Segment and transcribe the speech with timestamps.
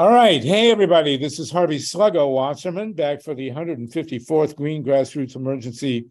[0.00, 0.42] All right.
[0.42, 1.18] Hey, everybody.
[1.18, 6.06] This is Harvey Sluggo Wasserman back for the 154th Green Grassroots Emergency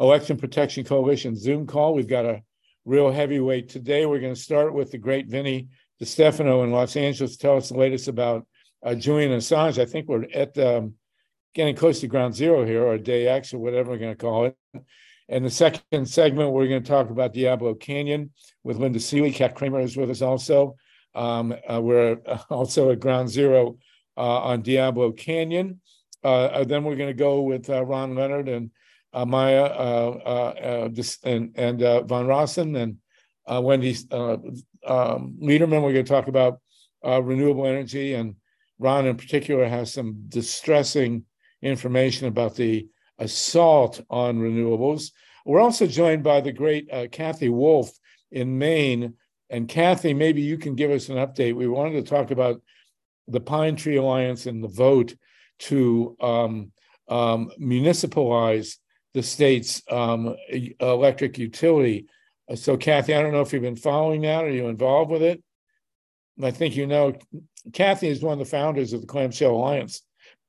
[0.00, 1.92] Election Protection Coalition Zoom call.
[1.92, 2.40] We've got a
[2.86, 4.06] real heavyweight today.
[4.06, 5.68] We're going to start with the great Vinny
[6.02, 7.36] DeStefano in Los Angeles.
[7.36, 8.46] Tell us the latest about
[8.82, 9.78] uh, Julian Assange.
[9.78, 10.94] I think we're at um,
[11.54, 14.46] getting close to ground zero here, or day X, or whatever we're going to call
[14.46, 14.56] it.
[15.28, 18.30] And the second segment, we're going to talk about Diablo Canyon
[18.62, 19.32] with Linda Seeley.
[19.32, 20.76] Kat Kramer is with us also.
[21.14, 22.18] Um, uh, we're
[22.50, 23.78] also at ground zero
[24.16, 25.80] uh, on Diablo Canyon.
[26.22, 28.70] Uh, uh then we're going to go with uh, Ron Leonard and
[29.12, 29.64] uh, Maya
[31.24, 32.96] and, and Von Rossum and
[33.48, 34.12] Wendi
[34.86, 35.82] um, Lederman.
[35.82, 36.60] We're going to talk about
[37.04, 38.14] renewable energy.
[38.14, 38.36] And
[38.78, 41.24] Ron, in particular, has some distressing
[41.62, 45.12] information about the assault on renewables.
[45.46, 47.90] We're also joined by the great Cathy Wolf
[48.32, 49.14] in Maine
[49.54, 51.54] and Cathy, maybe you can give us an update.
[51.54, 52.60] We wanted to talk about
[53.28, 55.14] the Pine Tree Alliance and the vote
[55.60, 56.72] to um,
[57.08, 58.78] um, municipalize
[59.12, 60.34] the state's um,
[60.80, 62.06] electric utility.
[62.56, 64.44] So, Cathy, I don't know if you've been following that.
[64.44, 65.40] Are you involved with it?
[66.42, 67.14] I think you know
[67.72, 70.02] Cathy is one of the founders of the Clamshell Alliance.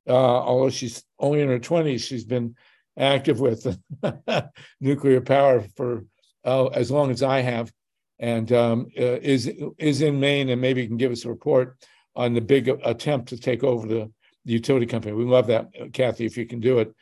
[0.07, 2.55] Uh, although she's only in her 20s, she's been
[2.97, 3.67] active with
[4.81, 6.05] nuclear power for
[6.43, 7.71] uh, as long as I have
[8.19, 11.77] and um, uh, is is in Maine, and maybe can give us a report
[12.15, 14.11] on the big attempt to take over the,
[14.45, 15.13] the utility company.
[15.13, 16.93] We love that, Cathy, if you can do it.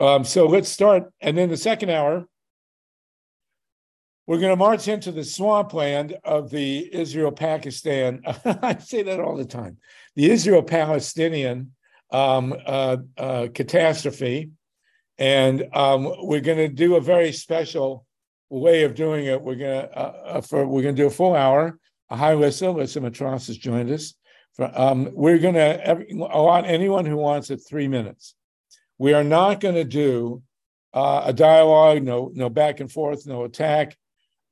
[0.00, 2.26] Um, so let's start, and then the second hour,
[4.26, 8.22] we're going to march into the swampland of the Israel-Pakistan.
[8.26, 9.78] I say that all the time.
[10.16, 11.72] The Israel-Palestinian
[12.12, 14.50] um, uh, uh, catastrophe,
[15.16, 18.06] and um, we're going to do a very special
[18.50, 21.78] way of doing it, we're gonna uh, uh, for we're gonna do a full hour.
[22.10, 22.70] Hi, Lissa.
[22.70, 24.14] Lissa Matross has joined us.
[24.54, 28.34] For, um, we're gonna every, want anyone who wants it three minutes.
[28.98, 30.42] We are not to do
[30.94, 33.96] uh, a dialogue, no no back and forth, no attack.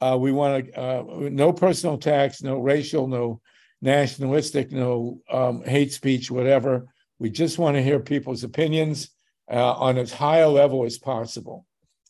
[0.01, 3.41] Uh, we want to uh, no personal attacks, no racial, no
[3.81, 6.87] nationalistic, no um, hate speech, whatever.
[7.19, 9.11] We just want to hear people's opinions
[9.51, 11.65] uh, on as high a level as possible.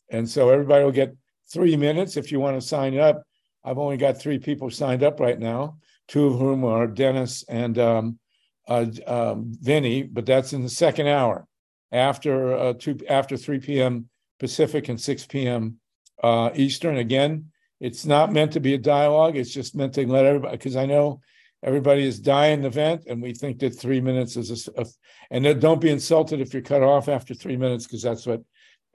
[0.09, 1.15] And so everybody will get
[1.51, 3.23] three minutes if you want to sign up.
[3.63, 5.77] I've only got three people signed up right now,
[6.07, 8.19] two of whom are Dennis and um,
[8.67, 11.47] uh, um, Vinny, but that's in the second hour
[11.91, 14.09] after uh, two after 3 p.m.
[14.39, 15.79] Pacific and 6 p.m.
[16.21, 16.97] Uh, Eastern.
[16.97, 19.37] Again, it's not meant to be a dialogue.
[19.37, 21.21] It's just meant to let everybody because I know
[21.63, 24.85] everybody is dying the vent, and we think that three minutes is a, a
[25.31, 28.41] and don't be insulted if you're cut off after three minutes because that's what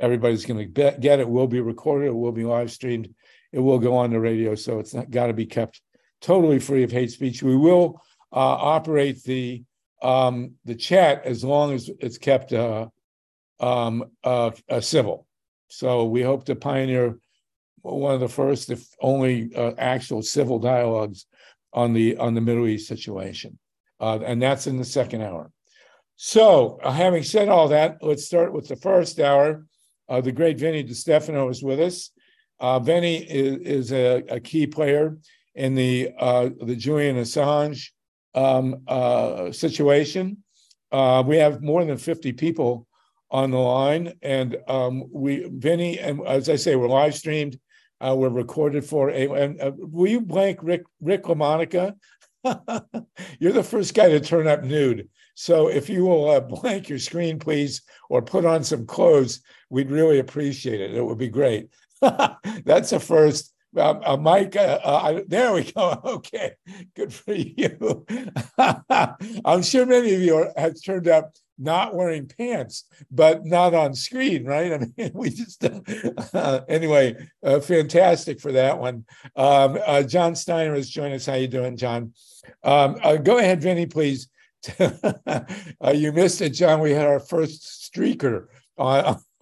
[0.02, 1.28] everybody's going to get it.
[1.28, 2.08] Will be recorded.
[2.08, 3.08] It will be live streamed.
[3.52, 4.54] It will go on the radio.
[4.54, 5.80] So it's not got to be kept
[6.20, 7.42] totally free of hate speech.
[7.42, 8.02] We will
[8.32, 8.36] uh,
[8.74, 9.62] operate the
[10.02, 12.88] um, the chat as long as it's kept uh,
[13.60, 15.26] um, uh, uh civil.
[15.68, 17.16] So we hope to pioneer
[17.82, 21.26] one of the first, if only, uh, actual civil dialogues
[21.72, 23.58] on the on the Middle East situation,
[24.00, 25.50] uh, and that's in the second hour.
[26.16, 29.64] So, having said all that, let's start with the first hour.
[30.08, 32.10] Uh, the great Vinny DeStefano is with us.
[32.60, 35.18] Uh, Vinny is, is a, a, key player
[35.54, 37.88] in the uh, the Julian Assange
[38.34, 40.38] um, uh, situation.
[40.92, 42.86] Uh, we have more than 50 people
[43.30, 47.58] on the line, and um, we Vinny and as I say, we're live streamed.
[48.00, 49.28] Uh, we're recorded for a.
[49.30, 51.94] And will you blank Rick Rick LaMonica?
[53.38, 55.08] You're the first guy to turn up nude.
[55.34, 59.90] So if you will uh, blank your screen, please, or put on some clothes, we'd
[59.90, 60.94] really appreciate it.
[60.94, 61.68] It would be great.
[62.64, 63.52] That's a first.
[63.74, 65.98] Um, uh, Mike, uh, uh, there we go.
[66.04, 66.52] Okay,
[66.94, 68.04] good for you.
[69.44, 73.94] I'm sure many of you are, have turned up not wearing pants, but not on
[73.94, 74.72] screen, right?
[74.72, 77.16] I mean, we just uh, anyway.
[77.42, 79.04] Uh, fantastic for that one.
[79.36, 81.24] Um, John Steiner has joined us.
[81.24, 82.12] How you doing, John?
[82.62, 84.28] Um, go ahead, Vinny, please.
[84.78, 86.80] uh, you missed it, John.
[86.80, 88.46] We had our first streaker
[88.78, 89.20] on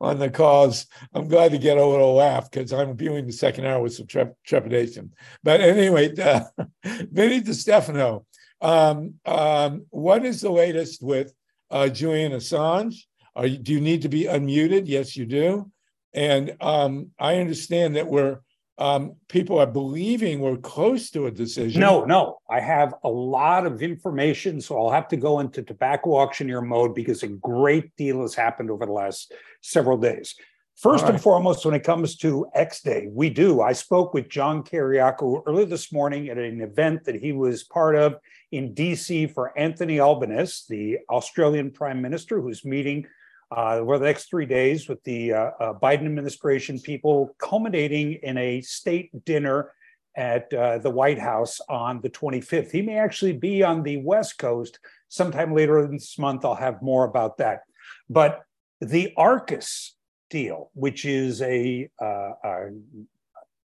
[0.00, 0.86] on the calls.
[1.14, 4.06] I'm glad to get a little laugh because I'm viewing the second hour with some
[4.06, 5.12] tre- trepidation.
[5.42, 6.44] But anyway, uh,
[6.84, 8.24] Vinny DeStefano,
[8.60, 11.32] um, um, what is the latest with
[11.70, 12.96] uh, Julian Assange?
[13.34, 14.82] Are you, do you need to be unmuted?
[14.86, 15.70] Yes, you do.
[16.12, 18.40] And um, I understand that we're
[18.82, 21.80] um, people are believing we're close to a decision.
[21.80, 22.38] No, no.
[22.50, 26.92] I have a lot of information, so I'll have to go into tobacco auctioneer mode
[26.92, 30.34] because a great deal has happened over the last several days.
[30.74, 31.12] First right.
[31.12, 33.60] and foremost, when it comes to X Day, we do.
[33.60, 37.94] I spoke with John Kiriakou early this morning at an event that he was part
[37.94, 38.16] of
[38.50, 43.06] in DC for Anthony Albanese, the Australian Prime Minister, who's meeting
[43.54, 48.38] uh, over the next three days with the uh, uh, Biden administration people, culminating in
[48.38, 49.72] a state dinner
[50.16, 52.70] at uh, the White House on the 25th.
[52.70, 54.78] He may actually be on the West Coast
[55.08, 56.44] sometime later this month.
[56.44, 57.60] I'll have more about that.
[58.08, 58.42] But
[58.80, 59.92] the AUKUS
[60.30, 62.68] deal, which is a, uh, a,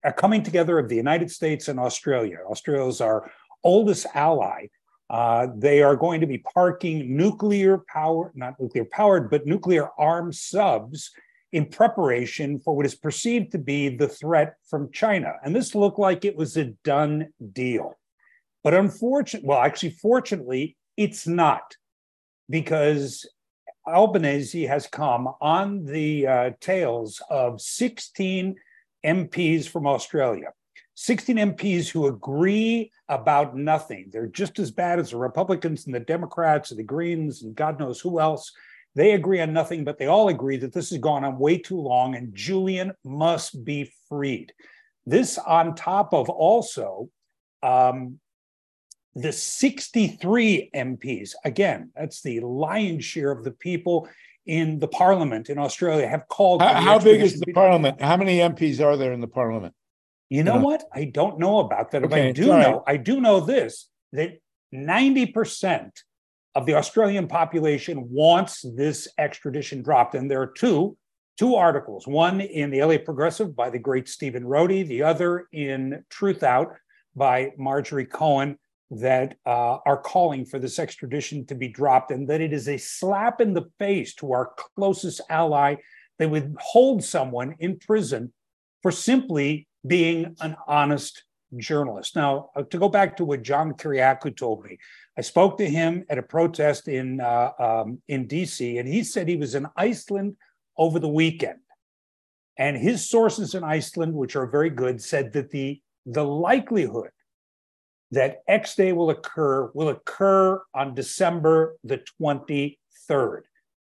[0.04, 2.38] a, coming together of the United States and Australia.
[2.48, 3.30] Australia is our
[3.64, 4.66] oldest ally.
[5.12, 10.34] Uh, they are going to be parking nuclear power, not nuclear powered, but nuclear armed
[10.34, 11.10] subs
[11.52, 15.34] in preparation for what is perceived to be the threat from China.
[15.44, 17.94] And this looked like it was a done deal.
[18.64, 21.76] But unfortunately, well, actually, fortunately, it's not
[22.48, 23.28] because
[23.86, 28.56] Albanese has come on the uh, tails of 16
[29.04, 30.52] MPs from Australia.
[30.94, 34.10] 16 MPs who agree about nothing.
[34.12, 37.78] They're just as bad as the Republicans and the Democrats and the Greens and God
[37.78, 38.52] knows who else.
[38.94, 41.80] They agree on nothing, but they all agree that this has gone on way too
[41.80, 44.52] long and Julian must be freed.
[45.06, 47.08] This, on top of also
[47.62, 48.18] um,
[49.14, 54.08] the 63 MPs, again, that's the lion's share of the people
[54.44, 56.62] in the parliament in Australia, have called.
[56.62, 58.00] How, how big is the parliament?
[58.00, 59.74] How many MPs are there in the parliament?
[60.32, 60.84] You know what?
[60.94, 62.04] I don't know about that.
[62.04, 64.38] Okay, I do know, I do know this that
[64.74, 65.90] 90%
[66.54, 70.14] of the Australian population wants this extradition dropped.
[70.14, 70.96] And there are two,
[71.38, 76.02] two articles, one in the LA Progressive by the great Stephen Rohde, the other in
[76.08, 76.76] Truth Out
[77.14, 78.56] by Marjorie Cohn
[78.90, 82.78] that uh, are calling for this extradition to be dropped and that it is a
[82.78, 85.74] slap in the face to our closest ally
[86.18, 88.32] that would hold someone in prison
[88.82, 91.24] for simply being an honest
[91.56, 92.16] journalist.
[92.16, 94.78] Now, uh, to go back to what John Kiriakou told me,
[95.16, 99.28] I spoke to him at a protest in uh, um, in DC, and he said
[99.28, 100.36] he was in Iceland
[100.78, 101.60] over the weekend,
[102.58, 107.10] and his sources in Iceland, which are very good, said that the the likelihood
[108.10, 113.42] that X Day will occur will occur on December the 23rd.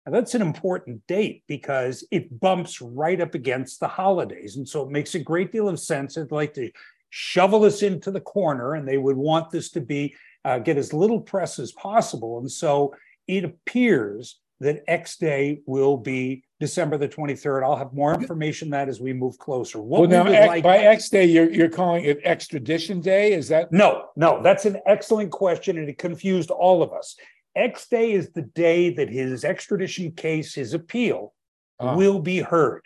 [0.06, 4.58] Now, that's an important date because it bumps right up against the holidays.
[4.58, 6.18] And so it makes a great deal of sense.
[6.18, 6.72] I'd like to
[7.12, 10.94] shovel us into the corner, and they would want this to be uh, get as
[10.94, 12.40] little press as possible.
[12.40, 12.96] And so
[13.28, 17.64] it appears that X Day will be December the 23rd.
[17.64, 19.82] I'll have more information that as we move closer.
[19.82, 20.64] What well, now, X, like...
[20.64, 23.34] by X Day, you're, you're calling it Extradition Day?
[23.34, 23.72] Is that?
[23.72, 27.18] No, no, that's an excellent question, and it confused all of us.
[27.56, 31.34] X Day is the day that his extradition case, his appeal,
[31.80, 32.84] uh will be heard.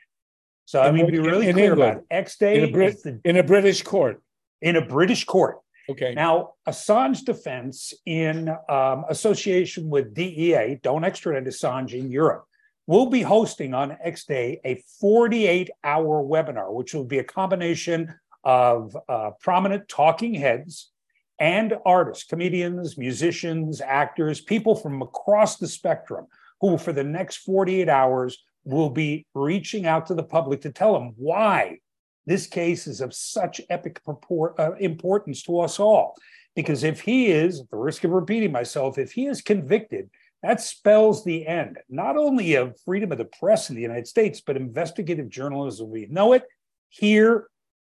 [0.66, 2.06] So I mean, be really in, clear England, about it.
[2.10, 4.22] X Day in a, Brit- the, in a British court.
[4.62, 5.60] In a British court.
[5.88, 6.16] Okay.
[6.16, 12.46] Now, Assange defense, in um, association with DEA, don't extradite Assange in Europe,
[12.88, 18.14] will be hosting on X Day a 48 hour webinar, which will be a combination
[18.44, 20.92] of uh, prominent talking heads
[21.40, 26.28] and artists, comedians, musicians, actors, people from across the spectrum
[26.62, 30.94] who, for the next 48 hours, will be reaching out to the public to tell
[30.94, 31.80] them why
[32.26, 36.16] this case is of such epic purport, uh, importance to us all.
[36.56, 40.10] Because if he is, at the risk of repeating myself, if he is convicted,
[40.42, 44.42] that spells the end, not only of freedom of the press in the United States,
[44.42, 45.89] but investigative journalism.
[45.89, 46.44] We know it
[46.89, 47.48] here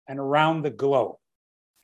[0.08, 1.16] and around the globe.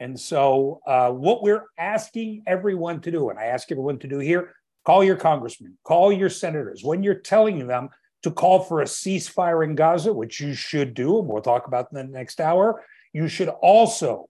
[0.00, 4.19] And so, uh, what we're asking everyone to do, and I ask everyone to do
[4.19, 4.54] here,
[4.85, 6.83] call your congressman, call your senators.
[6.83, 7.90] When you're telling them
[8.23, 11.88] to call for a ceasefire in Gaza, which you should do, and we'll talk about
[11.92, 12.85] in the next hour.
[13.12, 14.28] You should also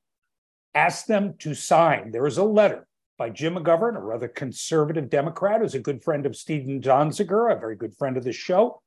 [0.75, 2.13] ask them to sign.
[2.13, 2.87] There is a letter
[3.19, 7.59] by Jim McGovern, a rather conservative Democrat, who's a good friend of Steven Donziger, a
[7.59, 8.81] very good friend of the show,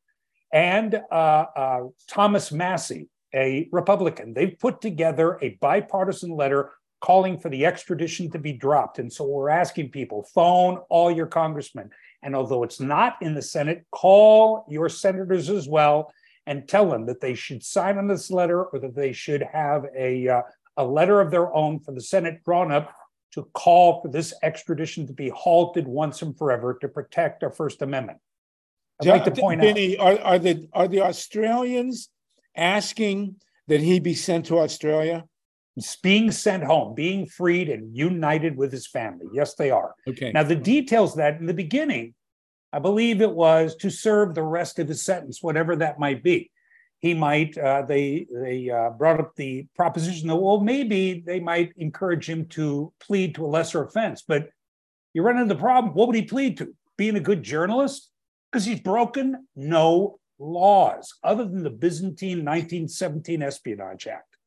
[0.52, 4.34] and uh, uh, Thomas Massie, a Republican.
[4.34, 6.72] They've put together a bipartisan letter
[7.02, 9.00] calling for the extradition to be dropped.
[9.00, 11.90] And so we're asking people phone all your congressmen.
[12.22, 16.14] And although it's not in the Senate, call your senators as well
[16.46, 19.86] and tell them that they should sign on this letter or that they should have
[19.98, 20.42] a, uh,
[20.78, 22.96] a letter of their own for the Senate drawn up
[23.34, 27.82] to call for this extradition to be halted once and forever to protect our First
[27.82, 28.20] Amendment.
[29.02, 30.20] I'd like to point Vinny, out.
[30.20, 32.10] Are, are, the, are the Australians
[32.56, 33.36] asking
[33.68, 35.26] that he be sent to Australia?
[36.04, 39.26] being sent home, being freed and united with his family.
[39.34, 39.96] Yes, they are.
[40.08, 40.32] Okay.
[40.32, 42.14] Now, the details that in the beginning,
[42.72, 46.52] I believe it was to serve the rest of his sentence, whatever that might be.
[47.04, 51.74] he might uh, they they uh, brought up the proposition that well maybe they might
[51.76, 54.50] encourage him to plead to a lesser offense but
[55.14, 58.10] you run into the problem what would he plead to being a good journalist
[58.52, 64.38] because he's broken no laws other than the byzantine 1917 espionage act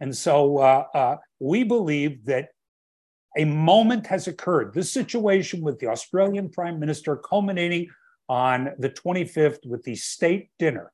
[0.00, 2.48] and so uh, uh, we believe that
[3.36, 7.88] a moment has occurred this situation with the australian prime minister culminating
[8.28, 10.92] on the 25th with the state dinner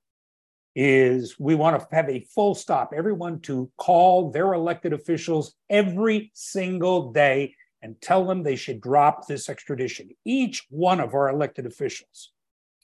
[0.80, 6.30] is we want to have a full stop, everyone to call their elected officials every
[6.34, 7.52] single day
[7.82, 10.08] and tell them they should drop this extradition.
[10.24, 12.30] Each one of our elected officials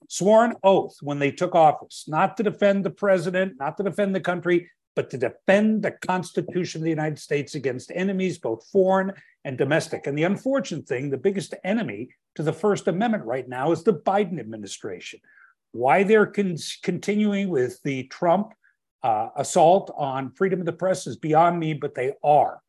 [0.08, 4.14] swore an oath when they took office, not to defend the president, not to defend
[4.14, 9.12] the country, but to defend the Constitution of the United States against enemies, both foreign
[9.44, 10.06] and domestic.
[10.06, 13.94] And the unfortunate thing, the biggest enemy to the First Amendment right now is the
[13.94, 15.20] Biden administration,
[15.72, 18.54] why they're con- continuing with the Trump
[19.02, 22.60] uh, assault on freedom of the press is beyond me, but they are.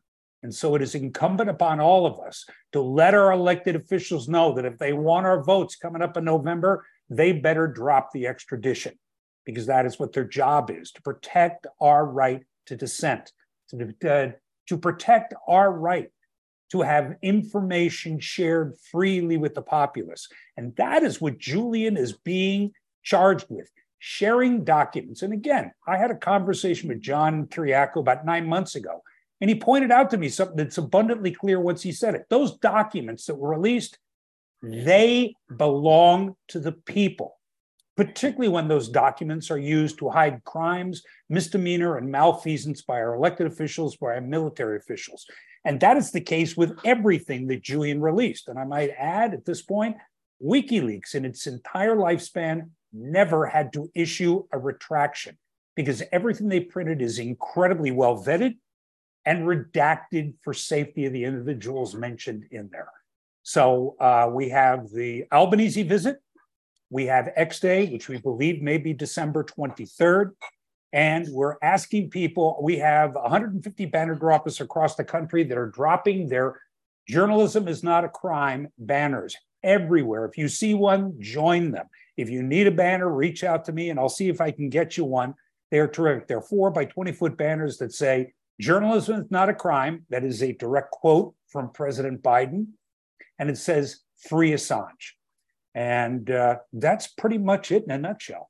[0.44, 4.54] And so it is incumbent upon all of us to let our elected officials know
[4.54, 8.98] that if they want our votes coming up in November, they better drop the extradition
[9.46, 13.32] because that is what their job is to protect our right to dissent,
[13.70, 14.32] to, uh,
[14.68, 16.10] to protect our right
[16.72, 20.28] to have information shared freely with the populace.
[20.58, 22.72] And that is what Julian is being
[23.04, 23.70] charged with
[24.00, 25.22] sharing documents.
[25.22, 29.02] And again, I had a conversation with John Kiriakou about nine months ago,
[29.42, 32.26] and he pointed out to me something that's abundantly clear once he said it.
[32.30, 33.98] Those documents that were released,
[34.62, 37.38] they belong to the people,
[37.98, 43.48] particularly when those documents are used to hide crimes, misdemeanor, and malfeasance by our elected
[43.48, 45.26] officials, by our military officials.
[45.66, 48.48] And that is the case with everything that Julian released.
[48.50, 49.98] And I might add at this point,
[50.44, 55.38] WikiLeaks in its entire lifespan never had to issue a retraction
[55.76, 58.56] because everything they printed is incredibly well vetted
[59.26, 62.90] and redacted for safety of the individuals mentioned in there.
[63.46, 66.18] So uh, we have the Albanese visit,
[66.90, 70.32] we have X Day, which we believe may be December 23rd.
[70.94, 76.28] And we're asking people, we have 150 banner droppers across the country that are dropping
[76.28, 76.60] their
[77.08, 80.26] journalism is not a crime banners everywhere.
[80.26, 81.86] If you see one, join them.
[82.18, 84.72] If you need a banner, reach out to me and I'll see if I can
[84.72, 85.36] get you one.
[85.70, 86.28] They're terrific.
[86.28, 90.06] They're four by 20 foot banners that say, Journalism is not a crime.
[90.10, 92.70] That is a direct quote from President Biden.
[93.40, 94.00] And it says,
[94.30, 95.14] Free Assange.
[95.74, 98.50] And uh, that's pretty much it in a nutshell.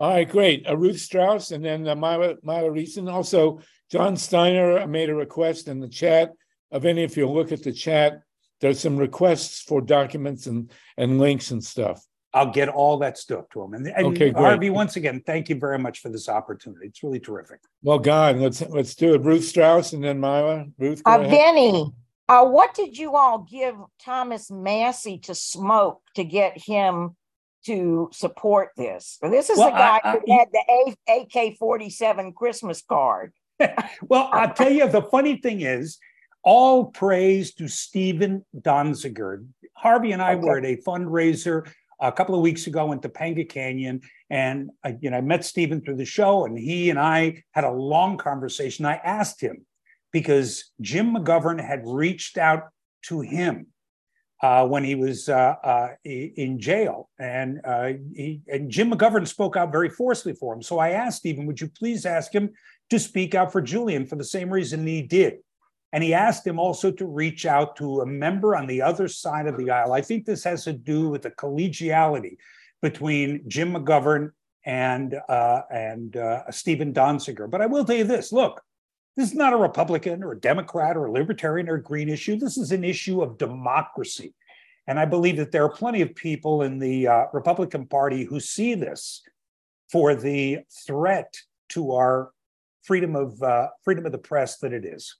[0.00, 0.66] All right, great.
[0.68, 3.10] Uh, Ruth Strauss and then uh, Myla, Myla Reson.
[3.10, 6.32] Also, John Steiner made a request in the chat.
[6.70, 8.22] Of any, if you look at the chat,
[8.60, 12.04] there's some requests for documents and, and links and stuff.
[12.34, 13.74] I'll get all that stuff to him.
[13.74, 14.42] And, and okay, great.
[14.42, 16.86] Harvey, once again, thank you very much for this opportunity.
[16.86, 17.60] It's really terrific.
[17.82, 19.22] Well, God, let's let's do it.
[19.22, 20.64] Ruth Strauss and then Myla.
[20.78, 21.92] Ruth, uh, Vinny,
[22.32, 27.14] uh, what did you all give Thomas Massie to smoke to get him
[27.66, 29.18] to support this?
[29.20, 33.34] This is well, the guy I, I, who had the AK 47 Christmas card.
[34.02, 35.98] well, I'll tell you, the funny thing is,
[36.42, 39.44] all praise to Steven Donziger.
[39.74, 40.44] Harvey and I okay.
[40.44, 41.70] were at a fundraiser
[42.00, 45.82] a couple of weeks ago in Topanga Canyon, and I, you know, I met Steven
[45.82, 48.86] through the show, and he and I had a long conversation.
[48.86, 49.66] I asked him
[50.12, 52.68] because Jim McGovern had reached out
[53.06, 53.66] to him
[54.42, 59.56] uh, when he was uh, uh, in jail, and uh, he, and Jim McGovern spoke
[59.56, 60.62] out very forcefully for him.
[60.62, 62.50] So I asked Steven, "Would you please ask him
[62.90, 65.38] to speak out for Julian for the same reason he did?"
[65.92, 69.46] And he asked him also to reach out to a member on the other side
[69.46, 69.92] of the aisle.
[69.92, 72.38] I think this has to do with the collegiality
[72.80, 74.30] between Jim McGovern
[74.64, 77.48] and uh, and uh, Steven Donziger.
[77.48, 78.60] But I will tell you this: look,
[79.16, 82.36] this is not a Republican or a Democrat or a Libertarian or a Green issue.
[82.36, 84.34] This is an issue of democracy,
[84.86, 88.40] and I believe that there are plenty of people in the uh, Republican Party who
[88.40, 89.22] see this
[89.90, 91.36] for the threat
[91.70, 92.30] to our
[92.82, 95.16] freedom of uh, freedom of the press that it is.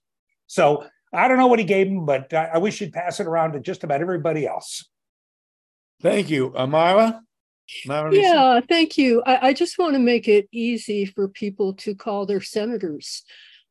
[0.47, 3.27] So I don't know what he gave him, but I, I wish he'd pass it
[3.27, 4.89] around to just about everybody else.
[6.01, 6.53] Thank you.
[6.55, 7.21] Amara?
[8.11, 9.23] yeah, thank you.
[9.25, 13.23] I, I, just want to make it easy for people to call their senators.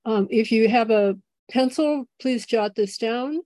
[0.04, 1.16] Um, if you have a
[1.50, 3.40] pencil, please jot this down.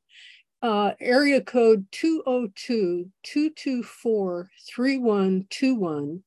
[0.63, 6.23] Uh, area code 202 224 3121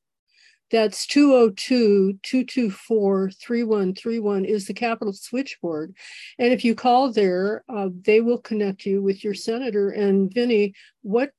[0.70, 5.94] that's 202 224 3131 is the Capitol switchboard.
[6.38, 9.90] And if you call there, uh, they will connect you with your senator.
[9.90, 11.32] And Vinny, what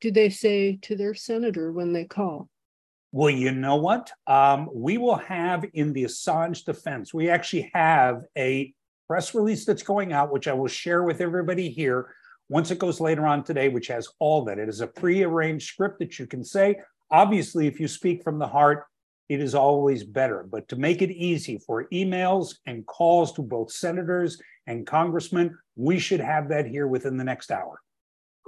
[0.00, 2.48] do they say to their senator when they call?
[3.12, 4.12] Well, you know what?
[4.26, 8.72] Um, we will have in the Assange defense, we actually have a
[9.06, 12.14] press release that's going out, which I will share with everybody here
[12.50, 14.58] once it goes later on today, which has all that.
[14.58, 16.76] It is a pre-arranged script that you can say.
[17.10, 18.84] Obviously, if you speak from the heart,
[19.28, 20.46] it is always better.
[20.50, 25.98] But to make it easy for emails and calls to both senators and congressmen, we
[25.98, 27.80] should have that here within the next hour.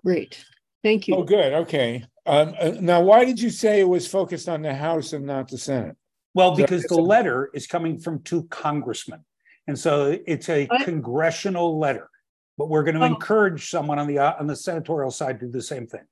[0.03, 0.45] Great.
[0.83, 1.17] Thank you.
[1.17, 1.53] Oh, good.
[1.53, 2.05] Okay.
[2.27, 5.49] Um, uh, now, why did you say it was focused on the House and not
[5.49, 5.97] the Senate?
[6.35, 9.25] Well, because the letter is coming from two congressmen.
[9.67, 12.09] And so it's a I, congressional letter.
[12.57, 13.07] But we're going to oh.
[13.07, 16.05] encourage someone on the uh, on the senatorial side to do the same thing.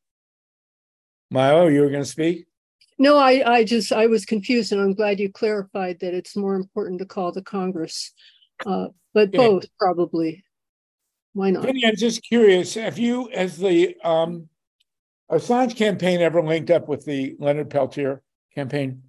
[1.30, 2.46] Milo, you were going to speak?
[2.98, 6.56] No, I, I just I was confused, and I'm glad you clarified that it's more
[6.56, 8.12] important to call the Congress,
[8.66, 9.40] uh, but yeah.
[9.40, 10.44] both probably.
[11.34, 11.64] Why not?
[11.64, 12.74] Vinny, I'm just curious.
[12.74, 14.48] Have you, as the um,
[15.30, 18.22] Assange campaign, ever linked up with the Leonard Peltier
[18.54, 19.02] campaign?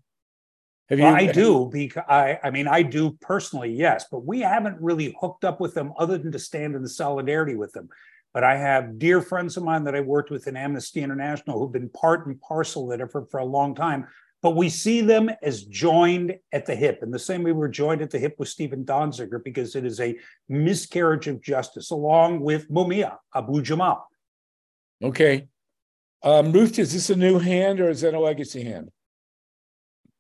[0.90, 1.06] Have you?
[1.06, 5.16] Well, I do because I, I mean, I do personally, yes, but we haven't really
[5.22, 7.90] hooked up with them other than to stand in solidarity with them.
[8.34, 11.72] But I have dear friends of mine that I worked with in Amnesty International who've
[11.72, 14.08] been part and parcel of it for, for a long time.
[14.42, 18.02] But we see them as joined at the hip, in the same way we're joined
[18.02, 22.70] at the hip with Steven Donziger, because it is a miscarriage of justice, along with
[22.70, 24.08] Mumia Abu Jamal.
[25.04, 25.48] Okay.
[26.22, 28.90] Um, Ruth, is this a new hand or is that a legacy hand?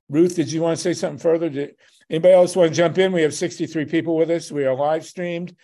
[0.07, 1.49] Ruth, did you want to say something further?
[1.49, 1.75] Did
[2.09, 3.11] anybody else want to jump in?
[3.11, 4.51] We have 63 people with us.
[4.51, 5.55] We are live streamed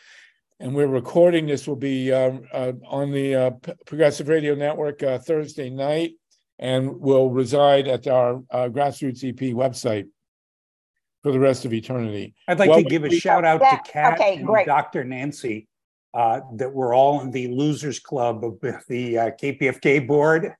[0.60, 3.52] and we're recording this will be uh, uh, on the uh,
[3.86, 6.14] progressive radio network uh, thursday night
[6.60, 10.08] and will reside at our uh, grassroots ep website
[11.24, 13.92] for the rest of eternity i'd like well, to give a shout out that, to
[13.92, 14.66] kat okay, and great.
[14.66, 15.68] dr nancy
[16.16, 20.54] uh, that we're all in the losers club of the kpfk board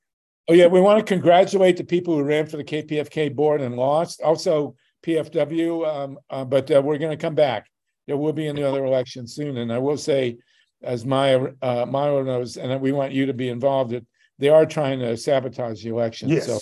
[0.50, 3.76] oh yeah we want to congratulate the people who ran for the kpfk board and
[3.76, 7.68] lost also pfw um, but we're going to come back
[8.08, 9.58] there will be another election soon.
[9.58, 10.38] And I will say,
[10.84, 14.06] as Maya uh, Maya knows, and we want you to be involved, that
[14.38, 16.30] they are trying to sabotage the election.
[16.30, 16.46] Yes.
[16.46, 16.60] So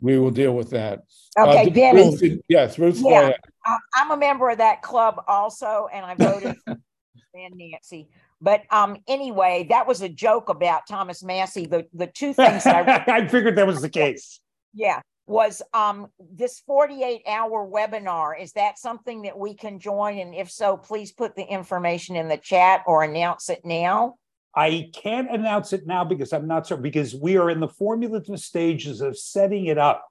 [0.00, 1.00] we will deal with that.
[1.38, 1.94] Okay, uh, Ben.
[1.94, 3.00] Ruth, yes, Ruth.
[3.04, 3.32] Yeah,
[3.94, 6.78] I'm a member of that club also, and I voted for
[7.34, 8.08] Nancy.
[8.40, 11.66] But um, anyway, that was a joke about Thomas Massie.
[11.66, 14.40] The the two things I, I figured that was the case.
[14.72, 18.40] Yeah, was um, this 48 hour webinar.
[18.40, 20.18] Is that something that we can join?
[20.18, 24.16] And if so, please put the information in the chat or announce it now.
[24.54, 28.40] I can't announce it now because I'm not sure, because we are in the formulative
[28.40, 30.09] stages of setting it up.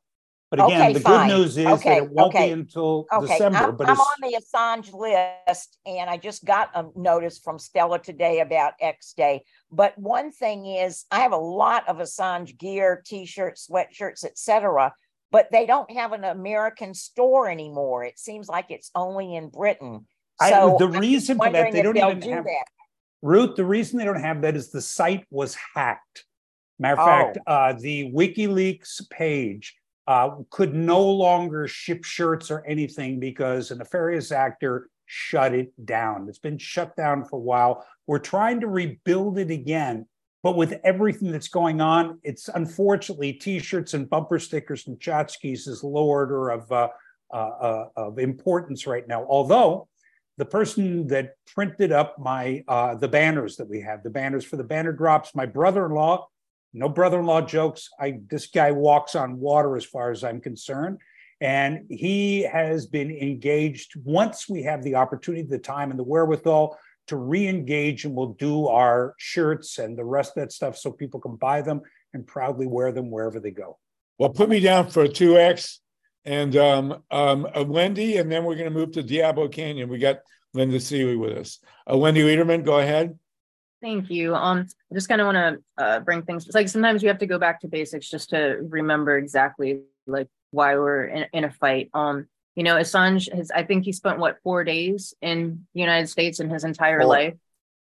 [0.51, 1.29] But again, okay, the fine.
[1.29, 2.47] good news is okay, that it won't okay.
[2.47, 3.57] be until December.
[3.57, 7.99] I'm, but I'm on the Assange list, and I just got a notice from Stella
[7.99, 9.43] today about X Day.
[9.71, 14.91] But one thing is, I have a lot of Assange gear, T-shirts, sweatshirts, etc
[15.31, 18.03] but they don't have an American store anymore.
[18.03, 20.05] It seems like it's only in Britain.
[20.41, 22.65] So I, the reason for that they don't even do have that.
[23.21, 23.55] Ruth.
[23.55, 26.25] The reason they don't have that is the site was hacked.
[26.79, 27.05] Matter of oh.
[27.05, 29.75] fact, uh, the WikiLeaks page
[30.09, 36.27] uh, could no longer ship shirts or anything because a nefarious actor shut it down.
[36.27, 37.85] It's been shut down for a while.
[38.07, 40.07] We're trying to rebuild it again,
[40.41, 45.83] but with everything that's going on, it's unfortunately T-shirts and bumper stickers and tchotchkes is
[45.83, 46.87] low order of uh,
[47.31, 49.23] uh, uh, of importance right now.
[49.29, 49.87] Although
[50.37, 54.57] the person that printed up my uh, the banners that we have, the banners for
[54.57, 56.25] the banner drops, my brother-in-law,
[56.73, 57.89] no brother-in-law jokes.
[57.99, 60.99] I this guy walks on water as far as I'm concerned.
[61.41, 66.77] And he has been engaged once we have the opportunity, the time, and the wherewithal
[67.07, 71.19] to re-engage and we'll do our shirts and the rest of that stuff so people
[71.19, 71.81] can buy them
[72.13, 73.77] and proudly wear them wherever they go.
[74.19, 75.79] Well, put me down for a 2X
[76.25, 79.89] and um, um, Wendi, and then we're going to move to Diablo Canyon.
[79.89, 80.19] We got
[80.53, 81.59] Linda Seeley with us.
[81.87, 83.17] Uh, Wendi Lederman, go ahead.
[83.81, 84.35] Thank you.
[84.35, 86.45] Um, I just kind of want to uh, bring things.
[86.45, 90.27] It's like sometimes we have to go back to basics just to remember exactly like
[90.51, 91.89] why we're in, in a fight.
[91.93, 96.07] Um, you know, Assange has, I think he spent what, four days in the United
[96.07, 97.07] States in his entire four.
[97.07, 97.33] life.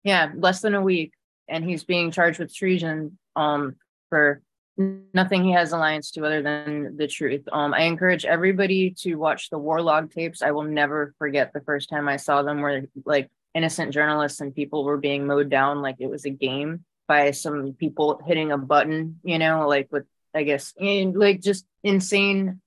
[0.02, 1.12] Yeah, less than a week.
[1.48, 3.76] And he's being charged with treason um,
[4.08, 4.40] for
[4.78, 7.42] nothing he has alliance to other than the truth.
[7.52, 10.40] Um, I encourage everybody to watch the war log tapes.
[10.40, 14.54] I will never forget the first time I saw them where like innocent journalists and
[14.54, 18.58] people were being mowed down like it was a game by some people hitting a
[18.58, 22.60] button, you know, like with I guess in, like just insane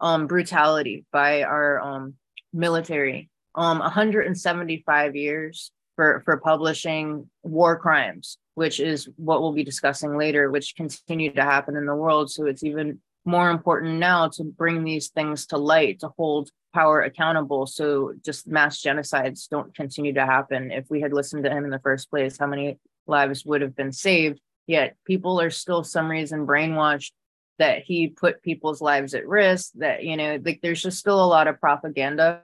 [0.00, 2.14] um, brutality by our um,
[2.52, 3.28] military.
[3.54, 10.50] Um, 175 years for, for publishing war crimes, which is what we'll be discussing later,
[10.50, 12.30] which continue to happen in the world.
[12.30, 17.02] So it's even more important now to bring these things to light, to hold power
[17.02, 20.70] accountable so just mass genocides don't continue to happen.
[20.70, 23.74] If we had listened to him in the first place, how many lives would have
[23.74, 24.40] been saved?
[24.66, 27.10] Yet people are still some reason brainwashed
[27.58, 31.26] that he put people's lives at risk, that, you know, like there's just still a
[31.26, 32.42] lot of propaganda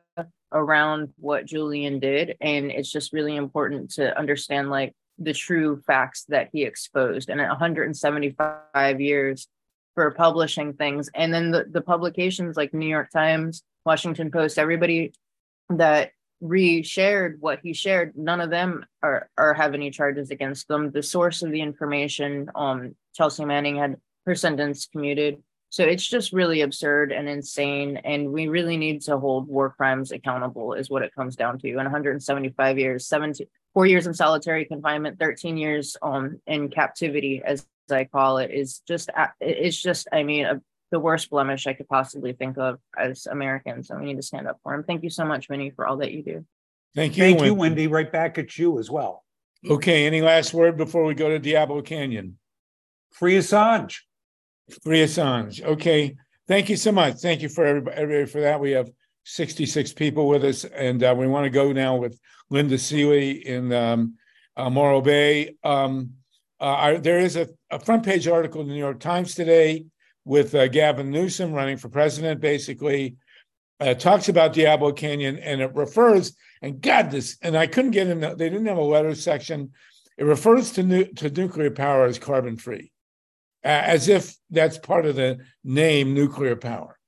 [0.52, 2.36] around what Julian did.
[2.40, 7.30] And it's just really important to understand like the true facts that he exposed.
[7.30, 9.48] And at 175 years
[9.96, 11.09] for publishing things.
[11.14, 15.14] And then the, the publications like New York Times, Washington Post, everybody
[15.70, 16.11] that
[16.42, 20.90] re-shared what he shared, none of them are, are have any charges against them.
[20.90, 25.42] The source of the information, um, Chelsea Manning had her sentence commuted.
[25.70, 27.96] So it's just really absurd and insane.
[27.96, 31.68] And we really need to hold war crimes accountable, is what it comes down to.
[31.68, 37.66] And 175 years, 17, four years in solitary confinement, 13 years um, in captivity, as
[37.92, 41.88] I call it, is just, it's just, I mean, a, the worst blemish I could
[41.88, 43.90] possibly think of as Americans.
[43.90, 44.85] And we need to stand up for them.
[44.85, 46.46] Thank you so much, Vinny, for all that you do.
[46.94, 47.25] Thank you.
[47.25, 47.90] Thank you, Wendi.
[47.90, 49.25] Right back at you as well.
[49.68, 50.07] Okay.
[50.07, 52.38] Any last word before we go to Diablo Canyon?
[53.12, 53.99] Free Assange.
[54.83, 55.62] Free Assange.
[55.62, 56.16] Okay.
[56.49, 57.16] Thank you so much.
[57.16, 58.61] Thank you for everybody, everybody for that.
[58.61, 58.90] We have
[59.25, 62.18] 66 people with us, and uh, we want to go now with
[62.51, 64.14] Linda Seeley in um,
[64.57, 65.57] uh, Morro Bay.
[65.64, 66.12] Um,
[66.60, 69.84] uh, there is a, a, front page article in the New York Times today
[70.24, 73.16] with uh, Gavin Newsom running for president, basically.
[73.78, 78.06] Uh, talks about Diablo Canyon and it refers, and God, this, and I couldn't get
[78.06, 79.72] in, the, they didn't have a letter section.
[80.16, 82.90] It refers to, nu- to nuclear power as carbon free
[83.66, 86.98] as if that's part of the name nuclear power.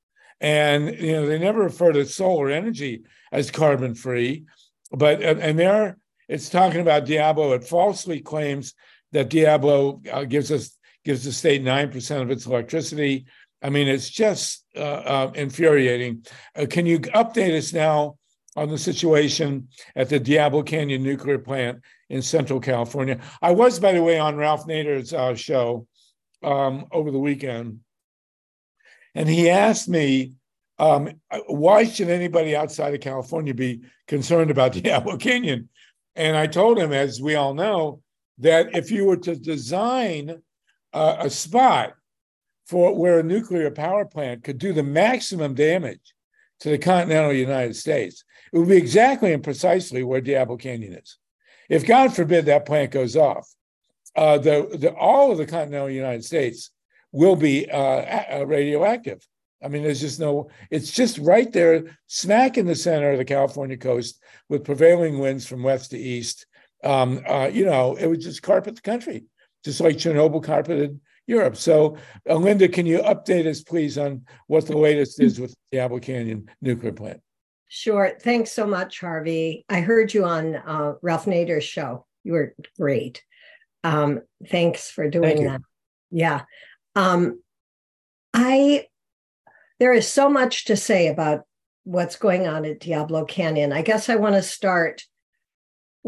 [0.40, 4.44] And you know, they never refer to solar energy as carbon free,
[4.90, 7.52] but and there it's talking about Diablo.
[7.52, 8.74] It falsely claims
[9.12, 13.26] that Diablo uh, gives us gives the state nine percent of its electricity.
[13.62, 16.24] I mean, it's just uh, uh, infuriating.
[16.54, 18.16] Uh, can you update us now
[18.56, 23.20] on the situation at the Diablo Canyon nuclear plant in Central California?
[23.42, 25.86] I was, by the way, on Ralph Nader's uh, show
[26.42, 27.80] um, over the weekend,
[29.14, 30.34] and he asked me,
[30.78, 31.10] um,
[31.48, 35.68] "Why should anybody outside of California be concerned about Diablo Canyon?"
[36.14, 38.02] And I told him, as we all know,
[38.38, 40.40] that if you were to design
[40.92, 41.94] uh, a spot
[42.66, 46.14] for where a nuclear power plant could do the maximum damage
[46.60, 51.18] to the continental United States, it would be exactly and precisely where Diablo Canyon is.
[51.68, 53.48] If God forbid that plant goes off,
[54.16, 56.70] uh, the, the, all of the continental United States
[57.12, 59.26] will be uh, radioactive.
[59.62, 63.24] I mean, there's just no, it's just right there, smack in the center of the
[63.24, 66.46] California coast with prevailing winds from west to east.
[66.84, 69.24] Um, uh, you know, it would just carpet the country,
[69.64, 71.56] just like Chernobyl carpeted Europe.
[71.56, 71.96] So,
[72.28, 75.98] uh, Linda, can you update us, please, on what the latest is with the Diablo
[75.98, 77.20] Canyon nuclear plant?
[77.68, 78.16] Sure.
[78.20, 79.64] Thanks so much, Harvey.
[79.68, 82.06] I heard you on uh, Ralph Nader's show.
[82.24, 83.22] You were great.
[83.84, 85.60] Um, thanks for doing Thank that.
[86.10, 86.42] Yeah.
[86.96, 87.42] Um,
[88.32, 88.86] I
[89.78, 91.42] there is so much to say about
[91.84, 93.72] what's going on at Diablo Canyon.
[93.72, 95.04] I guess I want to start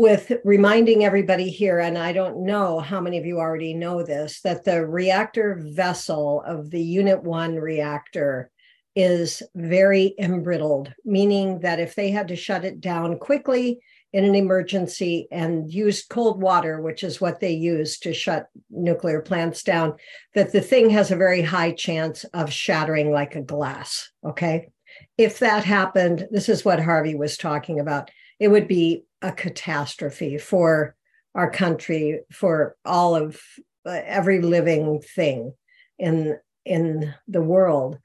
[0.00, 4.40] with reminding everybody here, and I don't know how many of you already know this,
[4.40, 8.50] that the reactor vessel of the Unit 1 reactor
[8.96, 13.80] is very embrittled, meaning that if they had to shut it down quickly,
[14.14, 19.20] in an emergency and used cold water, which is what they use to shut nuclear
[19.20, 19.92] plants down,
[20.34, 24.10] that the thing has a very high chance of shattering like a glass.
[24.24, 24.70] Okay.
[25.18, 28.10] If that happened, this is what Harvey was talking about,
[28.40, 30.94] it would be a catastrophe for
[31.34, 33.40] our country, for all of
[33.86, 35.54] uh, every living thing
[35.98, 37.98] in in the world.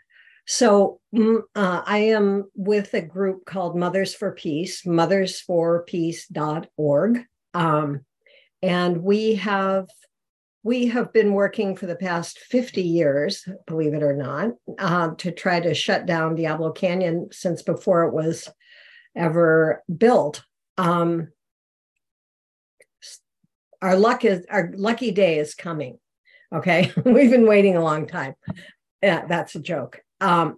[0.47, 7.25] So mm, uh, I am with a group called Mothers for Peace, mothersforpeace.org.
[7.53, 8.05] Um,
[8.61, 9.89] and we have
[10.63, 14.49] we have been working for the past 50 years, believe it or not,
[14.79, 18.49] uh, to try to shut down Diablo Canyon since before it was
[19.15, 20.43] ever built.
[20.77, 21.29] Um,
[23.81, 25.99] our luck is our lucky day is coming.
[26.53, 28.35] Okay, we've been waiting a long time.
[29.01, 30.57] Yeah, that's a joke um,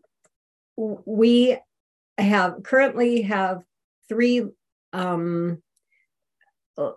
[0.75, 1.57] we
[2.17, 3.63] have currently have
[4.07, 4.45] three
[4.93, 5.61] um,
[6.77, 6.91] uh,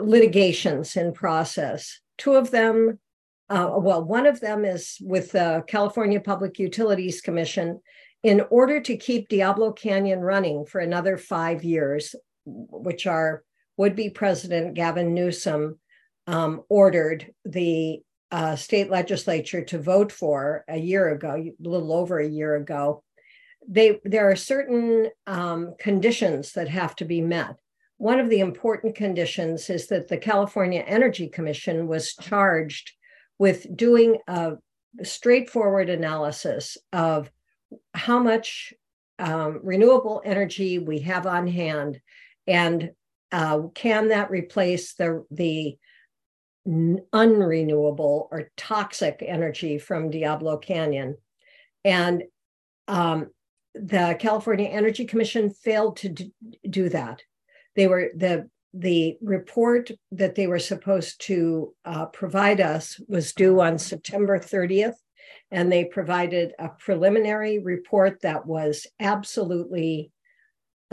[0.00, 2.00] litigations in process.
[2.18, 2.98] Two of them,
[3.48, 7.80] uh, well, one of them is with the California Public Utilities Commission.
[8.22, 12.14] In order to keep Diablo Canyon running for another five years,
[12.44, 13.42] which our
[13.76, 15.78] would be President Gavin Newsom
[16.26, 22.18] um, ordered the uh, state legislature to vote for a year ago, a little over
[22.18, 23.02] a year ago,
[23.68, 27.56] they there are certain um, conditions that have to be met.
[27.96, 32.92] One of the important conditions is that the California Energy Commission was charged
[33.38, 34.54] with doing a
[35.02, 37.30] straightforward analysis of
[37.94, 38.74] how much
[39.18, 42.00] um, renewable energy we have on hand
[42.46, 42.90] and
[43.32, 45.76] uh, can that replace the the
[46.66, 51.16] unrenewable or toxic energy from Diablo Canyon
[51.84, 52.22] and
[52.88, 53.30] um,
[53.74, 56.14] the California Energy Commission failed to
[56.68, 57.22] do that.
[57.76, 63.60] They were the the report that they were supposed to uh, provide us was due
[63.60, 64.96] on September 30th,
[65.52, 70.10] and they provided a preliminary report that was absolutely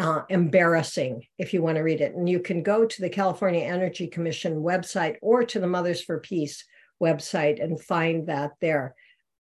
[0.01, 2.15] uh, embarrassing if you want to read it.
[2.15, 6.19] And you can go to the California Energy Commission website or to the Mothers for
[6.19, 6.65] Peace
[6.99, 8.95] website and find that there.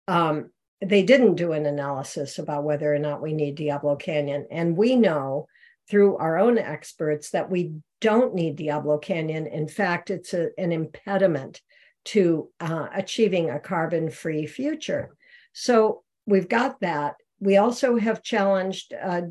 [0.07, 4.45] Um, they didn't do an analysis about whether or not we need Diablo Canyon.
[4.51, 5.47] And we know
[5.89, 9.47] through our own experts that we don't need Diablo Canyon.
[9.47, 11.59] In fact, it's a, an impediment
[12.05, 15.15] to uh, achieving a carbon free future.
[15.53, 17.15] So we've got that.
[17.39, 19.21] We also have challenged uh,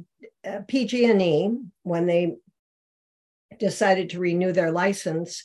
[0.47, 1.51] uh PG&E
[1.83, 2.37] when they
[3.59, 5.45] decided to renew their license.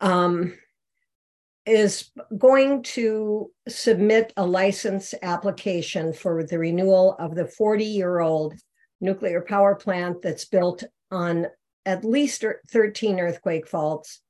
[0.00, 0.52] Um,
[1.66, 8.54] is going to submit a license application for the renewal of the 40 year old
[9.00, 11.46] nuclear power plant that's built on
[11.84, 14.20] at least 13 earthquake faults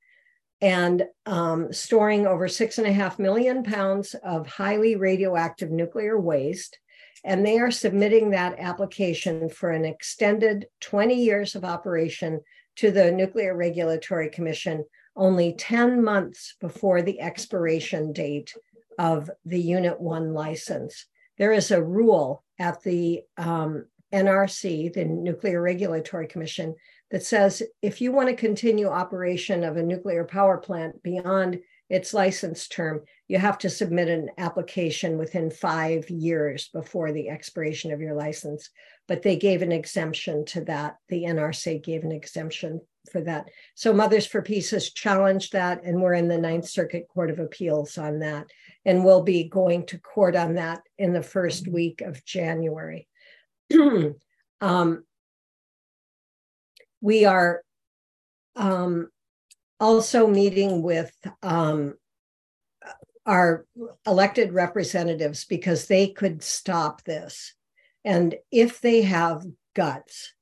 [0.63, 6.79] and um, storing over six and a half million pounds of highly radioactive nuclear waste.
[7.25, 12.41] And they are submitting that application for an extended 20 years of operation
[12.77, 14.85] to the Nuclear Regulatory Commission
[15.17, 18.55] only 10 months before the expiration date
[18.99, 21.07] of the Unit 1 license.
[21.39, 26.75] There is a rule at the um, NRC, the Nuclear Regulatory Commission,
[27.11, 32.13] that says if you want to continue operation of a nuclear power plant beyond its
[32.13, 38.01] license term, you have to submit an application within five years before the expiration of
[38.01, 38.71] your license.
[39.09, 40.97] But they gave an exemption to that.
[41.09, 43.49] The NRC gave an exemption for that.
[43.75, 47.39] So Mothers for Peace has challenged that, and we're in the Ninth Circuit Court of
[47.39, 48.47] Appeals on that.
[48.85, 53.09] And we'll be going to court on that in the first week of January.
[54.61, 55.05] um,
[57.01, 57.63] we are
[58.55, 59.09] um,
[59.81, 61.13] also meeting with
[61.43, 61.95] um,
[63.27, 63.67] our
[64.07, 67.55] elected representatives because they could stop this.
[68.05, 70.33] And if they have guts,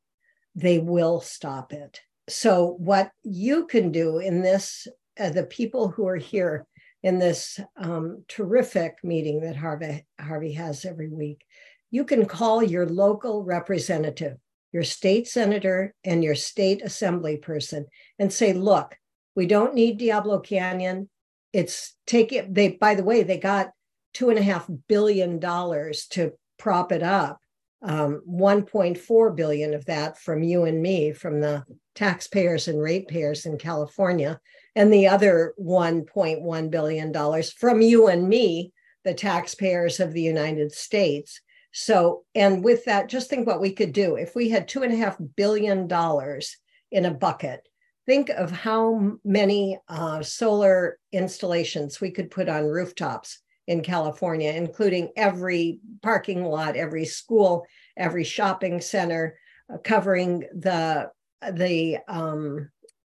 [0.54, 4.86] they will stop it so what you can do in this
[5.18, 6.66] uh, the people who are here
[7.02, 11.44] in this um, terrific meeting that harvey harvey has every week
[11.90, 14.36] you can call your local representative
[14.72, 17.86] your state senator and your state assembly person
[18.18, 18.96] and say look
[19.36, 21.08] we don't need diablo canyon
[21.54, 23.70] it's take it they by the way they got
[24.12, 27.38] two and a half billion dollars to prop it up
[27.82, 31.64] um, 1.4 billion of that from you and me from the
[31.94, 34.40] taxpayers and ratepayers in California,
[34.74, 38.72] and the other 1.1 billion dollars from you and me,
[39.04, 41.40] the taxpayers of the United States.
[41.72, 44.92] So, and with that, just think what we could do if we had two and
[44.92, 46.56] a half billion dollars
[46.90, 47.68] in a bucket.
[48.06, 55.10] Think of how many uh, solar installations we could put on rooftops in California, including
[55.16, 59.38] every parking lot, every school, every shopping center,
[59.72, 61.10] uh, covering the
[61.52, 62.70] the um,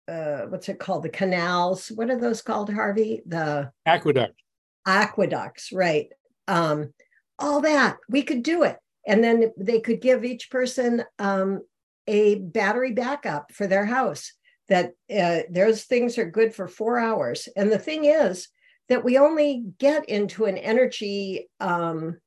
[0.08, 1.04] uh, what's it called?
[1.04, 1.92] The canals.
[1.94, 3.22] What are those called, Harvey?
[3.26, 4.40] The aqueduct.
[4.86, 6.08] Aqueducts, right?
[6.48, 6.94] Um,
[7.40, 11.62] all that we could do it, and then they could give each person um,
[12.08, 14.32] a battery backup for their house.
[14.70, 17.48] That uh, those things are good for four hours.
[17.56, 18.50] And the thing is,
[18.90, 22.18] that we only get into an energy um,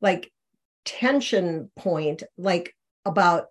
[0.00, 0.30] like
[0.84, 2.74] tension point like
[3.04, 3.46] about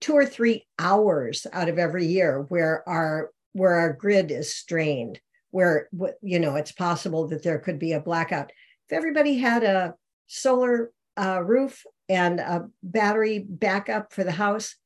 [0.00, 5.20] two or three hours out of every year where our where our grid is strained
[5.50, 5.88] where
[6.22, 8.52] you know it's possible that there could be a blackout
[8.88, 9.94] if everybody had a
[10.28, 14.76] solar uh, roof and a battery backup for the house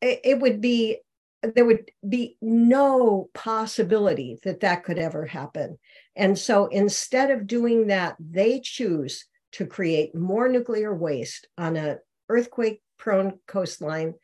[0.00, 0.98] it, it would be
[1.54, 5.78] there would be no possibility that that could ever happen.
[6.14, 11.98] And so instead of doing that, they choose to create more nuclear waste on an
[12.28, 14.14] earthquake prone coastline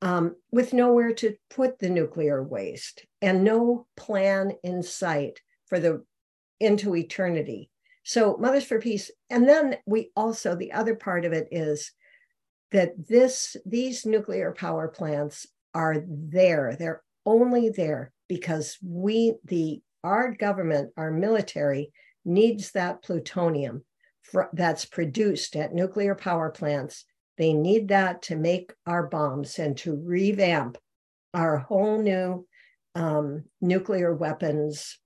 [0.00, 6.04] um, with nowhere to put the nuclear waste and no plan in sight for the
[6.58, 7.70] into eternity.
[8.04, 11.92] So Mothers for Peace, and then we also the other part of it is
[12.72, 16.76] that this these nuclear power plants are there.
[16.78, 21.92] They're only there because we the our government, our military
[22.24, 23.84] needs that plutonium
[24.22, 27.04] for, that's produced at nuclear power plants.
[27.38, 30.78] They need that to make our bombs and to revamp
[31.34, 32.46] our whole new
[32.94, 34.98] um, nuclear weapons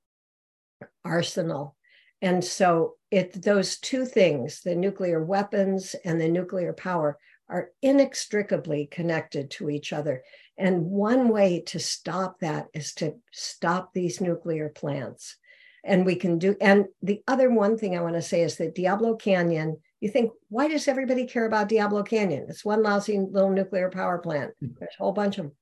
[1.05, 1.77] arsenal.
[2.23, 8.87] And so it those two things, the nuclear weapons and the nuclear power, are inextricably
[8.91, 10.23] connected to each other.
[10.59, 15.37] And one way to stop that is to stop these nuclear plants.
[15.85, 18.75] And we can do, and the other one thing I want to say is that
[18.75, 22.47] Diablo Canyon, you think, why does everybody care about Diablo Canyon?
[22.49, 24.53] It's one lousy little nuclear power plant.
[24.61, 24.69] Hmm.
[24.79, 25.53] There's a whole bunch of them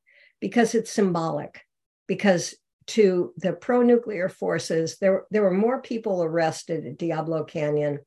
[0.40, 1.60] because it's symbolic.
[2.06, 2.54] Because
[2.86, 7.98] to the pro nuclear forces, there, there were more people arrested at Diablo Canyon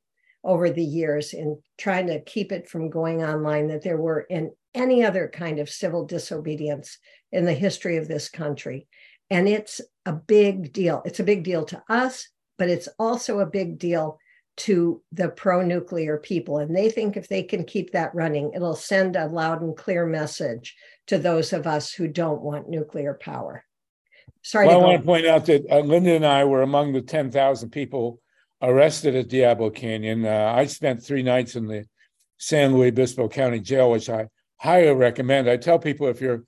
[0.43, 4.51] over the years in trying to keep it from going online that there were in
[4.73, 6.97] any other kind of civil disobedience
[7.31, 8.87] in the history of this country.
[9.29, 11.01] And it's a big deal.
[11.05, 12.27] It's a big deal to us,
[12.57, 14.19] but it's also a big deal
[14.57, 16.57] to the pro nuclear people.
[16.57, 20.05] And they think if they can keep that running, it'll send a loud and clear
[20.05, 20.75] message
[21.07, 23.63] to those of us who don't want nuclear power.
[24.41, 24.67] Sorry.
[24.67, 27.69] Well, I want to point out that uh, Linda and I were among the 10,000
[27.69, 28.19] people
[28.61, 30.25] arrested at Diablo Canyon.
[30.25, 31.85] Uh, I spent three nights in the
[32.37, 34.27] San Luis Obispo County Jail, which I
[34.57, 35.49] highly recommend.
[35.49, 36.43] I tell people if you're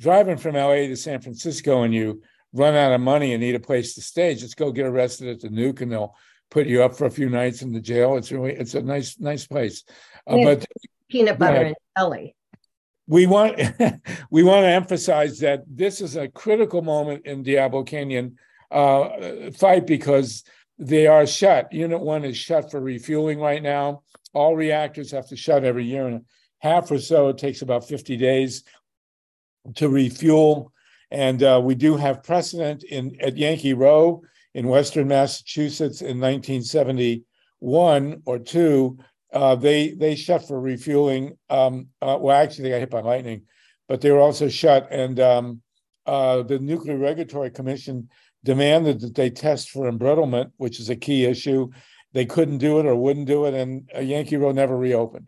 [0.00, 2.22] driving from LA to San Francisco and you
[2.52, 5.40] run out of money and need a place to stay, just go get arrested at
[5.40, 6.14] the Nuke and they'll
[6.50, 8.16] put you up for a few nights in the jail.
[8.16, 9.84] It's really it's a nice nice place.
[10.26, 10.66] Uh, but
[11.08, 12.36] peanut butter and jelly.
[13.06, 13.58] We want
[14.30, 18.36] we want to emphasize that this is a critical moment in Diablo Canyon
[18.70, 20.44] uh, fight because
[20.78, 21.72] they are shut.
[21.72, 24.02] Unit one is shut for refueling right now.
[24.34, 26.24] All reactors have to shut every year and
[26.62, 27.28] half or so.
[27.28, 28.64] It takes about 50 days
[29.74, 30.72] to refuel.
[31.10, 34.22] And uh, we do have precedent in at Yankee Rowe
[34.54, 38.98] in Western Massachusetts in 1971 or two.
[39.32, 41.36] Uh, they they shut for refueling.
[41.50, 43.42] Um, uh, well, actually, they got hit by lightning,
[43.88, 44.88] but they were also shut.
[44.90, 45.62] And um,
[46.06, 48.08] uh, the Nuclear Regulatory Commission
[48.44, 51.70] demanded that they test for embrittlement, which is a key issue.
[52.14, 55.26] They couldn't do it or wouldn't do it, and Yankee Rowe never reopened.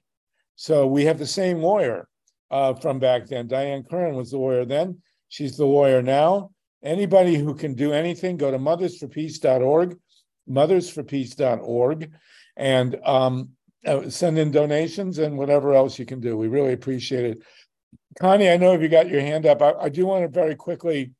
[0.56, 2.08] So we have the same lawyer
[2.50, 3.46] uh, from back then.
[3.46, 5.00] Diane Curran was the lawyer then.
[5.28, 6.50] She's the lawyer now.
[6.82, 9.96] Anybody who can do anything, go to mothersforpeace.org,
[10.48, 12.10] mothersforpeace.org,
[12.56, 13.48] and um,
[13.86, 16.36] uh, send in donations and whatever else you can do.
[16.36, 17.42] We really appreciate it.
[18.20, 20.54] Connie, I know if you got your hand up, I, I do want to very
[20.54, 21.12] quickly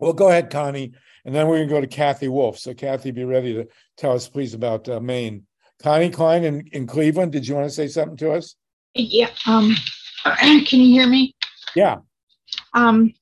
[0.00, 0.92] well, go ahead, Connie,
[1.26, 2.58] and then we're going to go to Cathy Wolf.
[2.58, 5.46] So, Cathy, be ready to tell us, please, about uh, Maine.
[5.82, 8.54] Connie Klein in, in Cleveland, did you want to say something to us?
[8.94, 9.30] Yeah.
[9.46, 9.74] Um,
[10.24, 11.34] can you hear me?
[11.74, 11.98] Yeah.
[12.74, 13.12] Um,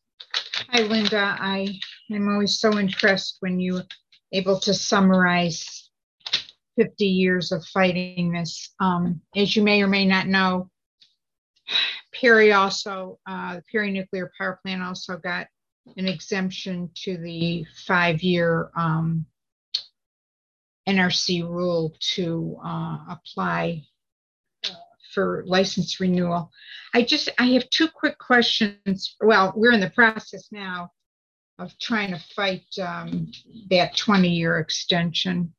[0.68, 1.36] hi, Linda.
[1.38, 1.78] I
[2.10, 3.84] am always so impressed when you're
[4.32, 5.90] able to summarize
[6.76, 8.74] 50 years of fighting this.
[8.80, 10.70] Um, as you may or may not know,
[12.12, 15.46] Perry also, uh, the Perry nuclear power plant also got
[15.96, 19.26] an exemption to the five-year um,
[20.88, 23.82] NRC rule to uh, apply
[24.64, 24.70] uh,
[25.14, 26.50] for license renewal.
[26.94, 29.16] I just, I have two quick questions.
[29.20, 30.90] Well, we're in the process now
[31.58, 33.30] of trying to fight um,
[33.70, 35.52] that 20-year extension.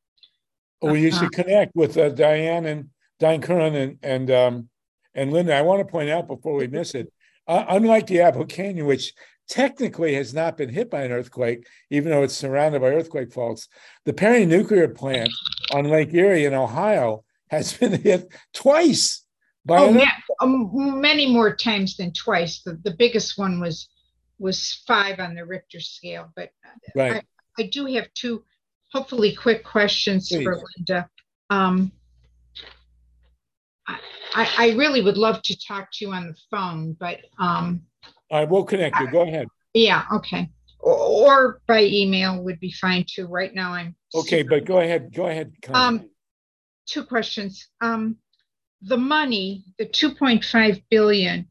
[0.82, 2.90] Well, you should uh, connect with uh, Diane and
[3.20, 4.70] Diane Curran and and um,
[5.14, 5.54] and Linda.
[5.54, 7.12] I want to point out before we miss it,
[7.48, 9.14] uh, unlike Diablo Canyon, which
[9.50, 13.68] technically has not been hit by an earthquake, even though it's surrounded by earthquake faults.
[14.06, 15.32] The Perry nuclear plant
[15.74, 19.26] on Lake Erie in Ohio has been hit twice.
[19.66, 22.62] By oh, yeah, um, many more times than twice.
[22.62, 23.90] The, the biggest one was
[24.38, 26.32] was five on the Richter scale.
[26.36, 26.52] But
[26.96, 27.24] right.
[27.58, 28.46] I, I do have two,
[28.94, 30.44] hopefully, quick questions Please.
[30.44, 31.10] for Linda.
[31.50, 31.92] Um,
[33.86, 37.82] I, I really would love to talk to you on the phone, but um,
[38.32, 39.12] I will connect you.
[39.12, 39.48] Go ahead.
[39.74, 40.50] Yeah, okay.
[40.80, 43.28] Or, by email would be fine too.
[43.28, 45.14] Right now I'm Okay, but go ahead.
[45.14, 45.54] Go ahead.
[45.70, 46.10] Um,
[46.88, 47.68] two questions.
[47.82, 48.18] Um,
[48.82, 51.48] the money, the 2.5 billion,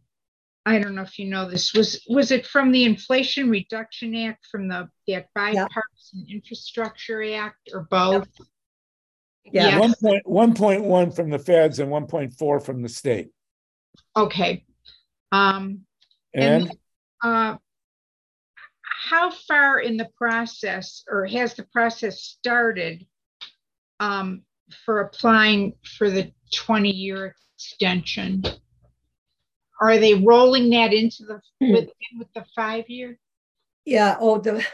[0.66, 4.46] I don't know if you know this, was was it from the Inflation Reduction Act,
[4.50, 6.36] from the that bipartisan yep.
[6.36, 8.28] infrastructure act, or both?
[8.38, 8.46] Yep.
[9.52, 9.78] Yeah.
[9.78, 13.28] One point one point one from the feds and 1.4 from the state.
[14.16, 14.64] Okay.
[15.32, 15.86] Um
[16.38, 16.78] and, and
[17.22, 17.56] uh,
[18.82, 23.06] how far in the process or has the process started
[24.00, 24.42] um,
[24.84, 28.42] for applying for the 20 year extension?
[29.80, 31.72] Are they rolling that into the Hmm.
[31.72, 33.18] with, with the five year?
[33.84, 34.16] Yeah.
[34.20, 34.64] Oh, the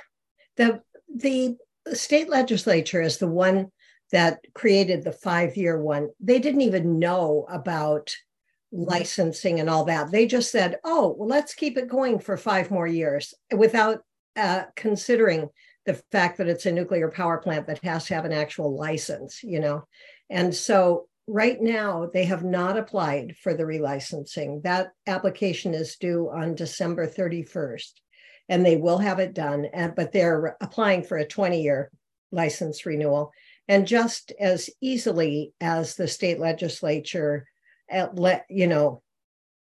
[0.57, 0.83] the
[1.15, 1.57] the
[1.93, 3.71] state legislature is the one
[4.13, 6.11] that created the five year one.
[6.21, 8.15] They didn't even know about
[8.75, 10.11] licensing and all that.
[10.11, 14.03] They just said, "Oh, well, let's keep it going for five more years," without
[14.37, 15.49] uh, considering
[15.87, 19.43] the fact that it's a nuclear power plant that has to have an actual license.
[19.43, 19.85] You know,
[20.29, 24.63] and so right now they have not applied for the relicensing.
[24.63, 28.01] That application is due on December thirty first
[28.49, 29.69] and they will have it done.
[29.97, 31.91] But they're applying for a 20 year
[32.31, 33.33] license renewal.
[33.69, 37.47] And just as easily as the state legislature,
[37.89, 39.03] at let you know,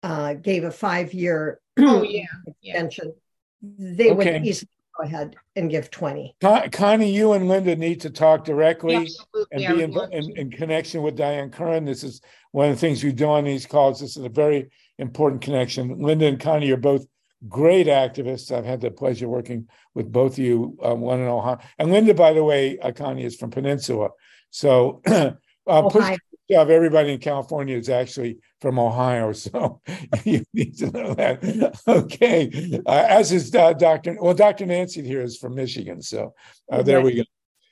[0.03, 2.25] uh, gave a five year Oh, yeah.
[2.61, 2.73] yeah.
[2.73, 3.15] extension,
[3.63, 4.15] they Okay.
[4.35, 6.35] would easily go ahead and give 20.
[6.41, 9.67] Con- Connie, you and Linda need to talk directly Absolutely.
[9.67, 11.85] I and be in, in, in connection with Diane Curran.
[11.85, 14.01] This is one of the things we do on these calls.
[14.01, 16.01] This is a very important connection.
[16.01, 17.07] Linda and Connie are both
[17.49, 18.51] great activists.
[18.51, 21.59] I've had the pleasure working with both of you, uh, one in Ohio.
[21.79, 24.09] And Linda, by the way, uh, Connie is from Peninsula.
[24.51, 25.33] So uh,
[25.67, 26.17] push Ohio.
[26.57, 29.33] Of everybody in California is actually from Ohio.
[29.35, 29.83] So
[30.25, 31.79] you need to know that.
[31.87, 32.81] Okay.
[32.87, 34.17] Uh, as is uh, Dr.
[34.21, 34.65] Well, Dr.
[34.65, 36.01] Nancy here is from Michigan.
[36.01, 36.35] So
[36.73, 37.23] uh, there we go.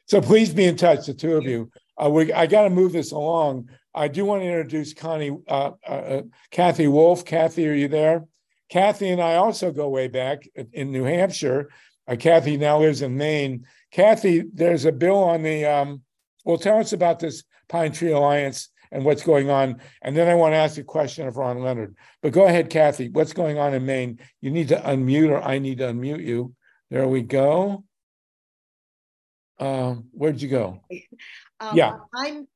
[0.06, 1.70] So please be in touch, the two of you.
[1.96, 3.70] Uh, we, I got to move this along.
[3.94, 7.24] I do want to introduce Connie, uh, uh, uh, Cathy Wolf.
[7.24, 8.26] Cathy, are you there?
[8.68, 11.70] Cathy and I also go way back in New Hampshire.
[12.06, 13.66] Uh, Cathy now lives in Maine.
[13.90, 16.02] Cathy, there's a bill on the, um,
[16.44, 19.80] well, tell us about this Pine Tree Alliance and what's going on.
[20.02, 21.96] And then I want to ask a question of Ron Leonard.
[22.22, 23.08] But go ahead, Cathy.
[23.08, 24.20] What's going on in Maine?
[24.40, 26.54] You need to unmute, or I need to unmute you.
[26.90, 27.84] There we go.
[29.58, 30.80] Um, where'd you go?
[31.60, 31.96] Um, Yeah.
[32.14, 32.46] I'm,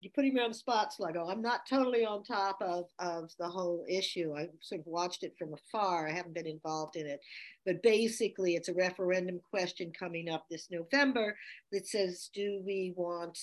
[0.00, 1.30] you're putting me on the spot, Sluggo.
[1.30, 4.34] I'm not totally on top of, of the whole issue.
[4.36, 6.08] I sort of watched it from afar.
[6.08, 7.20] I haven't been involved in it.
[7.64, 11.36] But basically, it's a referendum question coming up this November
[11.72, 13.38] that says, do we want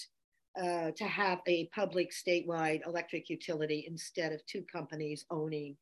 [0.62, 5.76] uh, to have a public statewide electric utility instead of two companies owning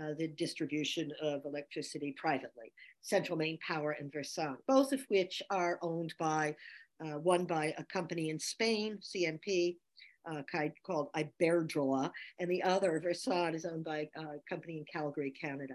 [0.00, 2.72] uh, the distribution of electricity privately,
[3.02, 6.56] Central Maine Power and Versant, both of which are owned by
[7.04, 9.76] uh, one by a company in Spain, CMP,
[10.28, 10.42] uh,
[10.84, 12.10] called Iberdrola,
[12.40, 15.74] and the other, Versant, is owned by a company in Calgary, Canada.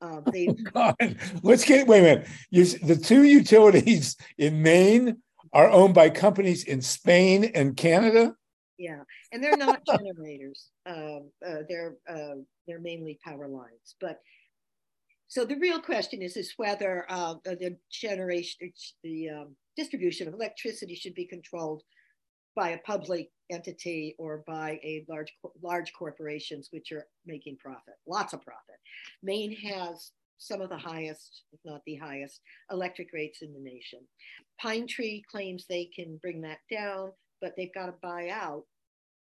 [0.00, 0.96] Um, they, God,
[1.42, 2.28] let's get wait a minute.
[2.50, 5.18] You, the two utilities in Maine
[5.52, 8.34] are owned by companies in Spain and Canada.
[8.78, 10.70] yeah, and they're not generators.
[10.86, 12.36] Um, uh, they're uh,
[12.66, 13.96] they're mainly power lines.
[14.00, 14.20] But
[15.28, 18.72] so the real question is is whether uh, the generation,
[19.02, 21.82] the um, distribution of electricity should be controlled
[22.54, 25.32] by a public entity or by a large
[25.62, 28.76] large corporations which are making profit, lots of profit.
[29.22, 30.10] Maine has
[30.42, 32.40] some of the highest, if not the highest,
[32.72, 34.00] electric rates in the nation.
[34.60, 38.64] Pine Tree claims they can bring that down, but they've got to buy out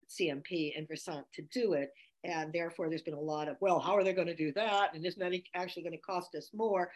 [0.08, 1.90] CMP and Versant to do it.
[2.22, 4.94] And therefore, there's been a lot of, well, how are they going to do that?
[4.94, 6.92] And isn't that actually going to cost us more?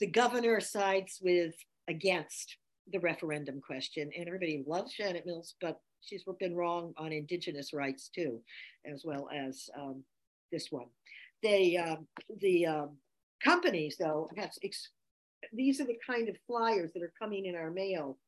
[0.00, 1.54] The governor sides with
[1.86, 2.56] against
[2.90, 8.08] the referendum question, and everybody loves Janet Mills, but she's been wrong on indigenous rights
[8.08, 8.40] too,
[8.90, 10.02] as well as um,
[10.50, 10.86] this one.
[11.42, 12.06] They, um,
[12.40, 12.96] the um,
[13.42, 14.90] companies, though, have ex-
[15.52, 18.18] these are the kind of flyers that are coming in our mail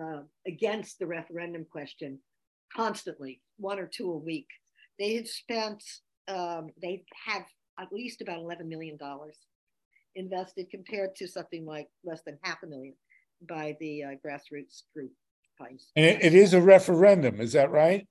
[0.00, 2.18] uh, against the referendum question
[2.74, 4.48] constantly, one or two a week.
[4.98, 5.82] They have spent,
[6.28, 7.44] um, they have
[7.78, 8.98] at least about $11 million
[10.14, 12.94] invested compared to something like less than half a million
[13.48, 15.12] by the uh, grassroots group.
[15.96, 18.06] And it, it is a referendum, is that right?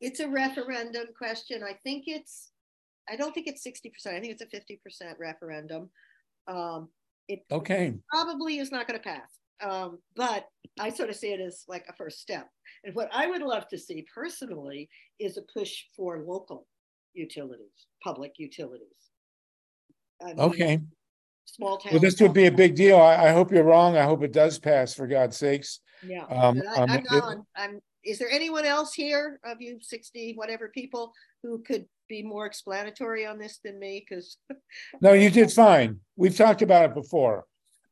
[0.00, 1.62] It's a referendum question.
[1.62, 2.51] I think it's,
[3.12, 4.14] I don't think it's 60%.
[4.14, 5.90] I think it's a 50% referendum.
[6.48, 6.88] Um,
[7.28, 7.94] it Okay.
[8.08, 9.28] probably is not going to pass.
[9.60, 10.46] Um, but
[10.80, 12.48] I sort of see it as like a first step.
[12.84, 14.88] And what I would love to see personally
[15.20, 16.66] is a push for local
[17.12, 18.88] utilities, public utilities.
[20.22, 20.80] I mean, Okay.
[21.44, 21.92] Small town.
[21.92, 22.96] Well, this would be a big deal.
[22.98, 23.96] I, I hope you're wrong.
[23.96, 25.80] I hope it does pass for God's sakes.
[26.06, 26.24] Yeah.
[26.24, 29.78] Um, I, um, I'm it- not on, I'm, is there anyone else here of you
[29.82, 31.12] 60, whatever people
[31.42, 34.04] who could be more explanatory on this than me?
[34.08, 34.36] Because
[35.00, 36.00] No, you did fine.
[36.16, 37.44] We've talked about it before.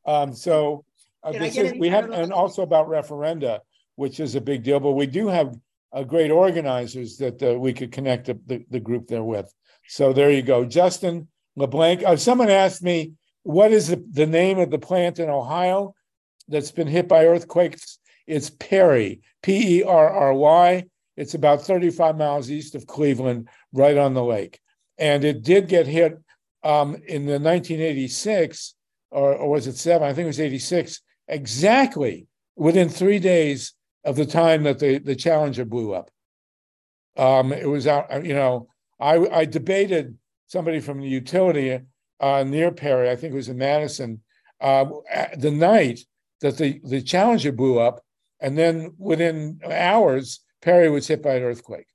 [0.06, 0.84] Um, so
[1.22, 3.60] uh, is, we have, and also about referenda,
[3.96, 5.54] which is a big deal, but we do have
[5.92, 9.52] uh, great organizers that uh, we could connect the, the, the group there with.
[9.88, 10.64] So there you go.
[10.64, 15.28] Justin LeBlanc, uh, someone asked me, what is the, the name of the plant in
[15.28, 15.94] Ohio
[16.48, 17.98] that's been hit by earthquakes?
[18.26, 20.84] It's Perry, P E R R Y.
[21.20, 24.58] It's about 35 miles east of Cleveland, right on the lake.
[24.96, 26.18] And it did get hit
[26.64, 28.74] um, in the 1986,
[29.10, 30.08] or, or was it seven?
[30.08, 35.14] I think it was 86, exactly within three days of the time that the, the
[35.14, 36.10] Challenger blew up.
[37.18, 38.68] Um, it was out, you know,
[38.98, 40.16] I, I debated
[40.46, 41.80] somebody from the utility
[42.18, 44.22] uh, near Perry, I think it was in Madison,
[44.62, 44.86] uh,
[45.36, 46.00] the night
[46.40, 48.02] that the, the Challenger blew up.
[48.40, 51.86] And then within hours, Perry was hit by an earthquake.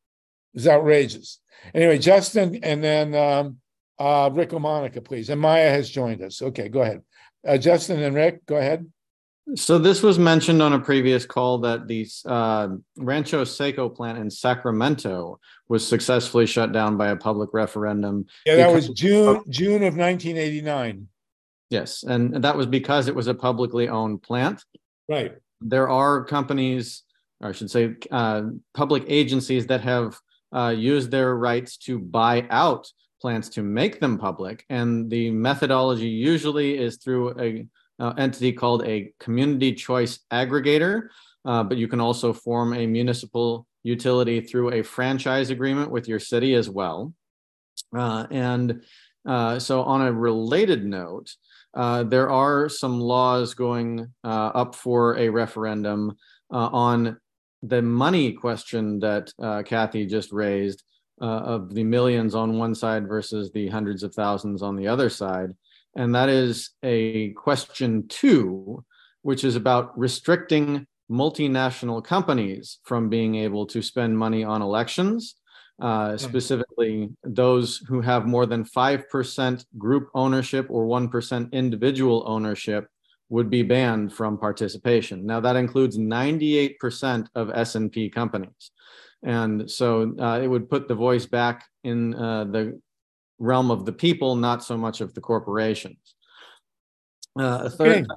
[0.53, 1.39] It was outrageous.
[1.73, 3.57] Anyway, Justin and then um,
[3.99, 5.29] uh, Rick Monica, please.
[5.29, 6.41] And Maya has joined us.
[6.41, 7.01] Okay, go ahead.
[7.47, 8.85] Uh, Justin and Rick, go ahead.
[9.53, 14.29] So this was mentioned on a previous call that the uh, Rancho Seco plant in
[14.29, 15.39] Sacramento
[15.69, 18.25] was successfully shut down by a public referendum.
[18.47, 21.07] Yeah, that was June June of 1989.
[21.69, 24.63] Yes, and that was because it was a publicly owned plant.
[25.07, 25.35] Right.
[25.61, 27.03] There are companies,
[27.45, 28.43] or I should say, uh,
[28.73, 30.17] public agencies that have
[30.55, 32.91] uh, used their rights to buy out
[33.21, 37.65] plants to make them public, and the methodology usually is through a
[37.99, 41.07] uh, entity called a community choice aggregator,
[41.45, 46.19] uh, but you can also form a municipal utility through a franchise agreement with your
[46.19, 47.13] city as well.
[47.95, 48.83] Uh, and
[49.27, 51.33] uh, so, on a related note,
[51.73, 56.15] uh, there are some laws going uh, up for a referendum
[56.51, 57.17] on
[57.67, 59.31] the money question that
[59.65, 60.83] Cathy just raised.
[61.19, 65.51] of the millions on one side versus the hundreds of thousands on the other side
[65.95, 68.83] and that is a question two,
[69.21, 75.35] which is about restricting multinational companies from being able to spend money on elections,
[75.81, 76.17] uh, hmm.
[76.17, 82.87] specifically those who have more than 5% group ownership or 1% individual ownership
[83.29, 85.25] would be banned from participation.
[85.25, 88.71] Now that includes 98% of S&P companies.
[89.23, 92.79] And so uh, it would put the voice back in uh, the
[93.39, 95.97] realm of the people, not so much of the corporations.
[97.37, 98.07] Uh, a third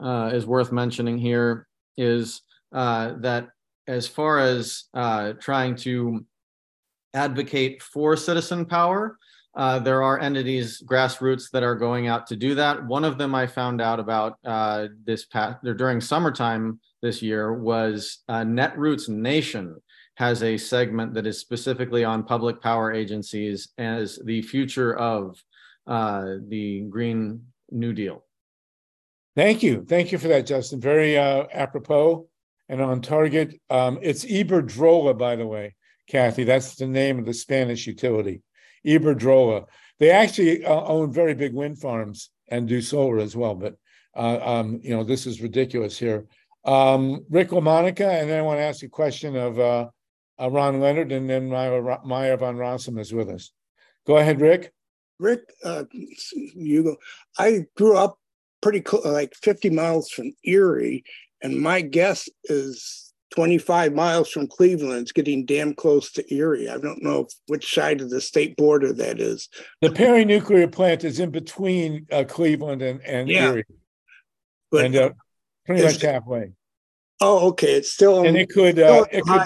[0.00, 1.66] uh, is worth mentioning here
[1.96, 3.48] is uh, that
[3.86, 6.24] as far as uh, trying to
[7.14, 9.18] advocate for citizen power,
[9.56, 12.86] uh, there are entities, grassroots, that are going out to do that.
[12.86, 18.18] One of them I found out about uh, this past during summertime this year was
[18.28, 19.76] Netroots Nation,
[20.18, 25.40] has a segment that is specifically on public power agencies as the future of
[25.86, 27.40] uh, the Green
[27.70, 28.24] New Deal.
[29.36, 29.84] Thank you.
[29.88, 30.80] Thank you for that, Justin.
[30.80, 32.26] Very uh, apropos
[32.68, 33.60] and on target.
[33.70, 35.76] Um, it's Iberdrola, by the way,
[36.08, 36.42] Cathy.
[36.42, 38.42] That's the name of the Spanish utility,
[38.88, 39.66] Iberdrola.
[39.98, 43.54] They actually uh, own very big wind farms and do solar as well.
[43.54, 43.76] But
[44.16, 46.26] uh, um, you know, this is ridiculous here.
[46.64, 49.88] Um, Rick LaMonica, and then I want to ask a question of uh,
[50.40, 53.52] uh, Ron Leonard, and then Maya von Rossum is with us.
[54.06, 54.72] Go ahead, Rick.
[55.18, 55.84] Rick, uh,
[56.32, 56.96] you go.
[57.38, 58.18] I grew up
[58.60, 61.04] pretty like 50 miles from Erie,
[61.42, 65.02] and my guess is 25 miles from Cleveland.
[65.02, 66.68] It's getting damn close to Erie.
[66.68, 69.48] I don't know which side of the state border that is.
[69.82, 73.50] The Perry nuclear plant is in between uh, Cleveland and, and yeah.
[73.50, 73.64] Erie,
[74.70, 75.10] but and uh,
[75.66, 76.52] pretty much halfway.
[77.20, 77.74] Oh, okay.
[77.74, 79.42] It's still and it could, uh, it could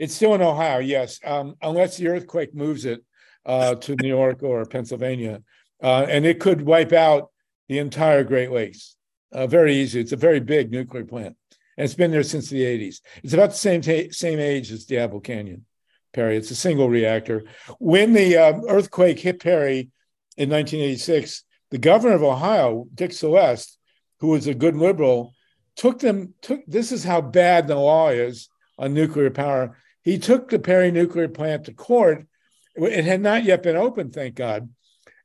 [0.00, 3.04] it's still in Ohio, yes, um, unless the earthquake moves it
[3.44, 5.42] uh, to New York or Pennsylvania,
[5.82, 7.30] uh, and it could wipe out
[7.68, 8.96] the entire Great Lakes.
[9.30, 10.00] Uh, very easy.
[10.00, 11.36] It's a very big nuclear plant,
[11.80, 13.00] and it's been there since the '80s.
[13.22, 15.64] It's about the same same age as Diablo Canyon,
[16.12, 16.36] Perry.
[16.36, 17.44] It's a single reactor.
[17.78, 19.90] When the um, earthquake hit Perry
[20.36, 23.78] in 1986, the governor of Ohio, Dick Celeste,
[24.18, 25.32] who was a good liberal,
[25.76, 26.34] took them.
[26.42, 30.90] Took this is how bad the law is on nuclear power he took the Perry
[30.90, 32.26] nuclear plant to court.
[32.74, 34.70] It had not yet been opened, thank God.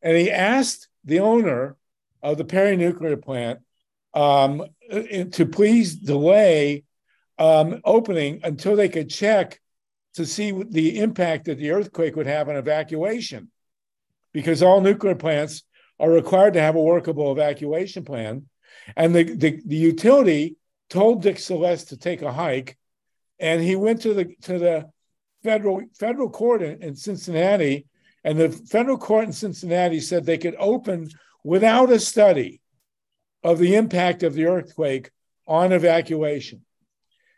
[0.02, 1.78] And he asked the owner
[2.22, 3.60] of the Perry nuclear plant
[4.14, 6.84] um, to please delay
[7.38, 9.60] um, opening until they could check
[10.16, 13.52] to see the impact that the earthquake would have on evacuation.
[14.34, 15.64] Because all nuclear plants
[16.00, 18.48] are required to have a workable evacuation plan.
[18.96, 20.58] And the, the, the utility
[20.90, 22.78] told Dick Celeste to take a hike
[23.40, 24.90] and he went to the to the
[25.44, 27.86] federal federal court in, in Cincinnati,
[28.24, 31.10] and the federal court in Cincinnati said they could open
[31.44, 32.62] without a study
[33.46, 35.12] of the impact of the earthquake
[35.48, 36.62] on evacuation.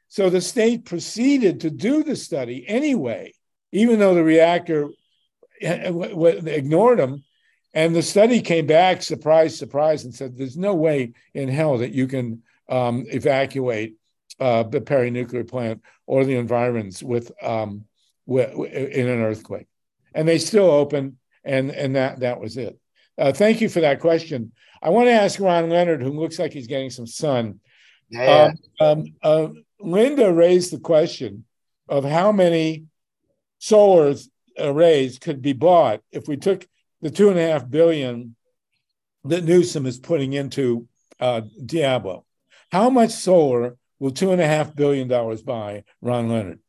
[0.08, 3.34] So the state proceeded to do the study anyway,
[3.74, 4.88] even though the reactor
[5.60, 7.26] ignored them.
[7.74, 11.92] And the study came back, surprise, surprise, and said, "There's no way in hell that
[11.92, 13.98] you can um, evacuate
[14.40, 17.84] uh, the Perry nuclear plant or the environs with, um,
[18.26, 19.68] with in an earthquake."
[20.16, 22.80] And they still open, and and that that was it.
[23.18, 24.52] Uh, thank you for that question.
[24.82, 27.60] I want to ask Ron Leonard, who looks like he's getting some sun.
[28.10, 28.52] Yeah.
[28.80, 29.48] Um, um, uh,
[29.80, 31.46] Linda raised the question
[31.90, 32.86] of how many
[33.60, 34.16] solar
[34.58, 36.68] arrays could be bought if we took
[37.02, 38.36] the two and a half billion
[39.26, 40.88] that Newsom is putting into
[41.20, 42.26] uh, Diablo.
[42.72, 46.60] How much solar will two and a half billion dollars buy, Ron Leonard?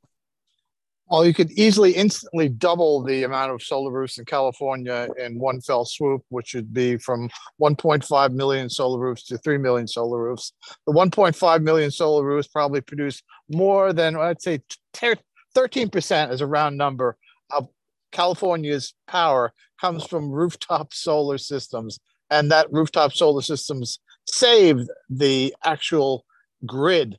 [1.11, 5.63] Well, you could easily instantly double the amount of solar roofs in California in one
[5.63, 7.31] fell swoop, which would be from
[7.61, 10.53] 1.5 million solar roofs to 3 million solar roofs.
[10.87, 14.61] The 1.5 million solar roofs probably produce more than, I'd say,
[14.95, 17.17] 13% as a round number
[17.53, 17.69] of
[18.13, 21.99] California's power comes from rooftop solar systems.
[22.31, 26.27] And that rooftop solar systems saved the actual
[26.67, 27.19] grid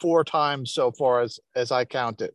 [0.00, 2.30] four times so far as, as I counted.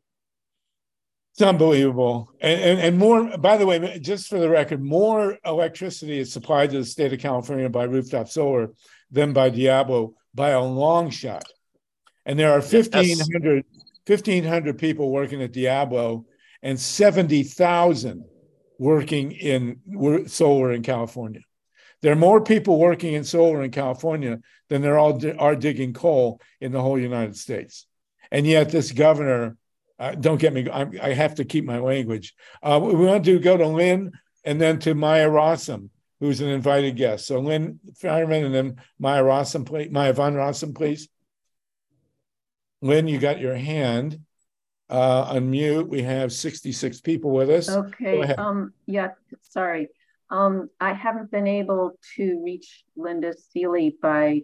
[1.34, 2.32] It's unbelievable.
[2.42, 6.72] And, and, and more, by the way, just for the record, more electricity is supplied
[6.72, 8.72] to the state of California by rooftop solar
[9.12, 11.46] than by Diablo by a long shot.
[12.26, 13.66] And there are 1,500,
[14.06, 16.26] 1,500 people working at Diablo
[16.62, 18.26] and 70,000
[18.78, 21.42] working in solar in California.
[22.02, 26.40] There are more people working in solar in California than there all are digging coal
[26.62, 27.86] in the whole United States.
[28.32, 29.58] And yet, this governor
[30.00, 30.70] uh, don't get me.
[30.70, 32.34] I, I, have to keep my language.
[32.64, 34.12] Uh, we want to go to Lynn
[34.45, 35.89] and then to Maya Rossum,
[36.20, 37.28] who's an invited guest.
[37.28, 39.91] So Lynn Feinerman and then Maya Rossum, please.
[39.91, 41.10] Maya Von Rossum, please.
[42.82, 44.22] Lynn, you got your hand.
[44.89, 45.88] Uh, unmute.
[45.88, 47.70] We have 66 people with us.
[47.70, 48.22] Okay.
[48.24, 49.10] Um, yeah,
[49.41, 49.89] sorry.
[50.32, 54.41] Um, I haven't been able to reach Linda Seeley by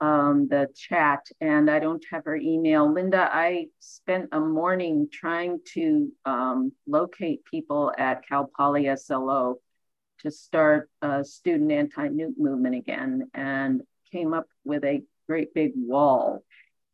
[0.00, 2.92] um, the chat and I don't have her email.
[2.92, 9.56] Linda, I spent a morning trying to um, locate people at Cal Poly SLO
[10.20, 13.82] to start a student anti-nuke movement again and
[14.12, 16.42] came up with a great big wall.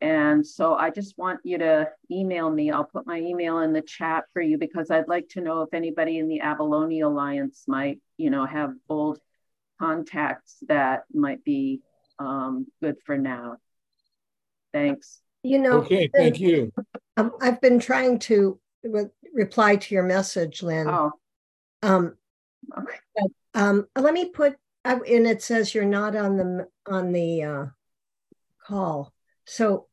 [0.00, 2.70] And so I just want you to email me.
[2.70, 5.72] I'll put my email in the chat for you because I'd like to know if
[5.72, 9.18] anybody in the Abalone Alliance might, you know, have old
[9.80, 11.80] contacts that might be
[12.18, 13.56] um, good for now.
[14.72, 15.20] Thanks.
[15.42, 16.72] You know, okay, thank you.
[17.16, 20.88] Um, I've been trying to re- reply to your message, Lynn.
[20.88, 21.12] Oh.
[21.82, 22.16] Um,
[22.76, 23.28] okay.
[23.54, 27.66] Um, let me put, and it says you're not on the on the uh,
[28.66, 29.12] call.
[29.44, 29.86] So,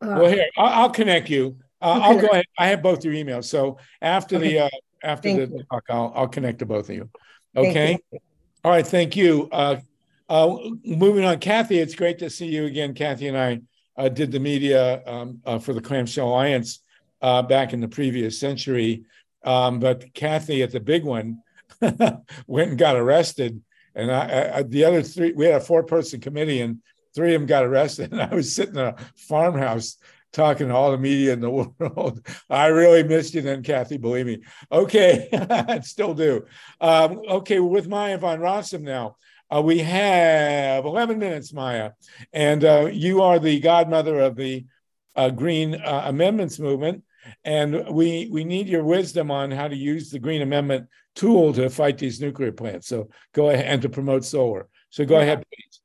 [0.00, 1.56] uh, well, here I'll, I'll connect you.
[1.80, 2.44] Uh, I'll go ahead.
[2.58, 3.44] I have both your emails.
[3.44, 4.48] So after okay.
[4.48, 4.68] the uh,
[5.02, 7.10] after thank the talk, I'll I'll connect to both of you.
[7.56, 7.98] Okay.
[8.12, 8.18] You.
[8.64, 8.86] All right.
[8.86, 9.48] Thank you.
[9.50, 9.80] Uh,
[10.28, 12.94] uh, moving on, Cathy, it's great to see you again.
[12.94, 13.60] Cathy and I
[13.96, 16.80] uh, did the media um, uh, for the Clamshell Alliance
[17.22, 19.04] uh, back in the previous century.
[19.44, 21.42] Um, but Cathy at the big one
[22.46, 23.60] went and got arrested.
[23.94, 26.78] And I, I, the other three, we had a four person committee and
[27.14, 28.12] three of them got arrested.
[28.12, 29.96] And I was sitting in a farmhouse
[30.32, 32.26] talking to all the media in the world.
[32.50, 34.40] I really missed you then, Cathy, believe me.
[34.70, 36.44] Okay, I still do.
[36.80, 39.16] Um, okay, with Maya Von Rossum now.
[39.54, 41.92] Uh, we have 11 minutes, Maya,
[42.32, 44.66] and uh, you are the godmother of the
[45.16, 47.02] uh, Green uh, Amendments movement,
[47.44, 51.68] and we we need your wisdom on how to use the Green Amendment tool to
[51.70, 52.86] fight these nuclear plants.
[52.86, 54.68] So go ahead and to promote solar.
[54.90, 55.22] So go yeah.
[55.22, 55.80] ahead, please.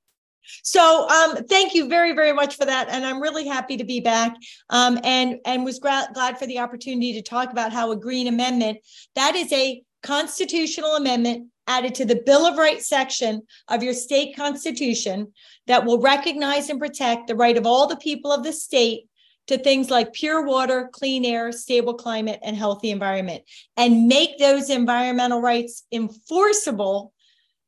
[0.63, 2.89] So um, thank you very, very much for that.
[2.89, 4.35] And I'm really happy to be back
[4.69, 8.27] um, and, and was gra- glad for the opportunity to talk about how a green
[8.27, 8.79] amendment,
[9.15, 14.35] that is a constitutional amendment added to the Bill of Rights section of your state
[14.35, 15.33] constitution
[15.67, 19.07] that will recognize and protect the right of all the people of the state
[19.47, 23.43] to things like pure water, clean air, stable climate, and healthy environment,
[23.75, 27.13] and make those environmental rights enforceable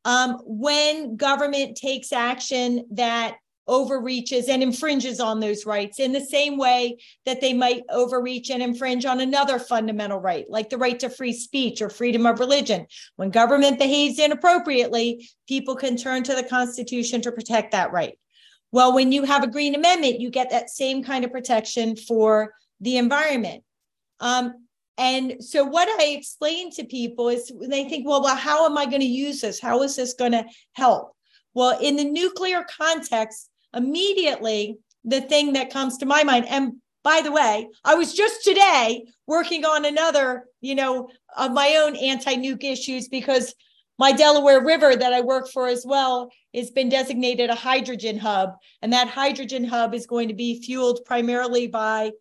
[0.06, 3.38] um, when government takes action that
[3.68, 8.62] overreaches and infringes on those rights in the same way that they might overreach and
[8.62, 12.86] infringe on another fundamental right, like the right to free speech or freedom of religion.
[13.16, 18.18] When government behaves inappropriately, people can turn to the Constitution to protect that right.
[18.72, 22.54] Well, when you have a Green Amendment, you get that same kind of protection for
[22.82, 23.64] the environment.
[24.20, 24.66] Um,
[24.98, 28.86] and so, what I explain to people is they think, well, well, how am I
[28.86, 29.60] going to use this?
[29.60, 31.16] How is this going to help?
[31.54, 36.74] Well, in the nuclear context, immediately the thing that comes to my mind and
[37.04, 41.96] by the way i was just today working on another you know of my own
[41.96, 43.54] anti-nuke issues because
[43.98, 48.56] my Delaware River that I work for as well has been designated a hydrogen hub.
[48.82, 52.12] And that hydrogen hub is going to be fueled primarily by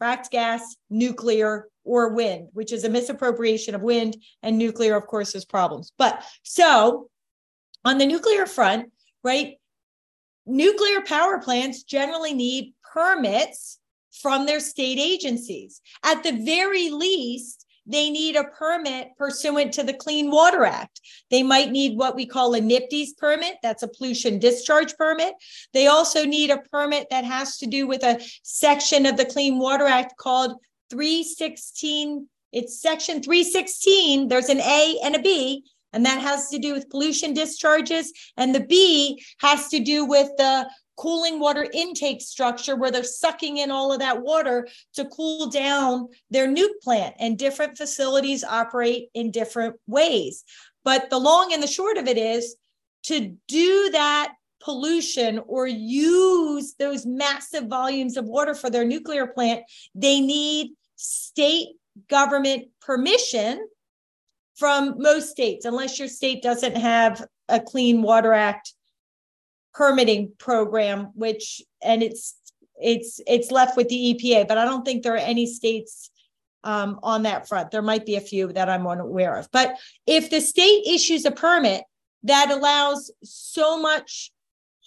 [0.00, 5.32] fracked gas, nuclear, or wind, which is a misappropriation of wind and nuclear, of course,
[5.32, 5.92] has problems.
[5.98, 7.08] But so
[7.84, 8.92] on the nuclear front,
[9.24, 9.56] right,
[10.46, 13.78] nuclear power plants generally need permits
[14.20, 15.80] from their state agencies.
[16.04, 21.00] At the very least, they need a permit pursuant to the Clean Water Act.
[21.30, 25.34] They might need what we call a NPDES permit, that's a pollution discharge permit.
[25.72, 29.58] They also need a permit that has to do with a section of the Clean
[29.58, 30.52] Water Act called
[30.90, 32.28] 316.
[32.52, 34.28] It's section 316.
[34.28, 38.12] There's an A and a B, and that has to do with pollution discharges.
[38.36, 43.56] And the B has to do with the cooling water intake structure where they're sucking
[43.56, 47.14] in all of that water to cool down their nuke plant.
[47.18, 50.44] And different facilities operate in different ways.
[50.84, 52.56] But the long and the short of it is
[53.04, 59.64] to do that pollution or use those massive volumes of water for their nuclear plant,
[59.94, 61.68] they need state
[62.08, 63.66] government permission
[64.62, 68.74] from most states, unless your state doesn't have a Clean Water Act
[69.74, 72.36] permitting program, which and it's
[72.80, 76.12] it's it's left with the EPA, but I don't think there are any states
[76.62, 77.72] um, on that front.
[77.72, 79.48] There might be a few that I'm unaware of.
[79.50, 81.82] But if the state issues a permit
[82.22, 84.30] that allows so much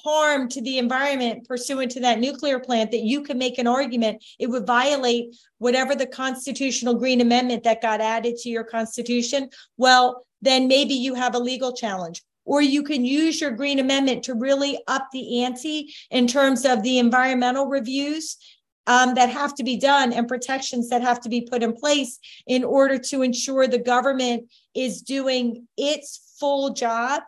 [0.05, 4.23] harm to the environment pursuant to that nuclear plant that you can make an argument
[4.39, 9.49] it would violate whatever the constitutional green amendment that got added to your constitution.
[9.77, 12.21] Well then maybe you have a legal challenge.
[12.47, 16.83] Or you can use your green amendment to really up the ante in terms of
[16.83, 18.37] the environmental reviews
[18.85, 22.19] um, that have to be done and protections that have to be put in place
[22.45, 27.23] in order to ensure the government is doing its full job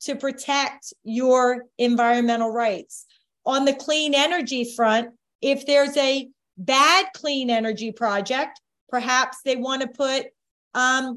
[0.00, 3.06] to protect your environmental rights.
[3.46, 9.82] On the clean energy front, if there's a bad clean energy project, perhaps they want
[9.82, 10.26] to put
[10.74, 11.16] um,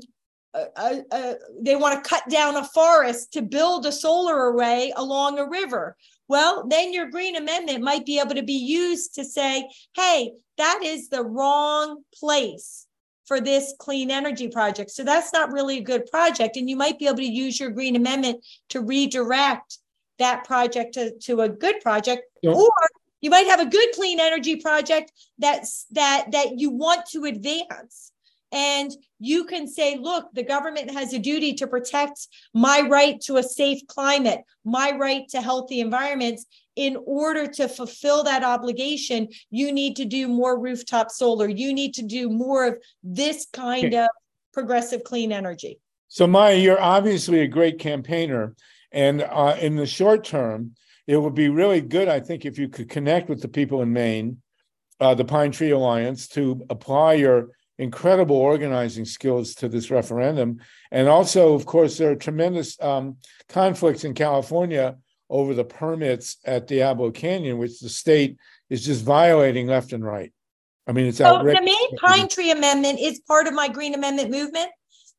[0.53, 5.47] a, they want to cut down a forest to build a solar array along a
[5.47, 5.97] river.
[6.27, 10.81] Well, then your green amendment might be able to be used to say, hey, that
[10.84, 12.88] is the wrong place
[13.26, 14.91] for this clean energy project.
[14.91, 16.57] So that's not really a good project.
[16.57, 19.78] And you might be able to use your green amendment to redirect
[20.19, 22.24] that project to, to a good project.
[22.41, 22.55] Yep.
[22.55, 22.71] Or
[23.21, 28.11] you might have a good clean energy project that's that that you want to advance.
[28.51, 33.38] And you can say, look, the government has a duty to protect my right to
[33.38, 36.45] a safe climate, my right to healthy environments
[36.76, 41.47] in order to fulfill that obligation, you need to do more rooftop solar.
[41.47, 44.09] You need to do more of this kind of
[44.53, 45.80] progressive clean energy.
[46.07, 48.55] So, Maya, you're obviously a great campaigner.
[48.91, 50.76] And uh, in the short term,
[51.07, 53.91] it would be really good, I think, if you could connect with the people in
[53.91, 54.38] Maine,
[54.99, 57.49] uh, the Pine Tree Alliance, to apply your
[57.80, 60.59] incredible organizing skills to this referendum.
[60.91, 63.17] And also, of course, there are tremendous um,
[63.49, 64.97] conflicts in California
[65.30, 68.38] over the permits at Diablo Canyon, which the state
[68.69, 70.32] is just violating left and right.
[70.88, 71.59] I mean, it's so outrageous.
[71.59, 74.69] the Maine Pine Tree Amendment is part of my Green Amendment movement.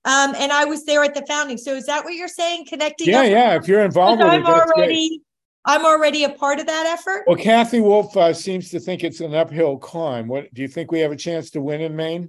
[0.05, 1.57] Um, and I was there at the founding.
[1.57, 2.67] So is that what you're saying?
[2.67, 3.09] Connecting?
[3.09, 3.57] Yeah, yeah.
[3.57, 5.21] If you're involved with I'm it, already, great.
[5.65, 7.25] I'm already a part of that effort.
[7.27, 10.29] Well, Cathy Wolf uh, seems to think it's an uphill climb.
[10.29, 12.29] What do you think we have a chance to win in Maine?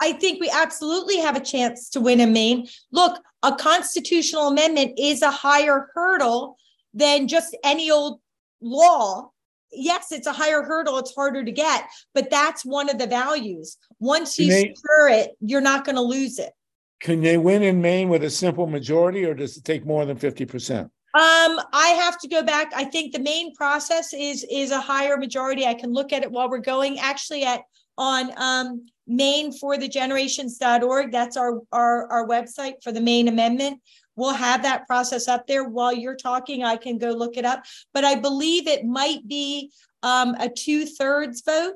[0.00, 2.68] I think we absolutely have a chance to win in Maine.
[2.92, 6.58] Look, a constitutional amendment is a higher hurdle
[6.96, 8.20] than just any old
[8.60, 9.30] law.
[9.70, 13.76] Yes, it's a higher hurdle, it's harder to get, but that's one of the values.
[14.00, 16.52] Once you they, secure it, you're not going to lose it.
[17.00, 20.16] Can they win in Maine with a simple majority or does it take more than
[20.16, 20.84] 50%?
[20.84, 22.72] Um, I have to go back.
[22.74, 25.64] I think the Maine process is is a higher majority.
[25.64, 26.98] I can look at it while we're going.
[26.98, 27.62] Actually, at
[27.98, 31.12] on um, Maine for the generations.org.
[31.12, 33.80] That's our, our, our website for the Maine Amendment.
[34.16, 36.64] We'll have that process up there while you're talking.
[36.64, 37.64] I can go look it up,
[37.94, 39.70] but I believe it might be
[40.02, 41.74] um, a two thirds vote.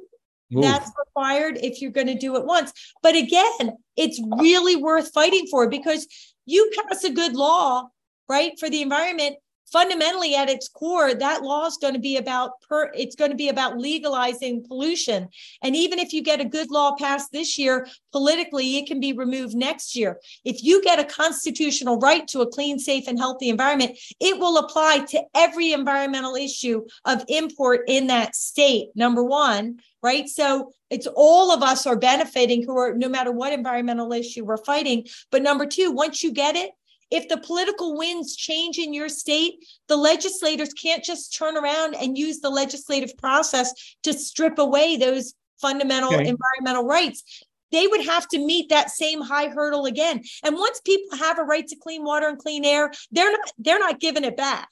[0.57, 0.63] Ooh.
[0.63, 2.73] That's required if you're going to do it once.
[3.03, 6.07] But again, it's really worth fighting for because
[6.47, 7.89] you pass a good law,
[8.29, 9.37] right, for the environment
[9.73, 13.37] fundamentally at its core that law is going to be about per it's going to
[13.37, 15.29] be about legalizing pollution.
[15.63, 19.13] And even if you get a good law passed this year politically it can be
[19.13, 20.19] removed next year.
[20.45, 24.59] If you get a constitutional right to a clean safe and healthy environment it will
[24.59, 30.29] apply to every environmental issue of import in that state number 1 right?
[30.29, 34.57] So it's all of us are benefiting who are no matter what environmental issue we're
[34.57, 35.07] fighting.
[35.31, 36.71] But number 2 once you get it
[37.11, 42.17] if the political winds change in your state, the legislators can't just turn around and
[42.17, 46.29] use the legislative process to strip away those fundamental okay.
[46.29, 47.45] environmental rights.
[47.73, 50.23] They would have to meet that same high hurdle again.
[50.45, 53.79] And once people have a right to clean water and clean air, they're not they're
[53.79, 54.69] not giving it back.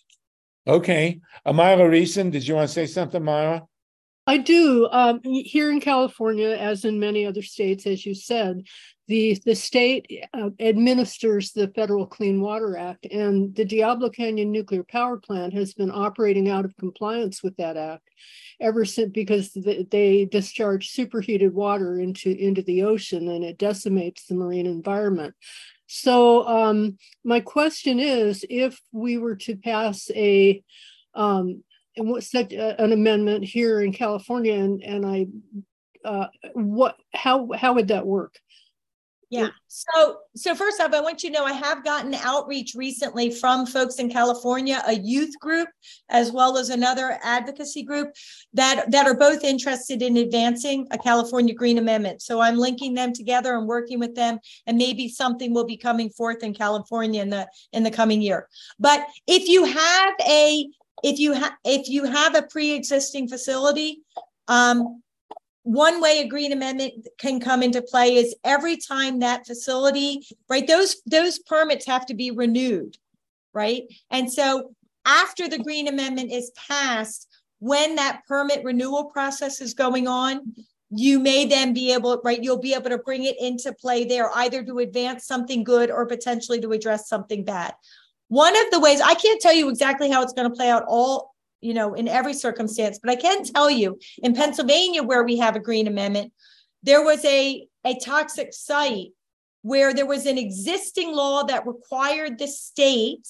[0.66, 1.20] Okay.
[1.46, 3.62] Amira Reson, did you want to say something, Myra?
[4.26, 4.86] I do.
[4.90, 8.64] Um, here in California, as in many other states, as you said,
[9.08, 14.84] the, the state uh, administers the Federal Clean Water Act, and the Diablo Canyon Nuclear
[14.84, 18.08] Power Plant has been operating out of compliance with that act
[18.60, 19.52] ever since because
[19.90, 25.34] they discharge superheated water into, into the ocean and it decimates the marine environment.
[25.86, 30.62] So um, my question is, if we were to pass a
[31.14, 31.64] um,
[32.20, 35.26] such an amendment here in California, and and I,
[36.04, 38.38] uh, what how how would that work?
[39.30, 39.48] Yeah.
[39.66, 43.66] So, so first off, I want you to know I have gotten outreach recently from
[43.66, 45.68] folks in California, a youth group,
[46.08, 48.14] as well as another advocacy group
[48.54, 52.22] that that are both interested in advancing a California Green Amendment.
[52.22, 56.08] So I'm linking them together and working with them, and maybe something will be coming
[56.08, 58.48] forth in California in the in the coming year.
[58.78, 60.66] But if you have a
[61.02, 64.00] if you have if you have a pre-existing facility,
[64.48, 65.02] um,
[65.68, 70.66] one way a green amendment can come into play is every time that facility, right?
[70.66, 72.96] Those those permits have to be renewed,
[73.52, 73.82] right?
[74.10, 80.08] And so after the green amendment is passed, when that permit renewal process is going
[80.08, 80.54] on,
[80.88, 82.42] you may then be able, right?
[82.42, 86.06] You'll be able to bring it into play there, either to advance something good or
[86.06, 87.74] potentially to address something bad.
[88.28, 90.84] One of the ways I can't tell you exactly how it's going to play out
[90.88, 92.98] all you know, in every circumstance.
[93.02, 96.32] But I can tell you in Pennsylvania, where we have a green amendment,
[96.82, 99.08] there was a, a toxic site
[99.62, 103.26] where there was an existing law that required the state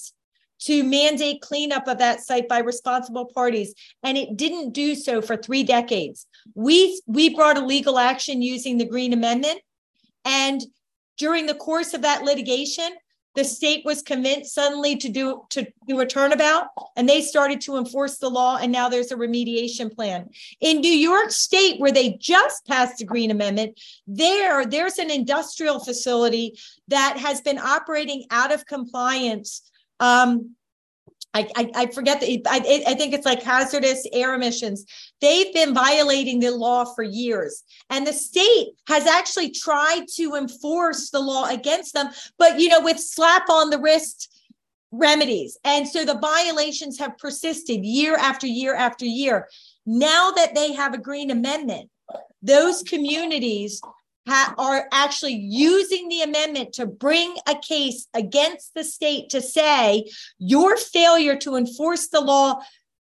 [0.59, 3.73] to mandate cleanup of that site by responsible parties
[4.03, 8.77] and it didn't do so for 3 decades we we brought a legal action using
[8.77, 9.61] the green amendment
[10.25, 10.61] and
[11.17, 12.89] during the course of that litigation
[13.35, 17.77] the state was convinced suddenly to do to do a turnabout and they started to
[17.77, 20.29] enforce the law and now there's a remediation plan.
[20.61, 25.79] In new york state where they just passed the green amendment there there's an industrial
[25.79, 26.57] facility
[26.87, 29.69] that has been operating out of compliance
[29.99, 30.55] um,
[31.33, 34.85] I, I, I forget that I, I think it's like hazardous air emissions.
[35.21, 41.11] They've been violating the law for years, and the state has actually tried to enforce
[41.11, 44.35] the law against them, but you know, with slap on the wrist
[44.91, 45.57] remedies.
[45.63, 49.47] And so the violations have persisted year after year after year.
[49.85, 51.89] Now that they have a green amendment,
[52.41, 53.81] those communities
[54.27, 60.09] ha- are actually using the amendment to bring a case against the state to say
[60.37, 62.59] your failure to enforce the law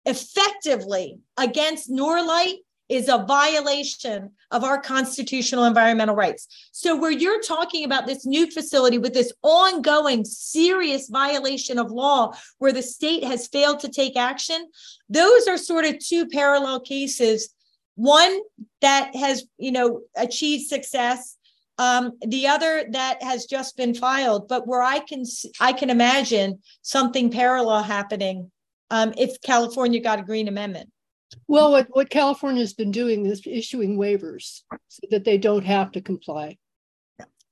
[0.05, 6.47] effectively against Norlite is a violation of our constitutional environmental rights.
[6.71, 12.33] So, where you're talking about this new facility with this ongoing serious violation of law
[12.59, 14.69] where the state has failed to take action,
[15.09, 17.49] those are sort of two parallel cases
[17.97, 18.39] one
[18.81, 21.35] that has you know achieved success
[21.79, 25.23] um, the other that has just been filed but where i can
[25.59, 28.49] i can imagine something parallel happening
[28.91, 30.89] um, if california got a green amendment.
[31.47, 35.91] Well what, what california has been doing is issuing waivers so that they don't have
[35.93, 36.57] to comply.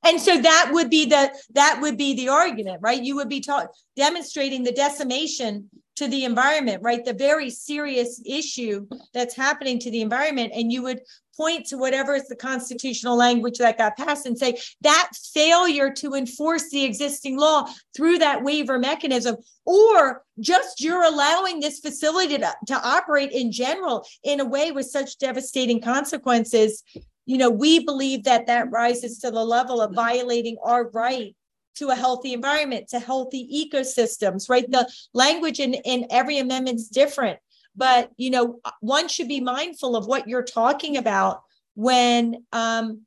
[0.04, 3.02] And so that would be the that would be the argument right?
[3.02, 7.04] You would be ta- demonstrating the decimation to the environment, right?
[7.04, 10.52] The very serious issue that's happening to the environment.
[10.54, 11.02] And you would
[11.36, 16.14] point to whatever is the constitutional language that got passed and say that failure to
[16.14, 19.36] enforce the existing law through that waiver mechanism,
[19.66, 24.86] or just you're allowing this facility to, to operate in general in a way with
[24.86, 26.84] such devastating consequences.
[27.26, 31.36] You know, we believe that that rises to the level of violating our right
[31.76, 34.70] to a healthy environment, to healthy ecosystems, right?
[34.70, 37.40] The language in, in every amendment is different,
[37.76, 41.42] but you know, one should be mindful of what you're talking about
[41.76, 43.02] when um,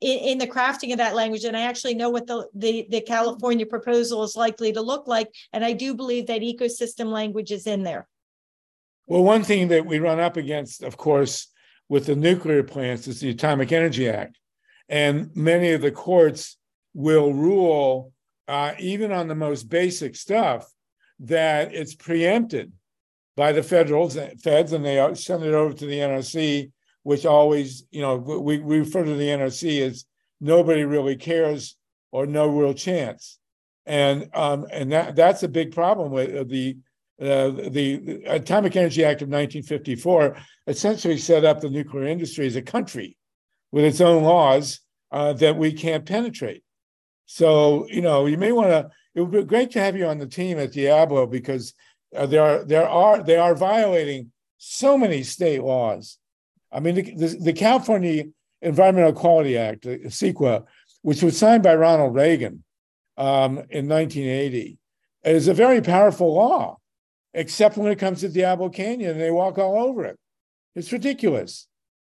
[0.00, 1.44] in, in, the crafting of that language.
[1.44, 5.28] And I actually know what the, the, the California proposal is likely to look like.
[5.52, 8.06] And I do believe that ecosystem language is in there.
[9.06, 11.48] Well, one thing that we run up against, of course,
[11.88, 14.38] with the nuclear plants is the Atomic Energy Act.
[14.88, 16.57] And many of the courts
[16.98, 18.12] will rule,
[18.48, 20.68] uh, even on the most basic stuff,
[21.20, 22.72] that it's preempted
[23.36, 26.72] by the federals, feds, and they send it over to the NRC,
[27.04, 30.06] which always, you know, we, we refer to the NRC as
[30.40, 31.76] nobody really cares
[32.10, 33.38] or no real chance.
[33.86, 36.76] and um, and that that's a big problem with uh, the
[37.22, 40.36] uh, the Atomic Energy Act of 1954
[40.66, 43.16] essentially set up the nuclear industry as a country
[43.70, 44.80] with its own laws
[45.12, 46.64] uh, that we can't penetrate.
[47.30, 48.90] So you know, you may want to.
[49.14, 51.74] It would be great to have you on the team at Diablo because
[52.16, 56.18] uh, there are there are they are violating so many state laws.
[56.72, 58.24] I mean, the, the, the California
[58.62, 60.64] Environmental Quality Act, CEQA,
[61.02, 62.64] which was signed by Ronald Reagan
[63.16, 64.78] um, in 1980,
[65.24, 66.78] is a very powerful law,
[67.34, 70.18] except when it comes to Diablo Canyon and they walk all over it.
[70.74, 71.66] It's ridiculous.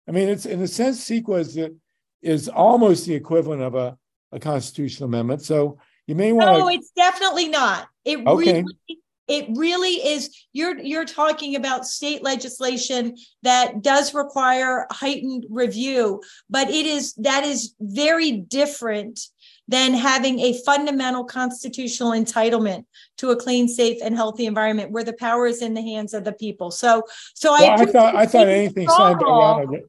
[0.09, 1.77] I mean, it's in a sense, CEQA is, the,
[2.23, 3.97] is almost the equivalent of a,
[4.33, 5.43] a constitutional amendment.
[5.43, 6.59] So you may want.
[6.59, 7.89] No, it's definitely not.
[8.05, 8.63] It okay.
[8.63, 9.01] really
[9.31, 16.21] it really is you're you're talking about state legislation that does require heightened review
[16.51, 19.21] but it is that is very different
[19.69, 22.85] than having a fundamental constitutional entitlement
[23.17, 26.25] to a clean safe and healthy environment where the power is in the hands of
[26.25, 27.05] the people so
[27.35, 29.15] so well, I, I thought i thought anything by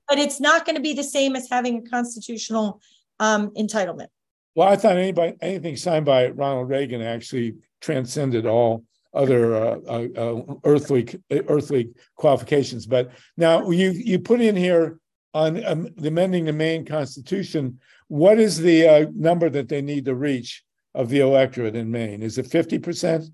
[0.08, 2.80] but it's not going to be the same as having a constitutional
[3.20, 4.08] um, entitlement
[4.56, 8.84] well i thought anybody anything signed by ronald reagan actually transcended all
[9.14, 12.86] other uh, uh, uh, earthly earthly qualifications.
[12.86, 15.00] But now you you put in here
[15.34, 17.80] on um, amending the Maine Constitution.
[18.08, 22.22] What is the uh, number that they need to reach of the electorate in Maine?
[22.22, 23.26] Is it fifty percent?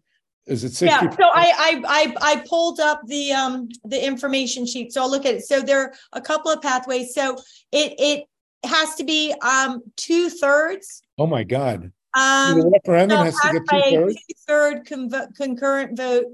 [0.47, 4.65] Is it 60 Yeah, so I, I I I pulled up the um the information
[4.65, 4.93] sheet.
[4.93, 5.45] So I'll look at it.
[5.45, 7.13] So there are a couple of pathways.
[7.13, 7.35] So
[7.73, 8.23] it it
[8.63, 11.03] has to be um two thirds.
[11.17, 11.91] Oh my God.
[12.17, 14.15] Um, the referendum has to get two-thirds?
[14.15, 14.85] two third
[15.35, 16.25] concurrent vote.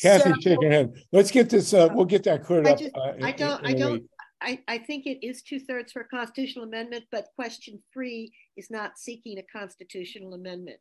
[0.00, 0.92] Cathy, so, shake your head.
[1.12, 1.72] Let's get this.
[1.72, 2.78] Uh, we'll get that cleared I up.
[2.78, 3.66] Just, uh, I don't.
[3.66, 4.02] I don't.
[4.40, 8.70] I, I think it is two thirds for a constitutional amendment, but question three is
[8.70, 10.78] not seeking a constitutional amendment.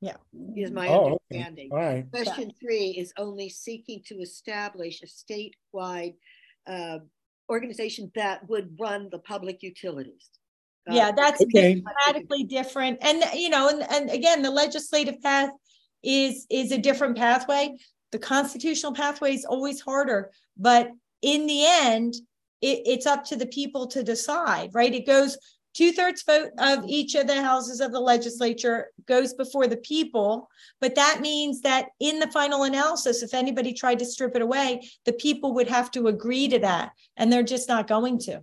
[0.00, 0.16] Yeah,
[0.56, 1.70] is my oh, understanding.
[1.72, 1.82] Okay.
[1.82, 2.10] All right.
[2.10, 2.56] Question yeah.
[2.60, 6.14] three is only seeking to establish a statewide
[6.66, 6.98] uh,
[7.50, 10.30] organization that would run the public utilities
[10.90, 11.80] yeah that's okay.
[11.80, 12.98] dramatically different.
[13.02, 15.50] And you know and, and again the legislative path
[16.02, 17.76] is is a different pathway.
[18.10, 20.90] The constitutional pathway is always harder but
[21.22, 22.14] in the end
[22.60, 24.92] it, it's up to the people to decide right?
[24.92, 25.38] It goes
[25.74, 30.48] two-thirds vote of each of the houses of the legislature goes before the people
[30.80, 34.86] but that means that in the final analysis if anybody tried to strip it away
[35.06, 38.42] the people would have to agree to that and they're just not going to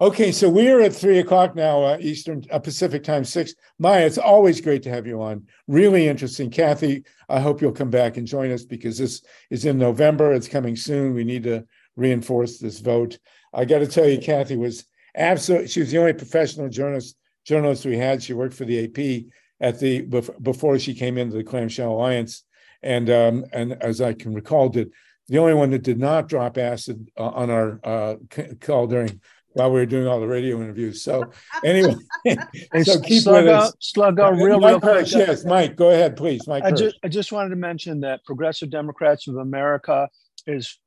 [0.00, 3.54] Okay, so we are at three o'clock now, uh, Eastern uh, Pacific time six.
[3.78, 5.46] Maya, it's always great to have you on.
[5.68, 7.04] Really interesting, Cathy.
[7.28, 10.32] I hope you'll come back and join us because this is in November.
[10.32, 11.14] It's coming soon.
[11.14, 11.64] We need to
[11.94, 13.18] reinforce this vote.
[13.52, 14.84] I got to tell you, Cathy was
[15.16, 15.68] absolutely.
[15.68, 18.20] She was the only professional journalist journalist we had.
[18.20, 19.26] She worked for the AP
[19.60, 20.00] at the
[20.42, 22.42] before she came into the Clamshell Alliance,
[22.82, 24.90] and um, and as I can recall, did
[25.28, 28.16] the only one that did not drop acid uh, on our uh,
[28.60, 29.20] call during
[29.54, 31.02] while we were doing all the radio interviews.
[31.02, 31.30] So
[31.64, 31.94] anyway,
[32.82, 33.74] so keep slug with out, us.
[33.80, 35.12] Slug out real, Mike real quick.
[35.12, 36.46] Yes, Mike, go ahead, please.
[36.46, 40.08] Mike I just, I just wanted to mention that Progressive Democrats of America
[40.46, 40.78] is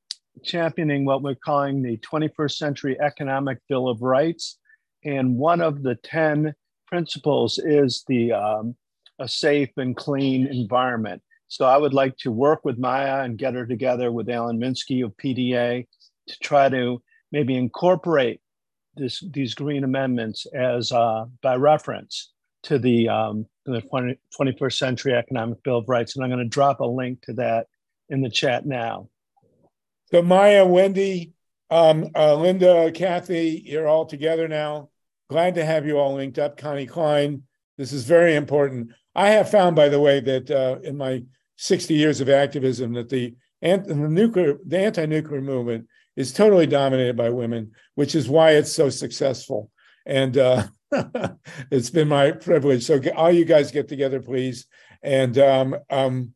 [0.43, 4.59] championing what we're calling the 21st Century Economic Bill of Rights.
[5.03, 6.53] And one of the 10
[6.88, 8.76] principles is the um,
[9.20, 11.22] a safe and clean environment.
[11.47, 15.03] So I would like to work with Maya and get her together with Alan Minsky
[15.03, 15.88] of PDA
[16.28, 17.01] to try to
[17.32, 18.41] maybe incorporate
[18.97, 22.31] this, these green amendments as uh, by reference
[22.63, 26.15] to the, um, the 20, 21st Century Economic Bill of Rights.
[26.15, 27.67] And I'm going to drop a link to that
[28.09, 29.09] in the chat now.
[30.11, 31.31] So Maya, Wendi,
[31.69, 34.89] um, uh, Linda, Cathy, you're all together now.
[35.29, 36.57] Glad to have you all linked up.
[36.57, 37.43] Connie Klein,
[37.77, 38.91] this is very important.
[39.13, 41.23] I have found, by the way, that uh, in my
[41.57, 45.87] 60 years of activism, that the, and the nuclear, the anti-nuclear movement
[46.18, 49.70] is totally dominated by women, which is why it's so successful.
[50.05, 50.68] And uh,
[51.72, 52.84] it's been my privilege.
[52.84, 54.65] So all you guys get together, please.
[55.03, 56.34] And um, um,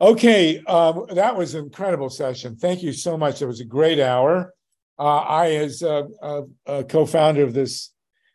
[0.00, 2.56] okay, um, that was an incredible session.
[2.56, 3.40] Thank you so much.
[3.40, 4.52] It was a great hour.
[4.98, 7.90] Uh, I, as a, a, a, co-founder of this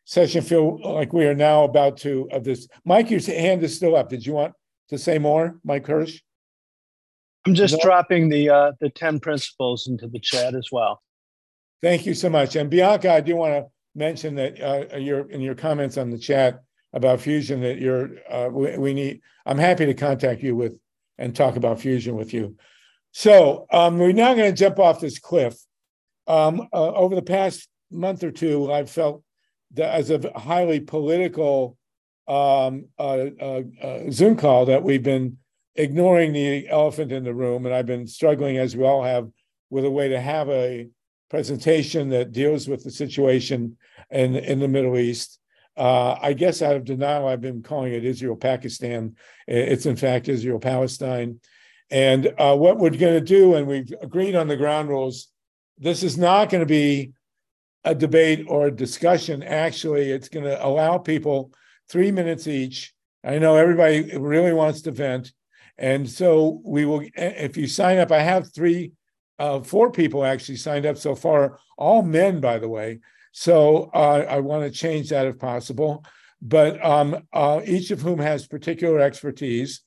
[0.05, 2.67] session, feel like we are now about to of this.
[2.83, 4.09] Mike, your hand is still up.
[4.09, 4.53] Did you want
[4.89, 6.19] to say more, Mike Hersh?
[7.45, 7.79] I'm just no.
[7.81, 11.01] dropping the uh, the 10 principles into the chat as well.
[11.81, 12.55] Thank you so much.
[12.55, 16.17] And Bianca, I do want to mention that uh, your in your comments on the
[16.17, 16.61] chat
[16.93, 19.21] about fusion that you're uh, we, we, need.
[19.45, 20.79] I'm happy to contact you with
[21.17, 22.55] and talk about fusion with you.
[23.11, 25.57] So um, we're now going to jump off this cliff.
[26.27, 29.23] Um, uh, over the past month or two, I've felt
[29.73, 31.77] that as a highly political
[32.27, 35.37] um, uh, uh, uh, Zoom call that we've been
[35.79, 39.29] ignoring the elephant in the room, and I've been struggling, as we all have,
[39.69, 40.89] with a way to have a
[41.29, 43.77] presentation that deals with the situation
[44.11, 45.39] in in the Middle East.
[45.77, 49.15] Uh, I guess out of denial, I've been calling it Israel Pakistan.
[49.47, 51.39] It's in fact Israel Palestine.
[51.89, 55.29] And uh, what we're going to do, and we've agreed on the ground rules,
[55.77, 57.13] this is not going to be
[57.85, 59.41] a debate or a discussion.
[59.41, 61.51] Actually, it's going to allow people
[61.87, 62.93] three minutes each.
[63.23, 65.31] I know everybody really wants to vent.
[65.79, 68.91] And so we will, if you sign up, I have three,
[69.39, 72.99] uh, four people actually signed up so far, all men, by the way.
[73.31, 76.03] So uh, I want to change that if possible.
[76.41, 79.81] But um, uh, each of whom has particular expertise.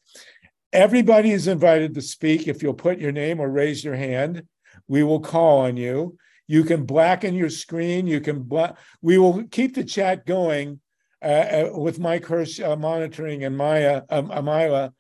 [0.73, 2.49] Everybody is invited to speak.
[2.49, 4.45] If you'll put your name or raise your hand,
[4.89, 6.17] we will call on you.
[6.47, 8.07] You can blacken your screen.
[8.07, 10.81] You can bla- we will keep the chat going
[11.23, 14.93] uh, uh with Mike Hersh uh, monitoring and Maya um, Amila,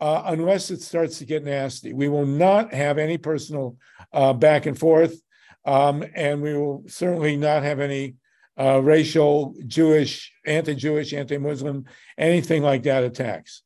[0.00, 1.92] uh, unless it starts to get nasty.
[1.92, 3.76] We will not have any personal
[4.12, 5.20] uh, back and forth,
[5.64, 8.16] um, and we will certainly not have any
[8.58, 11.84] uh, racial, Jewish, anti-Jewish, anti-Muslim,
[12.18, 13.62] anything like that attacks.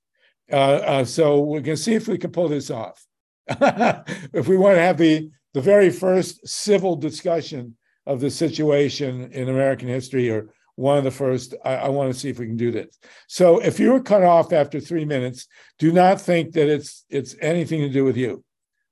[0.50, 3.04] so we're going to see if we can pull this off.
[3.48, 7.76] if we want to have the the very first civil discussion
[8.06, 11.54] of the situation in American history, or one of the first.
[11.64, 12.98] I, I, want to see if we can do this.
[13.28, 15.46] So, if you're cut off after three minutes,
[15.78, 18.44] do not think that it's it's anything to do with you.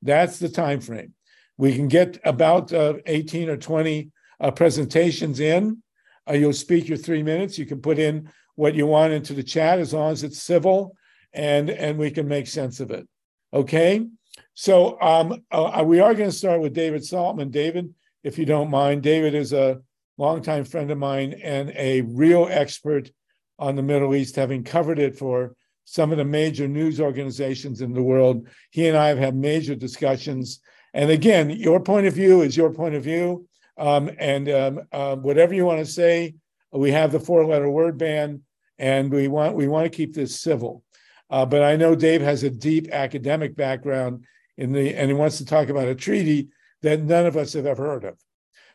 [0.03, 1.15] That's the time frame.
[1.57, 4.11] We can get about uh, 18 or 20
[4.41, 5.83] uh, presentations in.
[6.29, 7.59] Uh, you'll speak your three minutes.
[7.59, 10.95] You can put in what you want into the chat as long as it's civil,
[11.33, 13.09] and and we can make sense of it.
[13.53, 14.07] Okay.
[14.55, 17.51] So um, uh, we are going to start with David Saltman.
[17.51, 19.81] David, if you don't mind, David is a
[20.19, 23.11] longtime friend of mine and a real expert
[23.59, 25.55] on the Middle East, having covered it for
[25.85, 28.47] some of the major news organizations in the world.
[28.71, 30.61] He and I have had major discussions.
[30.95, 33.47] And again, your point of view is your point of view.
[33.79, 36.35] Um, and um, uh, whatever you want to say,
[36.73, 38.43] we have the four-letter word ban,
[38.79, 40.83] and we want we want to keep this civil.
[41.31, 44.25] Uh, but I know Dave has a deep academic background
[44.57, 46.49] in the, and he wants to talk about a treaty
[46.83, 48.19] that none of us have ever heard of.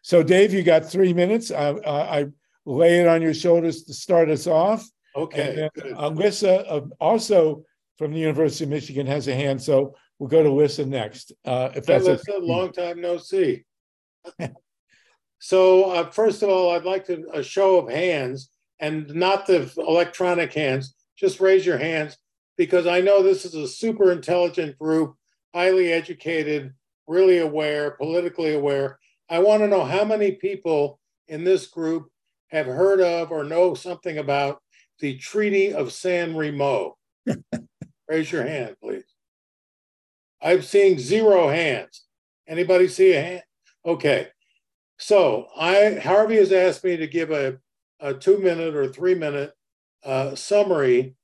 [0.07, 1.51] So, Dave, you got three minutes.
[1.51, 2.27] I, I
[2.65, 4.89] lay it on your shoulders to start us off.
[5.17, 5.69] Okay.
[5.77, 7.65] Alyssa, uh, also
[7.97, 9.61] from the University of Michigan, has a hand.
[9.61, 11.33] So we'll go to Alyssa next.
[11.43, 12.39] Uh, if that's Alyssa, okay.
[12.39, 13.65] long time no see.
[15.39, 18.49] so, uh, first of all, I'd like to a show of hands,
[18.79, 20.95] and not the electronic hands.
[21.17, 22.17] Just raise your hands
[22.55, 25.15] because I know this is a super intelligent group
[25.53, 26.73] highly educated,
[27.07, 28.99] really aware, politically aware.
[29.29, 32.09] I want to know how many people in this group
[32.49, 34.61] have heard of or know something about
[34.99, 36.97] the Treaty of San Remo.
[38.07, 39.03] Raise your hand, please.
[40.41, 42.05] I'm seeing zero hands.
[42.47, 43.43] Anybody see a hand?
[43.85, 44.27] Okay.
[44.97, 47.57] So I Harvey has asked me to give a,
[47.99, 49.53] a two minute or three minute
[50.03, 51.15] uh, summary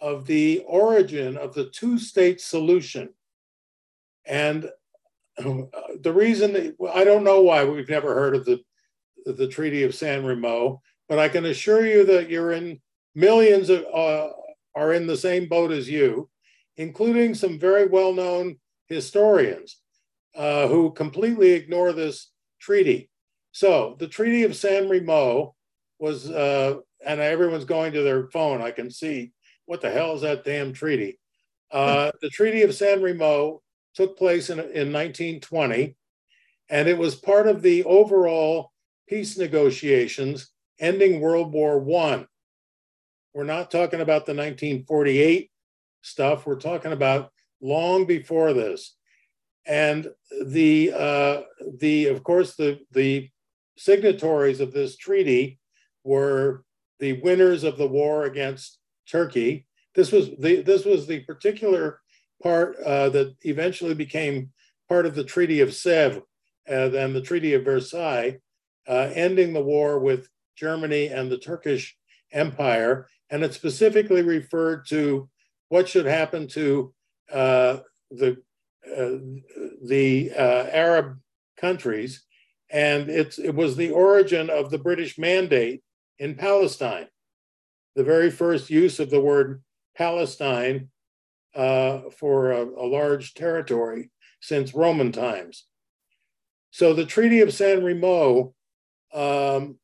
[0.00, 3.08] of the origin of the two state solution
[4.26, 4.70] and
[6.00, 8.60] the reason I don't know why we've never heard of the
[9.24, 12.80] the Treaty of San Remo, but I can assure you that you're in
[13.14, 14.28] millions of uh,
[14.74, 16.28] are in the same boat as you,
[16.76, 18.58] including some very well-known
[18.88, 19.80] historians
[20.36, 22.30] uh, who completely ignore this
[22.60, 23.10] treaty.
[23.52, 25.54] So the Treaty of San Remo
[25.98, 28.60] was, uh, and everyone's going to their phone.
[28.60, 29.32] I can see
[29.64, 31.18] what the hell is that damn treaty?
[31.70, 33.62] Uh, the Treaty of San Remo
[33.96, 35.96] took place in, in 1920,
[36.68, 38.72] and it was part of the overall
[39.08, 42.26] peace negotiations ending World War I.
[43.34, 45.50] We're not talking about the 1948
[46.02, 48.94] stuff, we're talking about long before this.
[49.66, 50.08] And
[50.44, 51.40] the, uh,
[51.78, 53.30] the of course, the, the
[53.76, 55.58] signatories of this treaty
[56.04, 56.64] were
[57.00, 58.78] the winners of the war against
[59.08, 59.66] Turkey.
[59.94, 62.00] This was the, this was the particular
[62.42, 64.50] part uh, that eventually became
[64.88, 66.22] part of the Treaty of Sèvres
[66.66, 68.38] and then the Treaty of Versailles,
[68.88, 71.96] uh, ending the war with Germany and the Turkish
[72.32, 73.08] Empire.
[73.30, 75.28] And it specifically referred to
[75.68, 76.92] what should happen to
[77.32, 77.78] uh,
[78.10, 78.36] the,
[78.86, 79.18] uh,
[79.84, 81.18] the uh, Arab
[81.56, 82.24] countries.
[82.70, 85.82] And it's, it was the origin of the British mandate
[86.18, 87.06] in Palestine.
[87.94, 89.62] The very first use of the word
[89.96, 90.90] Palestine
[91.56, 94.10] uh, for a, a, large territory
[94.40, 95.64] since Roman times.
[96.70, 98.54] So the Treaty of San Remo
[99.14, 99.78] um,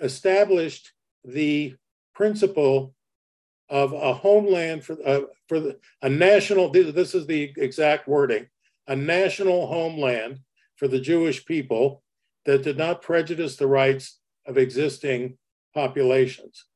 [0.00, 0.92] established
[1.24, 1.74] the
[2.14, 2.94] principle
[3.70, 6.70] of a homeland for uh, for the, a national.
[6.70, 8.46] This is the exact wording:
[8.86, 10.40] a national homeland
[10.76, 12.02] for the Jewish people
[12.44, 15.38] that did not prejudice the rights of existing
[15.74, 16.66] populations.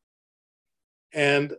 [1.12, 1.54] And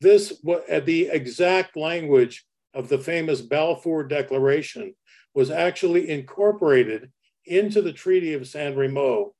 [0.00, 2.44] this, the exact language
[2.74, 4.94] of the famous Balfour Declaration
[5.34, 7.10] was actually incorporated
[7.44, 9.34] into the Treaty of San Remo.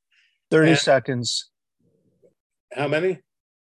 [0.51, 1.51] 30 and seconds.
[2.73, 3.20] How many?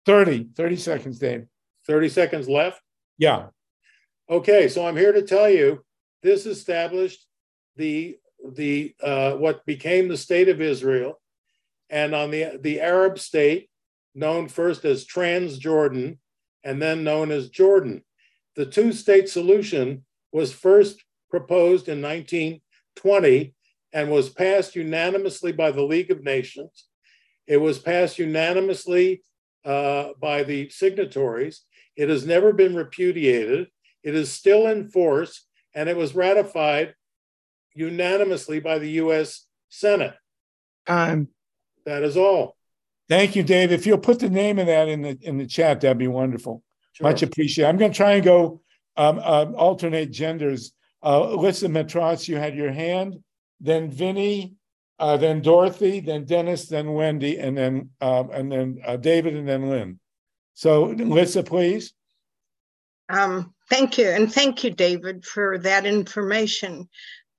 [0.04, 1.46] 30, 30 seconds, Dave.
[1.86, 2.80] 30 seconds left?
[3.18, 3.46] Yeah.
[4.28, 5.84] Okay, so I'm here to tell you
[6.22, 7.26] this established
[7.76, 8.18] the
[8.54, 11.20] the uh, what became the state of Israel,
[11.90, 13.70] and on the the Arab state,
[14.14, 16.18] known first as Transjordan
[16.66, 18.02] and then known as Jordan.
[18.56, 23.55] The two state solution was first proposed in 1920
[23.93, 26.86] and was passed unanimously by the League of Nations.
[27.47, 29.22] It was passed unanimously
[29.64, 31.62] uh, by the signatories.
[31.94, 33.68] It has never been repudiated.
[34.02, 36.94] It is still in force, and it was ratified
[37.74, 40.14] unanimously by the US Senate.
[40.84, 41.28] Time.
[41.84, 42.55] That is all.
[43.08, 43.70] Thank you, Dave.
[43.70, 46.62] If you'll put the name of that in the in the chat, that'd be wonderful.
[46.92, 47.04] Sure.
[47.04, 47.68] Much appreciated.
[47.68, 48.62] I'm going to try and go
[48.96, 50.72] um, uh, alternate genders.
[51.02, 53.16] Uh, Alyssa Matross, you had your hand,
[53.60, 54.54] then Vinnie,
[54.98, 59.48] uh, then Dorothy, then Dennis, then Wendi, and then um, and then uh, David, and
[59.48, 60.00] then Lynn.
[60.54, 61.92] So, Alyssa, please.
[63.08, 66.88] Um, thank you, and thank you, David, for that information.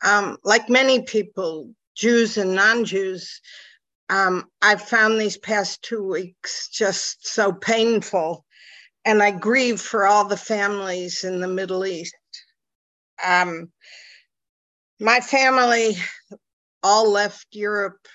[0.06, 3.42] Um, like many people, Jews and non-Jews,
[4.10, 8.46] um, I've found these past two weeks just so painful,
[9.04, 12.16] and I grieve for all the families in the Middle East.
[13.24, 13.72] Um,
[15.00, 15.98] my family
[16.84, 18.08] all left Europe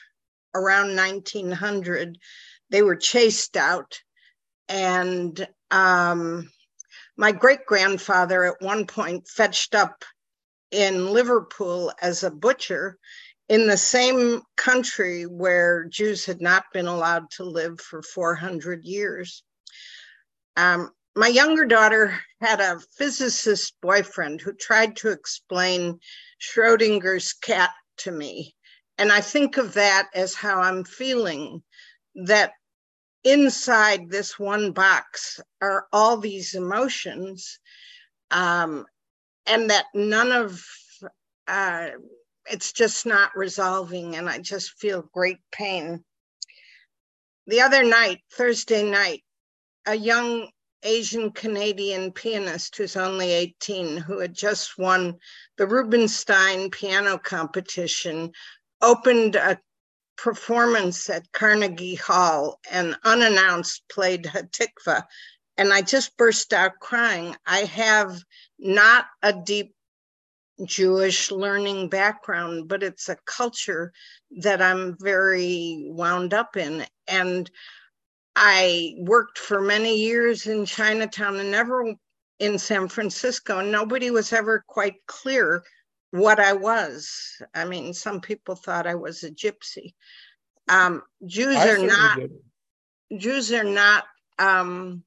[0.55, 2.19] around 1900.
[2.71, 4.01] They were chased out,
[4.69, 6.51] and um,
[7.17, 10.05] my great grandfather at one point fetched up
[10.71, 12.99] in Liverpool as a butcher
[13.53, 19.43] in the same country where Jews had not been allowed to live for 400 years.
[20.57, 26.01] Um, my younger daughter had a physicist boyfriend who tried to explain
[26.41, 27.69] Schrodinger's cat
[27.99, 28.55] to me.
[28.97, 31.63] And I think of that as how I'm feeling
[32.25, 32.53] that
[33.23, 37.59] inside this one box are all these emotions,
[38.31, 38.87] um,
[39.45, 40.65] and that none of
[41.47, 41.89] uh,
[42.51, 46.05] it's just not resolving, and I just feel great pain.
[47.47, 49.23] The other night, Thursday night,
[49.87, 50.49] a young
[50.85, 55.19] Asian Canadian pianist who's only 18, who had just won
[55.57, 58.33] the Rubinstein piano competition,
[58.81, 59.59] opened a
[60.17, 65.05] performance at Carnegie Hall and unannounced played Hatikva.
[65.57, 67.37] And I just burst out crying.
[67.47, 68.17] I have
[68.59, 69.75] not a deep
[70.65, 73.93] Jewish learning background, but it's a culture
[74.41, 76.85] that I'm very wound up in.
[77.09, 77.51] And
[78.37, 81.95] I worked for many years in Chinatown and never
[82.39, 83.59] in San Francisco.
[83.59, 85.63] And nobody was ever quite clear
[86.11, 87.41] what I was.
[87.55, 89.95] I mean, some people thought I was a gypsy.
[90.69, 92.19] Um, Jews are not
[93.17, 94.05] Jews are not
[94.39, 95.03] um,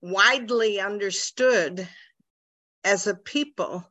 [0.00, 1.86] widely understood
[2.84, 3.84] as a people.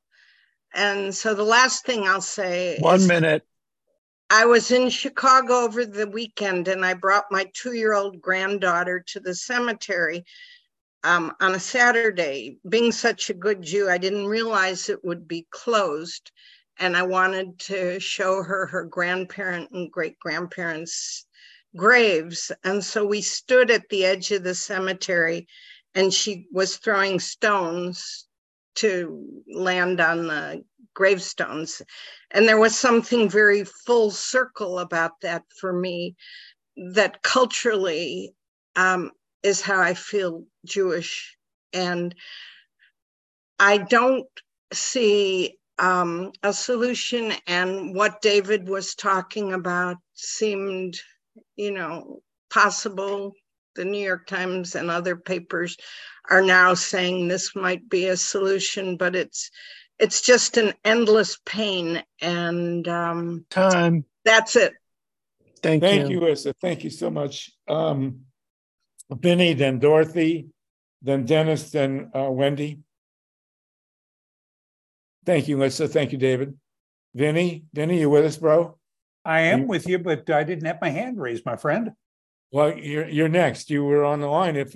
[0.73, 3.43] And so the last thing I'll say one minute.
[4.29, 9.03] I was in Chicago over the weekend and I brought my two year old granddaughter
[9.07, 10.25] to the cemetery
[11.03, 12.57] um, on a Saturday.
[12.67, 16.31] Being such a good Jew, I didn't realize it would be closed.
[16.79, 21.27] And I wanted to show her her grandparent and great grandparents'
[21.75, 22.51] graves.
[22.63, 25.47] And so we stood at the edge of the cemetery
[25.93, 28.25] and she was throwing stones
[28.75, 30.63] to land on the
[30.93, 31.81] gravestones.
[32.31, 36.15] And there was something very full circle about that for me
[36.75, 38.33] that culturally
[38.75, 39.11] um,
[39.43, 41.37] is how I feel Jewish.
[41.73, 42.15] And
[43.59, 44.27] I don't
[44.73, 47.33] see um, a solution.
[47.47, 50.97] And what David was talking about seemed,
[51.55, 53.33] you know, possible.
[53.75, 55.77] The New York Times and other papers
[56.29, 59.51] are now saying this might be a solution, but it's
[59.99, 62.03] it's just an endless pain.
[62.21, 64.05] And um, time.
[64.25, 64.73] That's it.
[65.61, 65.89] Thank, you.
[65.89, 66.21] Thank you.
[66.21, 66.53] you, Issa.
[66.61, 67.51] Thank you so much.
[67.67, 68.21] Um,
[69.09, 70.47] Vinnie, then Dorothy,
[71.01, 72.79] then Dennis, then uh, Wendi.
[75.25, 75.87] Thank you, Lisa.
[75.87, 76.57] Thank you, David.
[77.15, 78.77] Vinnie, Vinnie, you with us, bro?
[79.23, 81.91] I am you, with you, but I didn't have my hand raised, my friend.
[82.53, 83.69] Well, you're you're next.
[83.69, 84.55] You were on the line.
[84.55, 84.75] If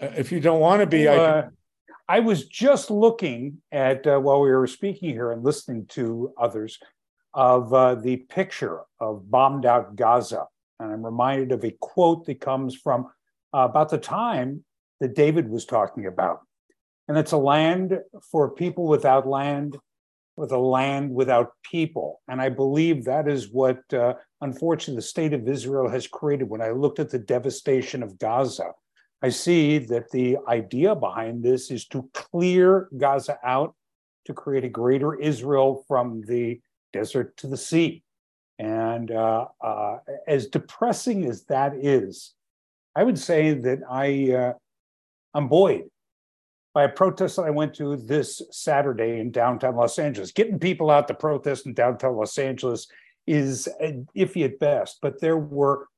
[0.00, 1.48] Uh, if you don't want to be, I, Uh,
[2.08, 6.78] I was just looking at, uh, while we were speaking here and listening to others,
[7.34, 10.46] of uh, the picture of bombed out Gaza.
[10.78, 13.00] And I'm reminded of a quote that comes from
[13.54, 14.64] uh, about the time
[15.00, 16.40] that David was talking about.
[17.06, 19.76] And it's a land for people without land,
[20.40, 22.20] with a land without people.
[22.26, 26.48] And I believe that is what, uh, unfortunately, the state of Israel has created.
[26.48, 28.70] When I looked at the devastation of Gaza,
[29.22, 33.74] I see that the idea behind this is to clear Gaza out,
[34.24, 36.60] to create a greater Israel from the
[36.94, 38.02] desert to the sea.
[38.58, 42.34] And uh, uh, as depressing as that is,
[42.96, 44.52] I would say that I, uh,
[45.34, 45.89] I'm buoyed
[46.72, 50.32] by a protest that I went to this Saturday in downtown Los Angeles.
[50.32, 52.86] Getting people out to protest in downtown Los Angeles
[53.26, 53.68] is
[54.16, 55.88] iffy at best, but there were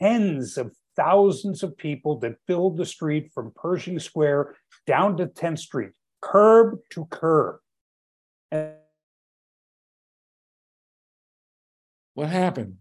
[0.00, 4.56] tens of thousands of people that filled the street from Pershing Square
[4.86, 5.90] down to 10th Street,
[6.20, 7.60] curb to curb.
[8.50, 8.74] And
[12.12, 12.76] what happened?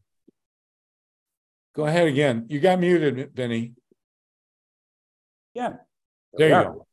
[1.73, 2.47] Go ahead again.
[2.49, 3.75] You got muted, Vinnie.
[5.53, 5.77] Yeah.
[6.33, 6.63] There you Yeah.
[6.65, 6.87] go.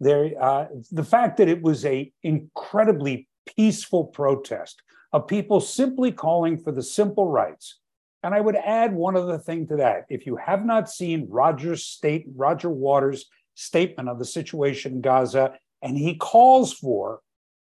[0.00, 4.82] There, uh, the fact that it was a incredibly peaceful protest
[5.12, 7.78] of people simply calling for the simple rights.
[8.22, 10.04] And I would add one other thing to that.
[10.10, 15.54] If you have not seen Roger's state, Roger Waters' statement of the situation in Gaza,
[15.80, 17.20] and he calls for,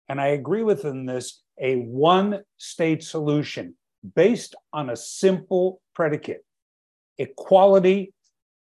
[0.08, 3.76] and I agree with him this, a one state solution
[4.16, 6.46] based on a simple predicate
[7.18, 8.14] equality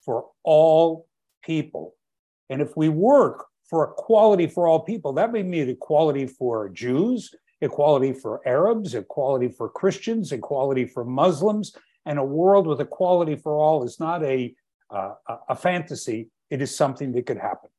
[0.04, 1.08] for all
[1.44, 1.96] people.
[2.50, 7.34] And if we work for equality for all people, that may mean equality for Jews,
[7.62, 11.74] equality for Arabs, equality for Christians, equality for Muslims,
[12.06, 14.54] and a world with equality for all is not a,
[14.90, 15.14] uh,
[15.48, 16.30] a- fantasy.
[16.50, 17.70] It is something that could happen.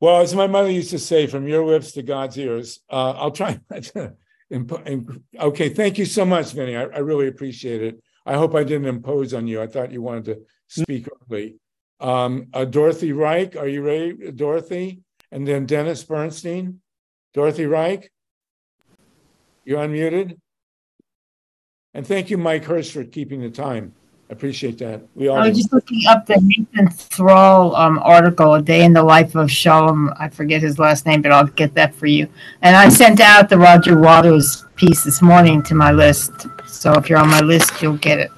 [0.00, 3.32] Well, as my mother used to say, from your lips to God's ears, uh, I'll
[3.32, 3.60] try.
[5.40, 6.76] okay, thank you so much, Vinnie.
[6.76, 8.02] I, I really appreciate it.
[8.24, 9.60] I hope I didn't impose on you.
[9.60, 11.56] I thought you wanted to speak early.
[12.00, 15.00] Um, uh, Dorothy Reik, are you ready, Dorothy?
[15.32, 16.80] And then Dennis Bernstein.
[17.34, 18.08] Dorothy Reik,
[19.64, 20.38] you're unmuted.
[21.94, 23.92] And thank you, Mike Hersh, for keeping the time.
[24.30, 25.02] I appreciate that.
[25.14, 28.92] We all I was just looking up the Nathan Thrall um, article, A Day in
[28.92, 30.12] the Life of Shalom.
[30.18, 32.28] I forget his last name, but I'll get that for you.
[32.62, 36.46] And I sent out the Roger Waters piece this morning to my list.
[36.66, 38.30] So if you're on my list, you'll get it.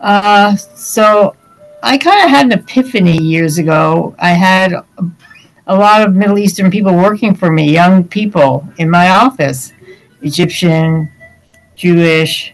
[0.00, 1.34] Uh, so
[1.82, 4.14] I kind of had an epiphany years ago.
[4.18, 4.72] I had
[5.66, 9.72] a, lot of Middle Eastern people working for me, young people in my office
[10.22, 11.10] Egyptian,
[11.76, 12.52] Jewish,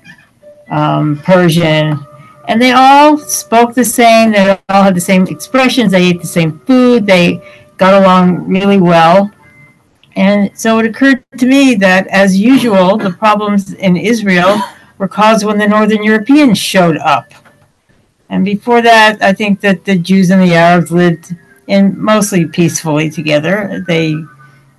[0.70, 1.98] um, Persian,
[2.46, 4.30] and they all spoke the same.
[4.30, 5.90] They all had the same expressions.
[5.90, 7.06] They ate the same food.
[7.06, 7.42] They
[7.76, 9.30] got along really well.
[10.14, 14.60] And so it occurred to me that, as usual, the problems in Israel
[14.98, 17.32] were caused when the Northern Europeans showed up.
[18.28, 21.34] And before that, I think that the Jews and the Arabs lived
[21.66, 23.84] in mostly peacefully together.
[23.86, 24.14] They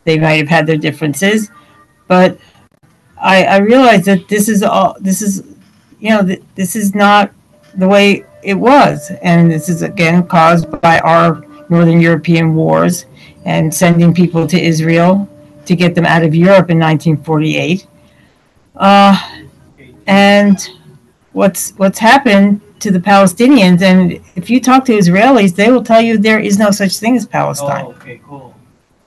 [0.04, 1.52] they might have had their differences,
[2.08, 2.38] but
[3.22, 5.44] I, I realized that this is all this is
[6.00, 7.32] you know th- this is not
[7.76, 13.06] the way it was and this is again caused by our northern european wars
[13.46, 15.28] and sending people to israel
[15.66, 17.88] to get them out of europe in 1948
[18.76, 19.44] uh,
[20.06, 20.70] and
[21.34, 26.02] what's what's happened to the palestinians and if you talk to israelis they will tell
[26.02, 28.54] you there is no such thing as palestine oh, okay, cool.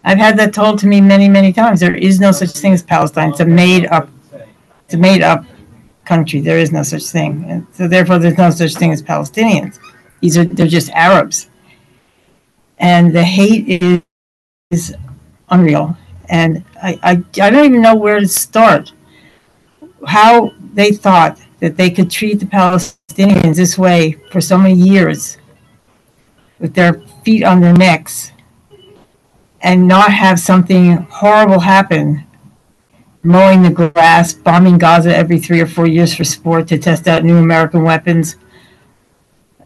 [0.05, 1.81] I've had that told to me many, many times.
[1.81, 3.31] There is no such thing as Palestine.
[3.31, 4.09] It's a made up,
[4.85, 5.45] it's a made up
[6.05, 6.41] country.
[6.41, 7.45] There is no such thing.
[7.49, 9.79] And so therefore, there's no such thing as Palestinians.
[10.21, 11.51] These are they're just Arabs,
[12.79, 14.03] and the hate is,
[14.71, 14.97] is
[15.49, 15.97] unreal.
[16.29, 17.11] And I, I
[17.43, 18.93] I don't even know where to start.
[20.07, 25.39] How they thought that they could treat the Palestinians this way for so many years,
[26.59, 28.33] with their feet on their necks
[29.63, 32.27] and not have something horrible happen
[33.23, 37.25] mowing the grass, bombing Gaza every three or four years for sport to test out
[37.25, 38.37] new American weapons.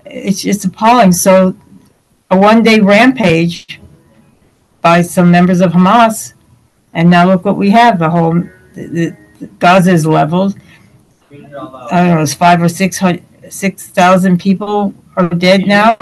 [0.05, 1.13] It's just appalling.
[1.13, 1.57] So,
[2.31, 3.81] a one day rampage
[4.81, 6.35] by some members of Hamas,
[6.93, 7.99] and now look what we have.
[7.99, 8.35] The whole
[8.75, 10.59] the, the, Gaza is leveled.
[11.91, 15.97] I don't know, it's five or six hundred, six thousand people are dead now.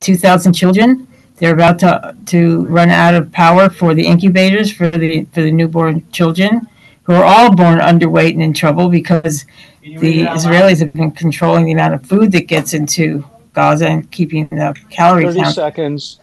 [0.00, 1.06] Two thousand children.
[1.36, 5.50] They're about to to run out of power for the incubators for the for the
[5.50, 6.68] newborn children,
[7.04, 9.44] who are all born underweight and in trouble because
[9.82, 14.46] the Israelis have been controlling the amount of food that gets into Gaza and keeping
[14.48, 15.54] the calorie 30 count.
[15.54, 16.20] seconds.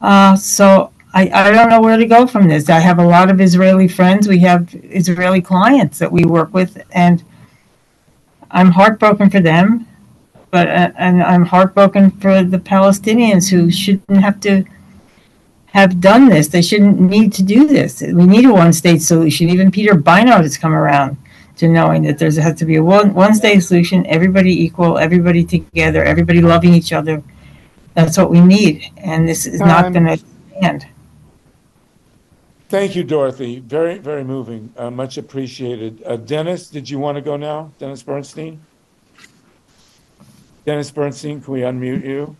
[0.00, 2.68] Uh, so I, I don't know where to go from this.
[2.68, 4.28] I have a lot of Israeli friends.
[4.28, 7.24] We have Israeli clients that we work with, and
[8.50, 9.86] I'm heartbroken for them.
[10.50, 14.64] But uh, and I'm heartbroken for the Palestinians who shouldn't have to
[15.72, 16.48] have done this.
[16.48, 18.00] They shouldn't need to do this.
[18.00, 19.48] We need a one-state solution.
[19.48, 21.16] Even Peter Beinart has come around
[21.56, 24.06] to knowing that there has to be a one one-state solution.
[24.06, 27.22] Everybody equal, everybody together, everybody loving each other.
[27.94, 30.18] That's what we need, and this is not going to
[30.58, 30.86] stand.
[32.68, 33.60] Thank you, Dorothy.
[33.60, 34.72] Very, very moving.
[34.76, 36.02] Uh, much appreciated.
[36.04, 37.72] Uh, Dennis, did you want to go now?
[37.78, 38.60] Dennis Bernstein?
[40.64, 42.36] Dennis Bernstein, can we unmute you?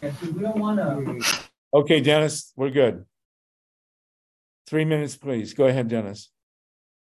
[0.00, 1.40] We don't want to.
[1.74, 3.04] Okay, Dennis, we're good.
[4.68, 5.52] Three minutes, please.
[5.52, 6.30] Go ahead, Dennis.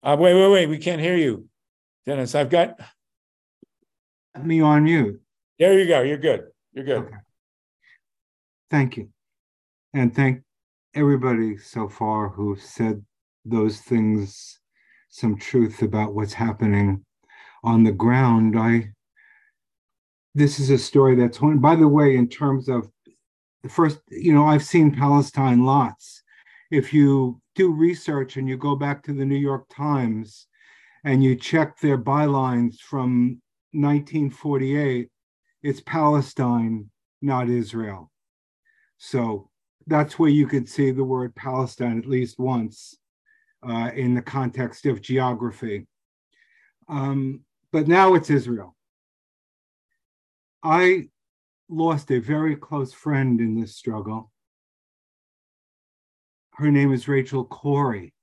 [0.02, 0.66] Uh, wait, wait, wait.
[0.66, 1.48] We can't hear you.
[2.06, 2.78] Dennis, I've got,
[4.43, 5.20] Me on mute.
[5.59, 6.02] there you go.
[6.02, 6.48] You're good.
[6.73, 7.09] You're good.
[8.70, 9.14] Thank you.
[9.95, 10.43] And thank
[10.95, 13.05] everybody so far who said
[13.45, 14.59] those things,
[15.09, 17.05] some truth about what's happening
[17.62, 18.59] on the ground.
[18.59, 18.91] I
[20.35, 22.91] this is a story that's one by the way, in terms of
[23.62, 26.25] the first, you know, I've seen Palestine lots.
[26.73, 30.49] If you do research and you go back to the New York Times
[31.05, 33.41] and you check their bylines from
[33.73, 35.09] 1948,
[35.62, 36.91] it's Palestine,
[37.23, 38.11] not Israel.
[38.99, 39.51] So
[39.86, 42.97] that's where you could see the word Palestine at least once
[43.66, 45.86] uh, in the context of geography.
[46.89, 47.40] Um,
[47.73, 48.77] but now it's Israel.
[50.62, 51.09] I
[51.69, 54.31] lost a very close friend in this struggle.
[56.55, 58.15] Her name is Rachel Corrie.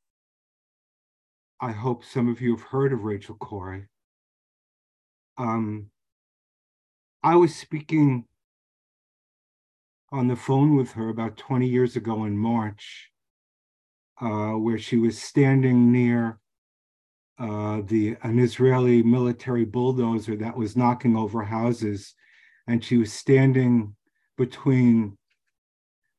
[1.59, 3.87] I hope some of you have heard of Rachel Corrie.
[5.37, 5.87] Um,
[7.23, 8.25] I was speaking
[10.11, 13.11] on the phone with her about 20 years ago in March,
[14.19, 16.39] uh, where she was standing near
[17.39, 22.13] uh, the an Israeli military bulldozer that was knocking over houses,
[22.67, 23.95] and she was standing
[24.37, 25.17] between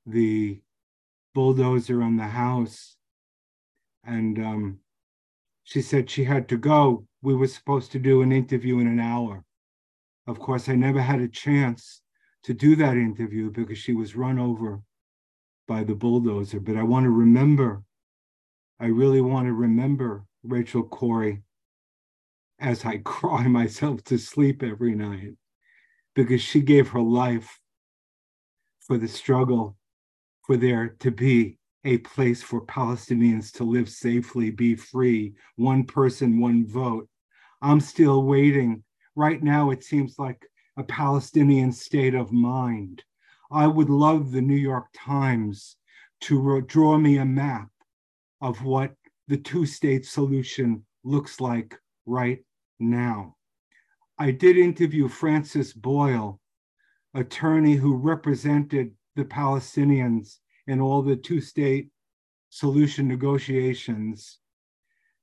[0.07, 0.61] the
[1.35, 2.97] bulldozer and the house,
[4.05, 4.79] and um,
[5.63, 7.07] she said she had to go.
[7.21, 9.45] We were supposed to do an interview in an hour.
[10.27, 12.01] Of course, I never had a chance
[12.45, 14.83] to do that interview because she was run over
[15.69, 16.61] by the bulldozer.
[16.61, 17.83] But I want to remember,
[18.81, 21.43] I really want to remember Rachel Corrie
[22.59, 25.35] as I cry myself to sleep every night
[26.15, 27.61] because she gave her life
[28.81, 29.77] for the struggle
[30.47, 36.41] for there to be a place for Palestinians to live safely, be free, one person,
[36.41, 37.09] one vote.
[37.61, 38.85] I'm still waiting.
[39.17, 40.47] Right now, it seems like
[40.77, 43.03] a Palestinian state of mind.
[43.51, 45.77] I would love the New York Times
[46.23, 47.69] to draw me a map
[48.41, 48.95] of what
[49.29, 52.45] the two state solution looks like right
[52.79, 53.37] now.
[54.19, 56.41] I did interview Francis Boyle,
[57.15, 61.91] attorney who represented the Palestinians in all the two state
[62.51, 64.39] solution negotiations.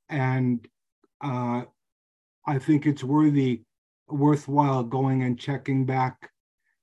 [0.10, 0.68] And
[1.24, 1.64] uh,
[2.46, 3.64] I think it's worthy,
[4.10, 6.30] worthwhile going and checking back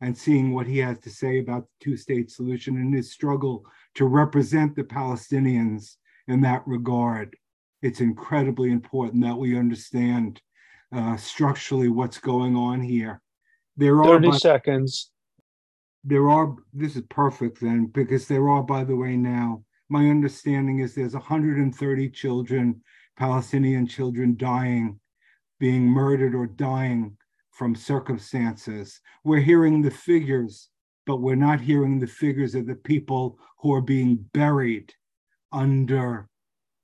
[0.00, 3.64] and seeing what he has to say about the two state solution and his struggle
[3.94, 5.96] to represent the Palestinians
[6.28, 7.34] in that regard.
[7.82, 10.40] It's incredibly important that we understand
[10.94, 13.20] uh, structurally what's going on here.
[13.76, 15.10] There are 30 by- seconds.
[16.04, 20.78] there are this is perfect then because there are by the way now my understanding
[20.78, 22.80] is there's 130 children
[23.18, 24.98] palestinian children dying
[25.58, 27.16] being murdered or dying
[27.50, 30.68] from circumstances we're hearing the figures
[31.06, 34.92] but we're not hearing the figures of the people who are being buried
[35.52, 36.28] under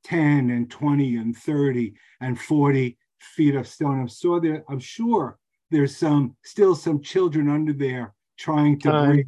[0.04, 5.38] 10 and 20 and 30 and 40 feet of stone i'm sure there i'm sure
[5.70, 9.26] there's some still some children under there trying to breathe,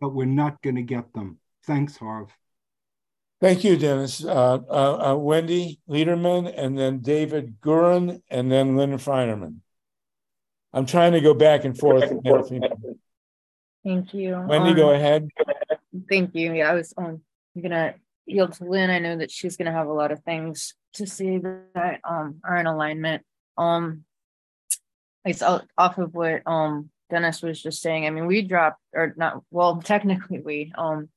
[0.00, 1.38] but we're not going to get them.
[1.64, 2.28] Thanks, Harv.
[3.40, 4.24] Thank you, Dennis.
[4.24, 9.56] Uh, uh, uh, Wendi Lederman, and then David Gurin, and then Lynn Feinerman.
[10.72, 12.08] I'm trying to go back and forth.
[13.84, 14.32] Thank you.
[14.32, 15.28] Wendi, go Um, ahead.
[16.08, 16.54] Thank you.
[16.54, 17.22] Yeah, I was um
[17.60, 17.94] gonna
[18.26, 18.90] yield to Lynn.
[18.90, 22.56] I know that she's gonna have a lot of things to say that um are
[22.56, 23.22] in alignment.
[23.56, 24.04] Um
[25.24, 28.06] it's off of what um Dennis was just saying.
[28.06, 31.08] I mean, we dropped or not well, technically we um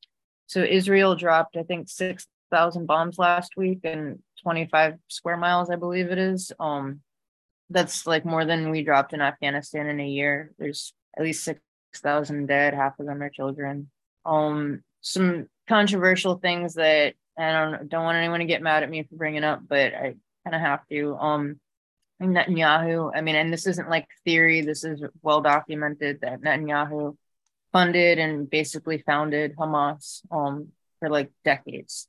[0.49, 5.75] so Israel dropped, I think, six thousand bombs last week and 25 square miles, I
[5.75, 6.51] believe it is.
[6.59, 7.01] Um
[7.69, 10.51] that's like more than we dropped in Afghanistan in a year.
[10.57, 11.61] There's at least six
[11.97, 12.73] thousand dead.
[12.73, 13.91] Half of them are children.
[14.25, 19.03] Um, some controversial things that I don't don't want anyone to get mad at me
[19.03, 21.15] for bringing up, but I kind of have to.
[21.15, 21.59] Um,
[22.21, 23.11] Netanyahu.
[23.15, 24.61] I mean, and this isn't like theory.
[24.61, 27.15] This is well documented that Netanyahu
[27.71, 30.69] funded and basically founded Hamas um
[30.99, 32.07] for like decades.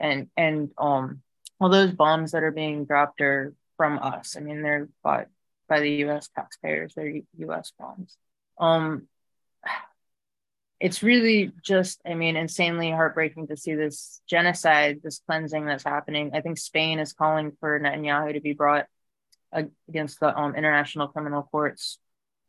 [0.00, 1.22] And and um
[1.60, 4.36] all those bombs that are being dropped are from us.
[4.36, 5.28] I mean, they're bought
[5.68, 6.28] by the U.S.
[6.34, 6.94] taxpayers.
[6.94, 7.72] They're U.S.
[7.78, 8.16] bombs.
[8.58, 9.08] Um,
[10.78, 16.32] it's really just, I mean, insanely heartbreaking to see this genocide, this cleansing that's happening.
[16.34, 18.86] I think Spain is calling for Netanyahu to be brought
[19.88, 21.98] against the um, international criminal courts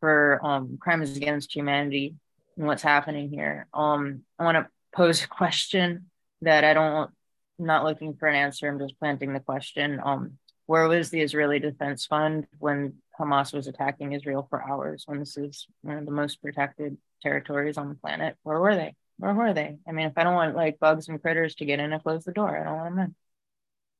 [0.00, 2.14] for um, crimes against humanity
[2.58, 3.66] and what's happening here.
[3.72, 6.10] Um, I want to pose a question
[6.42, 7.10] that I don't,
[7.58, 8.68] I'm not looking for an answer.
[8.68, 10.00] I'm just planting the question.
[10.04, 15.04] Um, where was the Israeli Defense Fund when Hamas was attacking Israel for hours?
[15.06, 18.94] When this is one of the most protected territories on the planet, where were they?
[19.18, 19.78] Where were they?
[19.88, 22.24] I mean, if I don't want like bugs and critters to get in, I close
[22.24, 22.56] the door.
[22.56, 23.14] I don't want them in.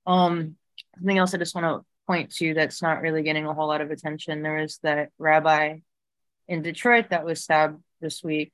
[0.06, 0.56] Um,
[0.96, 3.80] something else I just want to point to that's not really getting a whole lot
[3.80, 4.42] of attention.
[4.42, 5.78] There is that rabbi
[6.46, 8.52] in Detroit that was stabbed this week.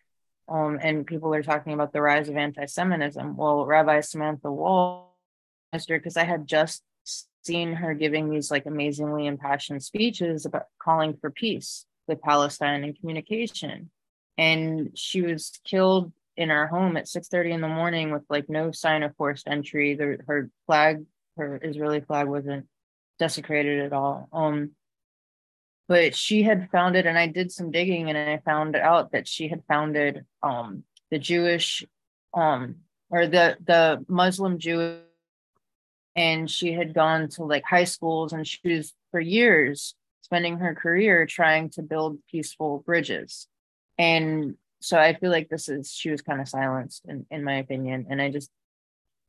[0.49, 3.37] Um, and people are talking about the rise of anti-Semitism.
[3.37, 5.15] Well, Rabbi Samantha Woll,
[5.73, 6.83] because I had just
[7.43, 12.99] seen her giving these like amazingly impassioned speeches about calling for peace with Palestine and
[12.99, 13.91] communication.
[14.37, 18.73] And she was killed in her home at 6:30 in the morning with like no
[18.73, 19.95] sign of forced entry.
[19.95, 21.05] The, her flag,
[21.37, 22.67] her Israeli flag wasn't
[23.19, 24.29] desecrated at all.
[24.33, 24.73] Um,
[25.89, 29.49] but she had founded, and I did some digging, and I found out that she
[29.49, 31.85] had founded um, the Jewish,
[32.33, 32.77] um,
[33.11, 35.01] or the the Muslim Jewish
[36.17, 40.75] and she had gone to like high schools and she was for years spending her
[40.75, 43.47] career trying to build peaceful bridges
[43.99, 47.57] and so i feel like this is she was kind of silenced in, in my
[47.57, 48.51] opinion and i just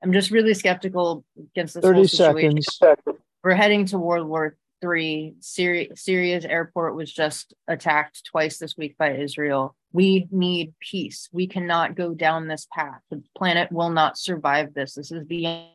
[0.04, 2.62] i'm just really skeptical against this 30 whole situation.
[2.62, 8.76] seconds we're heading to world war three Syria, syria's airport was just attacked twice this
[8.78, 13.90] week by israel we need peace we cannot go down this path the planet will
[13.90, 15.70] not survive this this is the end.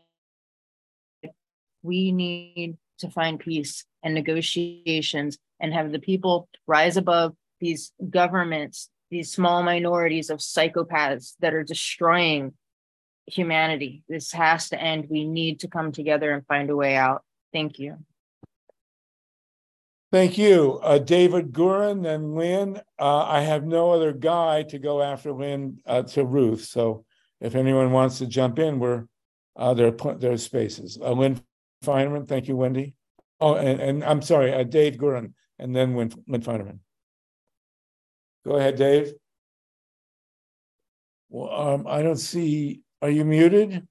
[1.82, 8.88] we need to find peace and negotiations and have the people rise above these governments,
[9.10, 12.54] these small minorities of psychopaths that are destroying
[13.26, 14.02] humanity.
[14.08, 15.06] This has to end.
[15.10, 17.22] We need to come together and find a way out.
[17.52, 17.98] Thank you.
[20.12, 22.80] Thank you, uh, David Gurran and Lynn.
[22.98, 26.64] Uh, I have no other guy to go after Lynn uh, to Ruth.
[26.64, 27.04] So
[27.40, 29.04] if anyone wants to jump in, we're
[29.54, 29.94] uh, there.
[30.04, 30.98] Are, there are spaces.
[31.00, 31.40] Uh, Lynn
[31.84, 32.26] Feinerman.
[32.26, 32.94] Thank you, Wendi.
[33.40, 36.80] Oh, and, and I'm sorry, uh, Dave Gurran, and then Lynn, Lynn Feinerman.
[38.44, 39.12] Go ahead, Dave.
[41.28, 42.80] Well, um, I don't see.
[43.00, 43.86] Are you muted?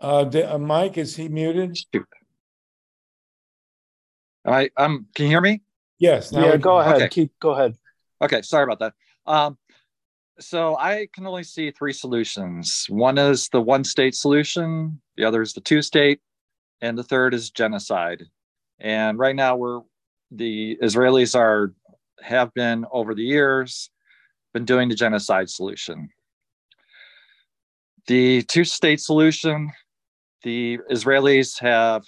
[0.00, 1.76] Mike, is he muted?
[4.48, 5.06] I um.
[5.14, 5.62] Can you hear me?
[5.98, 6.30] Yes.
[6.32, 6.56] Yeah.
[6.56, 6.96] Go ahead.
[6.96, 7.08] Okay.
[7.08, 7.38] Keep.
[7.40, 7.76] Go ahead.
[8.22, 8.42] Okay.
[8.42, 8.94] Sorry about that.
[9.26, 9.58] Um.
[10.40, 12.86] So I can only see three solutions.
[12.88, 16.20] One is the one state solution, the other is the two state,
[16.80, 18.24] and the third is genocide.
[18.78, 19.80] And right now we're
[20.30, 21.72] the Israelis are
[22.20, 23.90] have been over the years
[24.52, 26.08] been doing the genocide solution.
[28.06, 29.70] The two state solution,
[30.42, 32.04] the Israelis have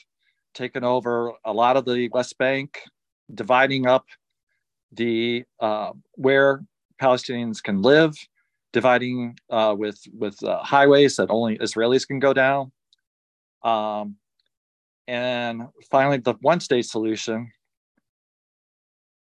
[0.55, 2.81] taken over a lot of the West Bank,
[3.32, 4.06] dividing up
[4.93, 6.62] the uh, where
[7.01, 8.14] Palestinians can live,
[8.72, 12.72] dividing uh, with with uh, highways that only Israelis can go down,
[13.62, 14.16] um,
[15.06, 17.51] and finally the one state solution.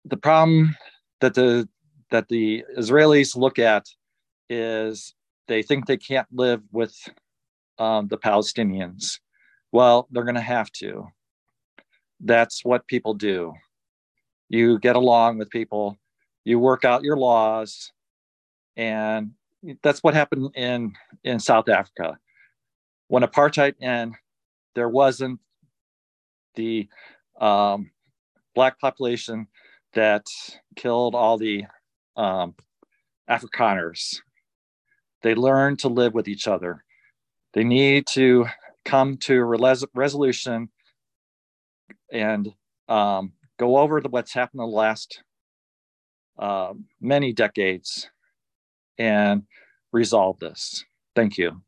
[0.04, 0.76] The problem
[1.20, 1.68] that the
[2.10, 3.86] that the Israelis look at
[4.48, 5.14] is
[5.48, 6.94] they think they can't live with
[7.78, 9.18] um, the Palestinians.
[9.74, 11.08] Well, they're going to have to.
[12.20, 13.52] That's what people do.
[14.48, 15.98] You get along with people.
[16.44, 17.90] You work out your laws.
[18.76, 19.32] And
[19.82, 20.92] that's what happened in
[21.24, 22.18] in south africa.
[23.08, 24.16] When apartheid ended
[24.76, 25.40] there wasn't
[26.54, 26.88] the
[27.40, 27.90] um,
[28.54, 29.48] black population
[29.94, 30.24] that
[30.76, 31.64] killed all the
[32.16, 32.54] um,
[33.28, 34.18] afrikaners.
[35.22, 36.84] They learned to live with each other.
[37.54, 38.46] They need to
[38.84, 40.68] come to a res- resolution
[42.12, 42.52] and
[42.88, 45.22] um, go over the, what's happened in the last
[46.38, 48.10] uh, many decades
[48.98, 49.44] and
[49.92, 50.84] resolve this.
[51.14, 51.62] Thank you.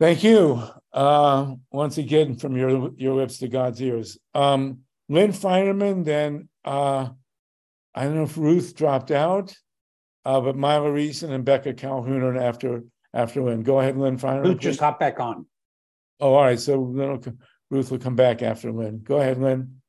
[0.00, 0.62] Thank you.
[0.92, 4.18] Uh, once again, from your your lips to God's ears.
[4.34, 7.08] Um, Lynn Feinerman, then uh,
[7.94, 9.54] I don't know if Ruth dropped out,
[10.24, 12.82] uh, but Myla Reson and Becca Calhoun are after
[13.14, 13.62] after Lynn.
[13.62, 14.44] Go ahead, Lynn Feinerman.
[14.44, 15.46] Ruth just hop back on.
[16.20, 16.60] Oh, all right.
[16.60, 17.22] So will,
[17.70, 19.00] Ruth will come back after Lynn.
[19.02, 19.80] Go ahead, Lynn.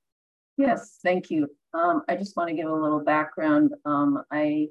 [0.58, 1.50] Yes, thank you.
[1.74, 3.74] Um, I just want to give a little background.
[3.84, 4.68] Um, I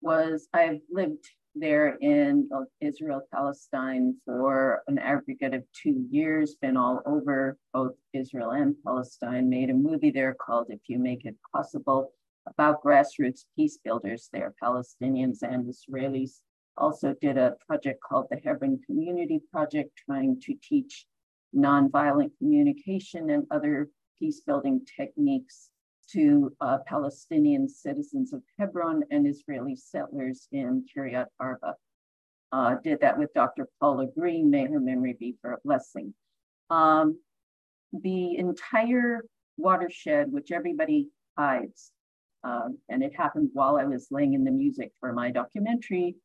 [0.00, 2.48] was I've lived there in
[2.80, 9.50] Israel, Palestine for an aggregate of two years, been all over both Israel and Palestine,
[9.50, 12.12] made a movie there called If You Make It Possible
[12.46, 16.40] about grassroots peace builders there, Palestinians and Israelis.
[16.78, 21.06] Also did a project called the Hebron Community Project, trying to teach
[21.54, 23.88] nonviolent communication and other
[24.18, 25.70] peace building techniques
[26.12, 31.74] to uh, Palestinian citizens of Hebron and Israeli settlers in Kiryat Arba.
[32.50, 33.68] Uh, did that with Dr.
[33.80, 36.14] Paula Green, may her memory be for a blessing.
[36.70, 37.18] Um,
[37.92, 39.22] the entire
[39.56, 41.92] watershed, which everybody hides,
[42.44, 46.16] um, and it happened while I was laying in the music for my documentary,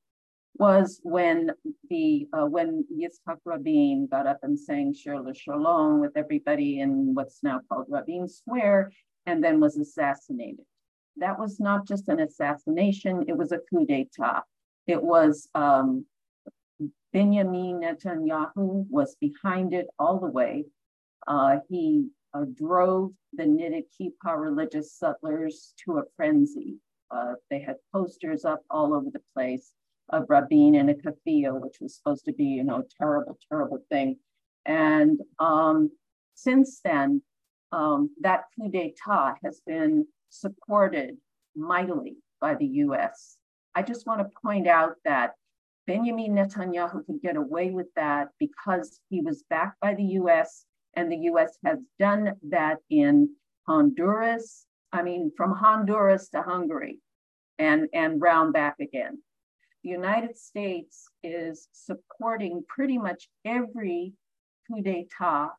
[0.56, 1.52] was when
[1.90, 7.42] the uh, when Yitzhak Rabin got up and sang Shir Shalom with everybody in what's
[7.44, 8.92] now called Rabin Square,
[9.26, 10.66] and then was assassinated.
[11.18, 14.44] That was not just an assassination, it was a coup d'etat.
[14.86, 16.06] It was um,
[17.12, 20.66] Benjamin Netanyahu was behind it all the way.
[21.28, 26.76] Uh, he uh, drove the kippah religious settlers to a frenzy.
[27.12, 29.74] Uh, they had posters up all over the place
[30.10, 33.80] of Rabin in a keffiyeh, which was supposed to be, you know, a terrible, terrible
[33.90, 34.18] thing.
[34.66, 35.90] And um,
[36.36, 37.22] since then,
[37.72, 41.18] um, that coup d'etat has been supported
[41.56, 43.38] mightily by the US.
[43.76, 45.32] I just want to point out that
[45.88, 51.12] Benjamin Netanyahu could get away with that because he was backed by the US, and
[51.12, 53.30] the US has done that in
[53.68, 54.66] Honduras.
[54.92, 57.00] I mean, from Honduras to Hungary
[57.58, 59.22] and, and round back again.
[59.84, 64.14] The United States is supporting pretty much every
[64.68, 65.50] coup d'etat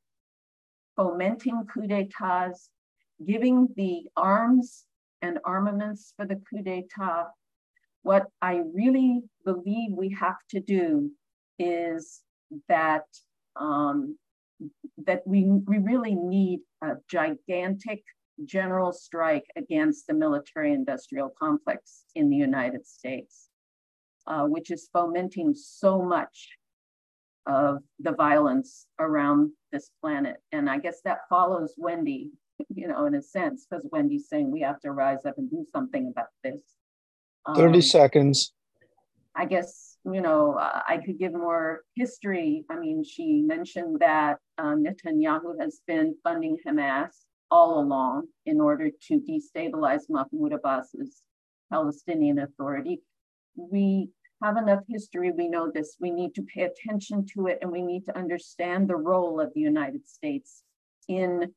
[0.96, 2.70] fomenting coup d'etats,
[3.24, 4.84] giving the arms
[5.22, 7.26] and armaments for the coup d'etat.
[8.02, 11.10] What I really believe we have to do
[11.58, 12.20] is
[12.68, 13.04] that
[13.56, 14.18] um,
[15.06, 18.02] that we, we really need a gigantic
[18.44, 23.48] general strike against the military industrial complex in the United States,
[24.26, 26.50] uh, which is fomenting so much
[27.46, 30.36] of the violence around this planet.
[30.52, 32.30] And I guess that follows Wendi,
[32.74, 35.64] you know, in a sense, because Wendi's saying we have to rise up and do
[35.72, 36.60] something about this.
[37.54, 38.52] 30 um, seconds.
[39.36, 42.64] I guess, you know, uh, I could give more history.
[42.70, 47.10] I mean, she mentioned that uh, Netanyahu has been funding Hamas
[47.50, 51.22] all along in order to destabilize Mahmoud Abbas's
[51.70, 53.02] Palestinian Authority.
[53.56, 54.10] We
[54.42, 55.96] have enough history, we know this.
[56.00, 59.52] We need to pay attention to it and we need to understand the role of
[59.54, 60.62] the United States
[61.08, 61.52] in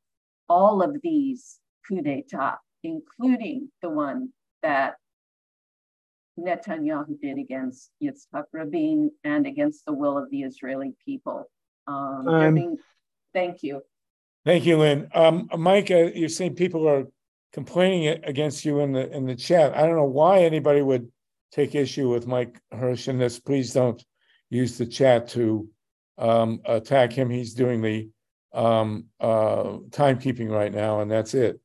[0.50, 4.30] all of these coups d'etat, including the one
[4.64, 4.96] that
[6.40, 11.50] Netanyahu did against Yitzhak Rabin and against the will of the Israeli people.
[11.88, 12.78] Um, um, being,
[13.34, 13.82] thank you.
[14.46, 15.10] Thank you, Lynn.
[15.14, 17.06] Um, Mike, uh, you're saying people are
[17.54, 19.76] complaining against you in the in the chat.
[19.76, 21.12] I don't know why anybody would
[21.52, 24.04] take issue with Mike Hersh in this, please don't
[24.50, 25.68] use the chat to
[26.18, 27.30] um, attack him.
[27.30, 28.10] He's doing the
[28.54, 31.60] um, uh, timekeeping right now, and that's it.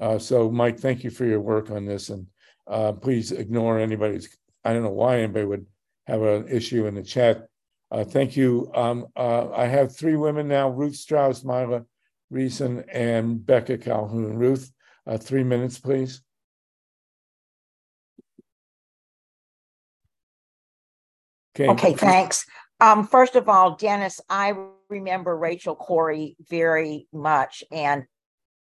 [0.00, 2.26] Uh, so, Mike, thank you for your work on this, and
[2.66, 4.36] uh, please ignore anybody's.
[4.64, 5.66] I don't know why anybody would
[6.06, 7.46] have an issue in the chat.
[7.90, 8.70] Uh, thank you.
[8.74, 11.84] Um, uh, I have three women now: Ruth Strauss, Myla
[12.32, 14.36] Reson, and Becca Calhoun.
[14.36, 14.72] Ruth,
[15.06, 16.22] uh, three minutes, please.
[21.56, 21.68] Okay.
[21.70, 22.46] Okay, thanks.
[22.80, 24.54] Um, first of all, Dennis, I
[24.88, 28.04] remember Rachel Corrie very much, and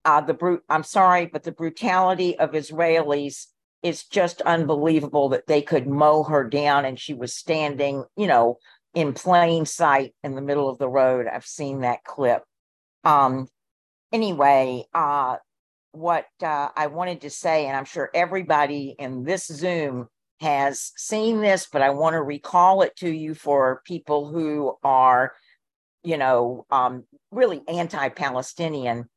[0.05, 0.63] uh, the brute.
[0.69, 3.47] I'm sorry, but the brutality of Israelis
[3.83, 8.57] is just unbelievable that they could mow her down, and she was standing, you know,
[8.95, 11.27] in plain sight in the middle of the road.
[11.27, 12.43] I've seen that clip.
[13.05, 13.49] Um,
[14.13, 15.37] anyway, uh,
[15.93, 20.09] what uh, I wanted to say, and I'm sure everybody in this Zoom
[20.41, 25.33] has seen this, but I want to recall it to you for people who are,
[26.03, 29.09] you know, um, really anti Palestinian.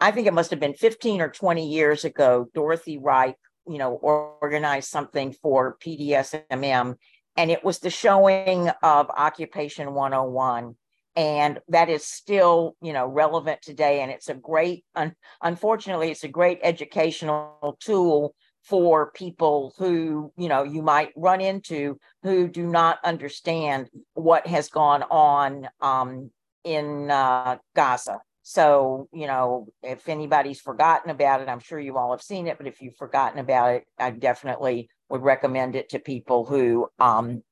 [0.00, 3.34] I think it must have been 15 or 20 years ago, Dorothy Reik,
[3.66, 6.96] you know, organized something for PDSMM
[7.36, 10.74] and it was the showing of Occupation 101
[11.14, 16.24] and that is still you know relevant today and it's a great un- unfortunately it's
[16.24, 18.34] a great educational tool
[18.66, 24.68] for people who you know you might run into who do not understand what has
[24.68, 26.30] gone on um,
[26.64, 28.20] in uh, gaza.
[28.42, 32.58] So you know if anybody's forgotten about it i'm sure you all have seen it
[32.58, 37.42] but if you've forgotten about it i definitely would recommend it to people who um,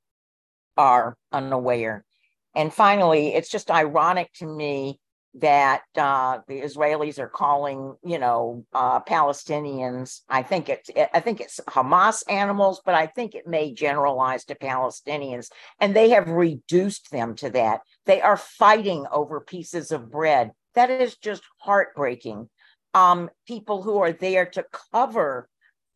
[0.76, 2.04] are unaware.
[2.54, 5.00] And finally, it's just ironic to me
[5.36, 10.20] that uh, the Israelis are calling, you know, uh, Palestinians.
[10.28, 14.54] I think it's I think it's Hamas animals, but I think it may generalize to
[14.54, 15.50] Palestinians,
[15.80, 17.80] and they have reduced them to that.
[18.06, 20.52] They are fighting over pieces of bread.
[20.74, 22.48] That is just heartbreaking.
[22.94, 25.48] Um, people who are there to cover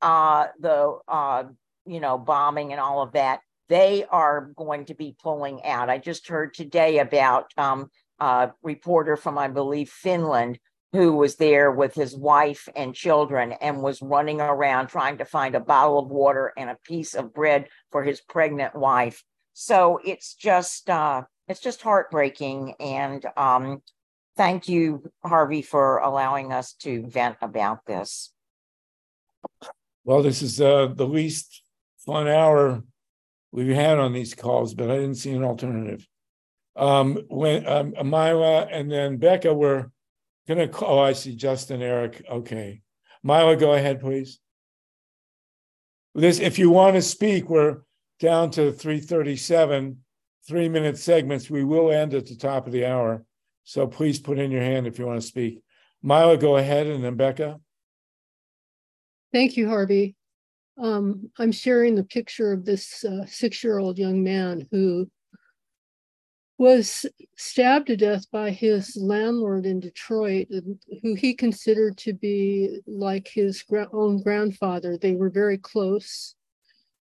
[0.02, 1.44] uh, the uh,
[1.86, 5.90] you know bombing and all of that they are going to be pulling out.
[5.90, 7.90] I just heard today about um,
[8.20, 10.58] a reporter from, I believe, Finland,
[10.92, 15.54] who was there with his wife and children and was running around trying to find
[15.54, 19.22] a bottle of water and a piece of bread for his pregnant wife.
[19.52, 22.74] So it's just uh, it's just heartbreaking.
[22.80, 23.82] And um,
[24.36, 28.32] thank you, Harvey, for allowing us to vent about this.
[30.04, 31.62] Well, this is uh, the least
[32.06, 32.82] fun hour
[33.52, 36.06] we've had on these calls, but I didn't see an alternative.
[36.78, 39.90] Um, when um, Myla and then Becca were
[40.46, 42.24] going to call, oh, I see Justin, Eric.
[42.30, 42.82] Okay.
[43.22, 44.38] Myla, go ahead, please.
[46.14, 47.78] This, if you want to speak, we're
[48.20, 49.98] down to 337,
[50.46, 51.50] three minute segments.
[51.50, 53.24] We will end at the top of the hour.
[53.64, 55.62] So please put in your hand if you want to speak.
[56.02, 57.60] Myla, go ahead, and then Becca.
[59.32, 60.16] Thank you, Harvey
[60.78, 65.10] um, I'm sharing the picture of this uh, six year old young man who
[66.58, 67.06] was
[67.36, 70.48] stabbed to death by his landlord in Detroit,
[71.02, 74.98] who he considered to be like his own grandfather.
[74.98, 76.34] They were very close,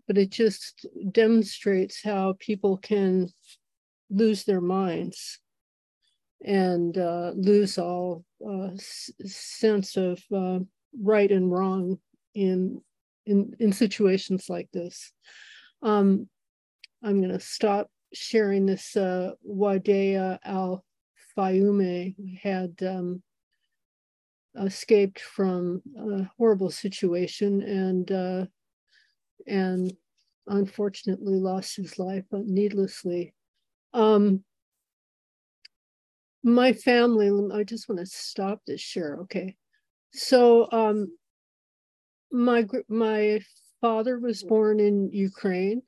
[0.05, 3.29] but it just demonstrates how people can
[4.11, 5.39] lose their minds
[6.45, 8.69] and uh, lose all uh,
[9.25, 10.59] sense of uh,
[11.01, 11.99] right and wrong
[12.35, 12.81] in
[13.25, 15.11] in, in situations like this.
[15.81, 16.29] Um,
[17.03, 18.95] I'm going to stop sharing this.
[18.95, 20.83] Uh, Wadea Al
[21.37, 23.21] Fayoume had um,
[24.59, 28.45] escaped from a horrible situation and uh,
[29.45, 29.93] and
[30.47, 33.33] unfortunately lost his life needlessly.
[33.93, 34.43] Um,
[36.43, 39.17] my family, I just want to stop this share.
[39.21, 39.55] Okay.
[40.13, 41.11] So um,
[42.31, 43.41] my my
[43.81, 45.81] father was born in Ukraine,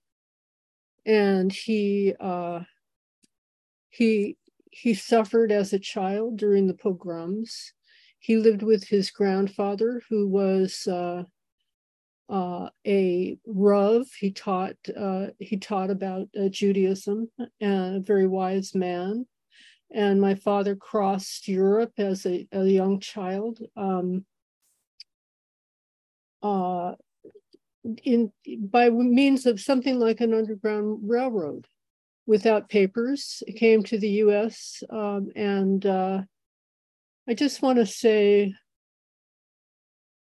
[1.05, 2.61] and he uh,
[3.89, 4.37] he
[4.71, 7.73] he suffered as a child during the pogroms.
[8.19, 11.23] He lived with his grandfather, who was uh,
[12.29, 14.07] uh, a Rav.
[14.19, 19.25] He taught uh, he taught about uh, Judaism, and a very wise man.
[19.91, 23.59] And my father crossed Europe as a, a young child.
[23.75, 24.25] Um,
[26.43, 26.93] uh,
[28.03, 31.67] in by means of something like an underground railroad
[32.25, 33.41] without papers.
[33.55, 34.83] Came to the U.S.
[34.89, 36.21] Um, and uh,
[37.27, 38.53] I just want to say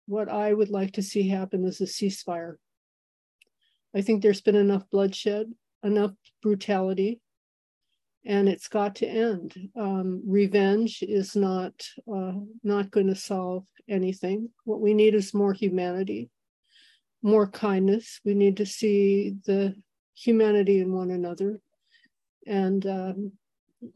[0.07, 2.57] what I would like to see happen is a ceasefire.
[3.95, 5.53] I think there's been enough bloodshed,
[5.83, 6.13] enough
[6.43, 7.21] brutality,
[8.25, 9.55] and it's got to end.
[9.77, 11.73] Um, revenge is not
[12.13, 14.51] uh, not going to solve anything.
[14.65, 16.31] What we need is more humanity,
[17.27, 18.21] more kindness.
[18.25, 19.75] We need to see the
[20.15, 21.61] humanity in one another.
[22.47, 23.33] And, um,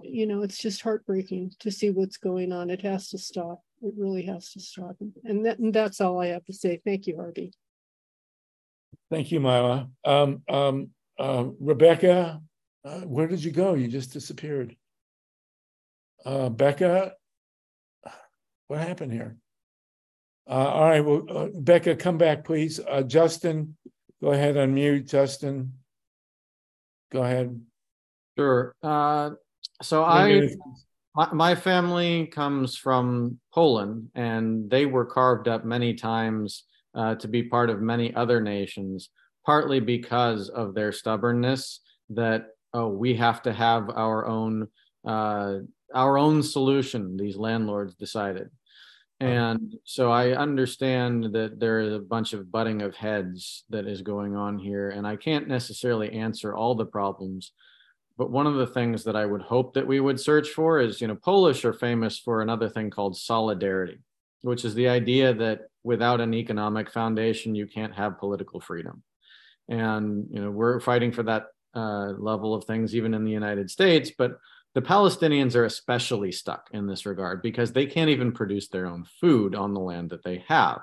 [0.01, 2.71] you know, it's just heartbreaking to see what's going on.
[2.71, 3.63] It has to stop.
[3.83, 4.97] It really has to stop.
[5.25, 6.81] And, that, and that's all I have to say.
[6.85, 7.53] Thank you, Harvey.
[9.11, 9.89] Thank you, Myla.
[10.05, 12.41] Um, um, uh, Rebecca,
[12.85, 13.75] uh, where did you go?
[13.75, 14.75] You just disappeared.
[16.27, 17.15] Uh, Becca,
[18.67, 19.37] what happened here?
[20.51, 22.81] Uh, all right, well, uh, Becca, come back, please.
[22.81, 23.77] Uh, Justin,
[24.21, 25.09] go ahead, unmute.
[25.09, 25.75] Justin,
[27.13, 27.61] go ahead.
[28.37, 28.75] Sure.
[28.83, 29.31] Uh,
[29.81, 30.49] so I,
[31.15, 36.65] my, my family comes from Poland, and they were carved up many times
[36.97, 39.11] uh, to be part of many other nations,
[39.47, 41.79] partly because of their stubbornness
[42.09, 44.67] that oh, we have to have our own
[45.07, 45.59] uh,
[45.95, 47.17] our own solution.
[47.17, 48.51] These landlords decided.
[49.21, 54.01] And so I understand that there is a bunch of butting of heads that is
[54.01, 57.53] going on here, and I can't necessarily answer all the problems.
[58.17, 61.01] But one of the things that I would hope that we would search for is,
[61.01, 63.99] you know, Polish are famous for another thing called solidarity,
[64.41, 69.03] which is the idea that without an economic foundation, you can't have political freedom.
[69.69, 73.71] And, you know, we're fighting for that uh, level of things even in the United
[73.71, 74.33] States, but
[74.75, 79.05] the Palestinians are especially stuck in this regard because they can't even produce their own
[79.21, 80.81] food on the land that they have.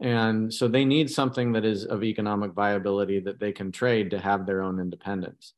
[0.00, 4.18] And so they need something that is of economic viability that they can trade to
[4.18, 5.54] have their own independence.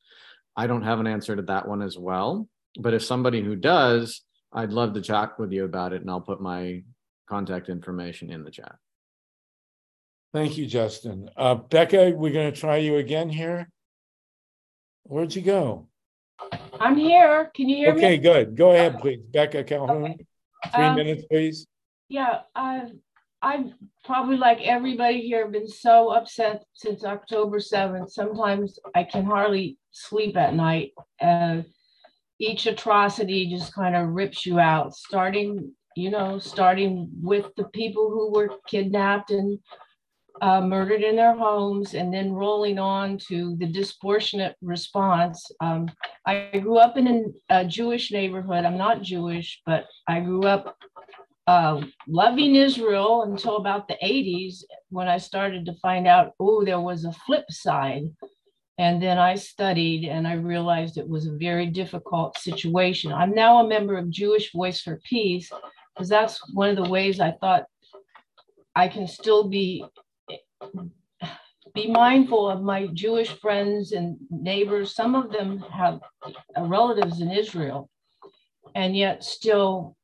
[0.57, 2.49] I don't have an answer to that one as well.
[2.79, 4.23] But if somebody who does,
[4.53, 6.83] I'd love to chat with you about it and I'll put my
[7.29, 8.77] contact information in the chat.
[10.33, 11.31] Thank you, Justin.
[11.37, 13.69] Uh, Becca, we're going to try you again here.
[15.05, 15.89] Where'd you go?
[16.81, 17.51] I'm here.
[17.55, 18.07] Can you hear okay, me?
[18.07, 18.57] Okay, good.
[18.57, 19.21] Go ahead, please.
[19.33, 20.27] Becca Calhoun, okay.
[20.75, 21.67] three um, minutes, please.
[22.09, 22.93] Yeah, I've,
[23.41, 23.73] I've
[24.05, 28.11] probably like everybody here been so upset since October 7th.
[28.11, 30.93] Sometimes I can hardly sleep at night.
[31.21, 31.63] Uh,
[32.39, 38.11] each atrocity just kind of rips you out, starting, you know, starting with the people
[38.11, 39.59] who were kidnapped and
[40.41, 45.51] uh, murdered in their homes and then rolling on to the disproportionate response.
[45.61, 45.89] Um,
[46.27, 48.65] I grew up in a Jewish neighborhood.
[48.65, 50.77] I'm not Jewish, but I grew up
[51.47, 56.81] uh, loving Israel until about the 80s when I started to find out, oh, there
[56.81, 58.05] was a flip side.
[58.79, 63.13] And then I studied and I realized it was a very difficult situation.
[63.13, 65.49] I'm now a member of Jewish Voice for Peace
[65.95, 67.67] because that's one of the ways I thought
[68.75, 69.85] I can still be
[71.75, 74.95] be mindful of my Jewish friends and neighbors.
[74.95, 77.91] Some of them have uh, relatives in Israel
[78.75, 79.97] and yet still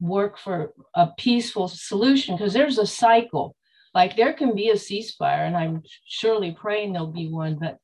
[0.00, 3.54] work for a peaceful solution because there's a cycle.
[3.94, 7.78] Like there can be a ceasefire, and I'm surely praying there'll be one, but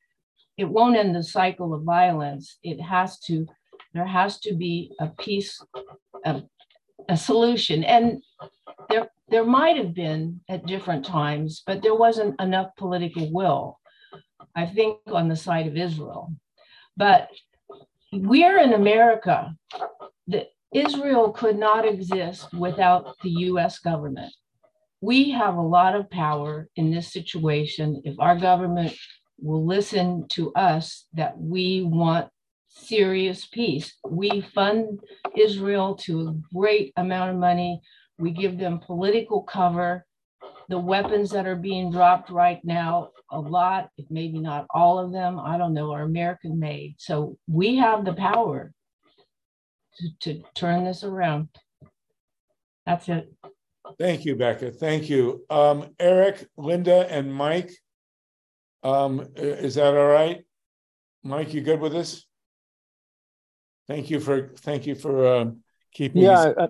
[0.56, 2.58] it won't end the cycle of violence.
[2.62, 3.46] It has to,
[3.92, 5.62] there has to be a peace,
[6.24, 6.42] a,
[7.08, 7.84] a solution.
[7.84, 8.22] And
[8.88, 13.78] there, there might have been at different times, but there wasn't enough political will,
[14.54, 16.32] I think, on the side of Israel.
[16.96, 17.28] But
[18.12, 19.54] we're in America.
[20.72, 24.32] Israel could not exist without the US government.
[25.00, 28.94] We have a lot of power in this situation if our government
[29.40, 32.28] will listen to us that we want
[32.78, 33.94] serious peace.
[34.08, 35.00] We fund
[35.36, 37.80] Israel to a great amount of money.
[38.18, 40.04] We give them political cover.
[40.68, 45.38] The weapons that are being dropped right now, a lot, maybe not all of them,
[45.38, 46.96] I don't know, are American made.
[46.98, 48.72] So we have the power
[49.96, 51.48] to, to turn this around.
[52.86, 53.32] That's it.
[53.98, 54.72] Thank you, Becca.
[54.72, 55.44] Thank you.
[55.48, 57.70] Um, Eric, Linda, and Mike.
[58.82, 60.44] Um, is that all right?
[61.24, 62.27] Mike, you good with this?
[63.88, 65.62] Thank you for thank you for um,
[65.92, 66.22] keeping.
[66.22, 66.68] Yeah, I,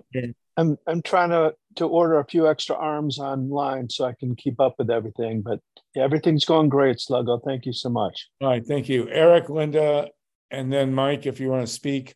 [0.57, 4.59] I'm I'm trying to to order a few extra arms online so I can keep
[4.59, 5.41] up with everything.
[5.41, 5.59] But
[5.95, 7.39] everything's going great, Sluggo.
[7.45, 8.29] Thank you so much.
[8.41, 10.07] All right, thank you, Eric, Linda,
[10.49, 11.25] and then Mike.
[11.25, 12.15] If you want to speak,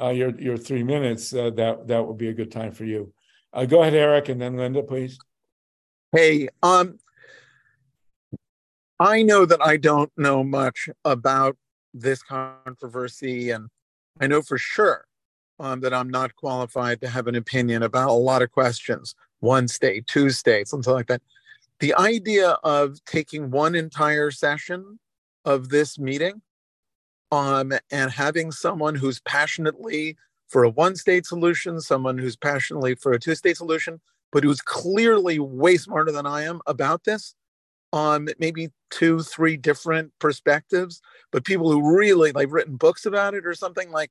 [0.00, 3.12] uh, your your three minutes, uh, that that would be a good time for you.
[3.52, 5.18] Uh, go ahead, Eric, and then Linda, please.
[6.12, 6.98] Hey, um,
[9.00, 11.56] I know that I don't know much about
[11.92, 13.68] this controversy, and
[14.20, 15.06] I know for sure
[15.58, 19.68] um, that I'm not qualified to have an opinion about a lot of questions one
[19.68, 21.20] state, two states, something like that.
[21.80, 24.98] The idea of taking one entire session
[25.44, 26.40] of this meeting
[27.30, 30.16] um, and having someone who's passionately
[30.48, 34.00] for a one state solution, someone who's passionately for a two state solution,
[34.32, 37.34] but who's clearly way smarter than I am about this,
[37.94, 41.00] um, maybe two, three different perspectives,
[41.30, 44.10] but people who really like written books about it or something like,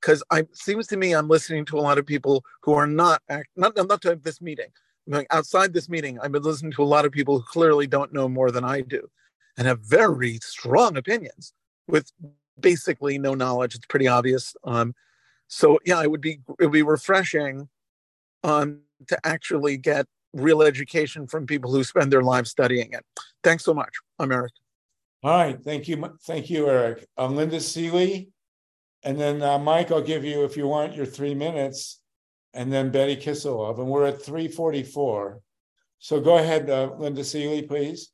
[0.00, 3.22] because it seems to me I'm listening to a lot of people who are not
[3.28, 4.68] act, not not to this meeting.
[5.08, 8.12] Like outside this meeting, I've been listening to a lot of people who clearly don't
[8.12, 9.10] know more than I do,
[9.58, 11.52] and have very strong opinions
[11.88, 12.12] with
[12.60, 13.74] basically no knowledge.
[13.74, 14.54] It's pretty obvious.
[14.62, 14.94] Um,
[15.48, 17.68] so yeah, it would be it would be refreshing
[18.44, 23.04] um, to actually get real education from people who spend their lives studying it.
[23.42, 23.94] Thanks so much.
[24.18, 24.52] I'm Eric.
[25.22, 25.58] All right.
[25.62, 26.04] Thank you.
[26.26, 27.06] Thank you, Eric.
[27.16, 28.28] I'm Linda Seeley.
[29.04, 32.00] And then uh, Mike, I'll give you, if you want, your three minutes.
[32.52, 33.78] And then Betty Kisilov.
[33.78, 35.40] And we're at 344.
[35.98, 38.10] So go ahead, uh, Linda Seeley, please.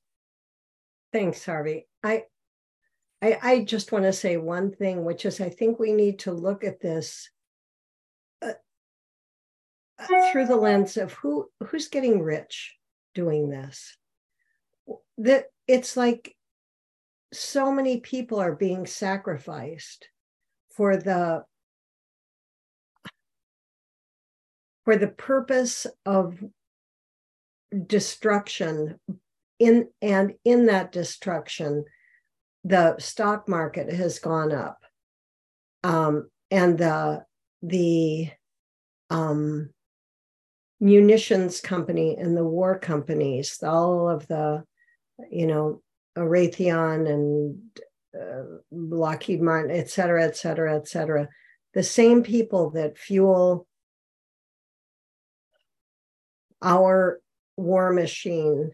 [1.13, 1.89] Thanks, Harvey.
[2.03, 2.25] I,
[3.21, 6.33] I, I just want to say one thing, which is I think we need to
[6.33, 7.29] look at this
[10.07, 12.77] through the lens of who who's getting rich
[13.15, 13.97] doing this.
[15.19, 16.35] That it's like
[17.33, 20.09] so many people are being sacrificed
[20.77, 21.45] for the
[24.85, 26.43] for the purpose of
[27.87, 28.99] destruction
[29.59, 31.85] in and in that destruction
[32.65, 34.79] the stock market has gone up
[35.85, 37.25] um, and the
[37.63, 38.31] the
[39.11, 39.71] um,
[40.81, 44.65] munitions company and the war companies all of the
[45.31, 45.83] you know
[46.17, 47.59] Raytheon and
[48.19, 51.29] uh, Lockheed Martin, et cetera, et cetera, et cetera.
[51.75, 53.67] The same people that fuel
[56.63, 57.21] our
[57.57, 58.73] war machine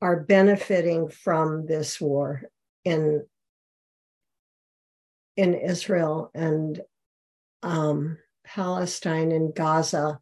[0.00, 2.42] are benefiting from this war
[2.84, 3.26] in
[5.36, 6.80] in Israel and
[7.62, 10.20] um, Palestine and Gaza,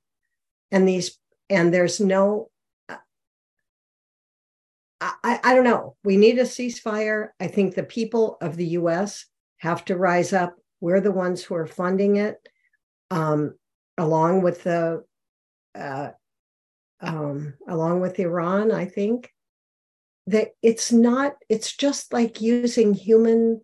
[0.71, 1.19] and these
[1.49, 2.51] and there's no.
[4.99, 5.95] I, I don't know.
[6.05, 7.29] We need a ceasefire.
[7.39, 9.27] I think the people of the U.S.
[9.59, 10.57] have to rise up.
[10.81, 12.37] We're the ones who are funding it,
[13.11, 13.55] um,
[13.99, 15.05] along with the
[15.75, 16.11] uh,
[17.01, 19.31] um, along with Iran, I think,
[20.27, 23.61] that it's not, it's just like using human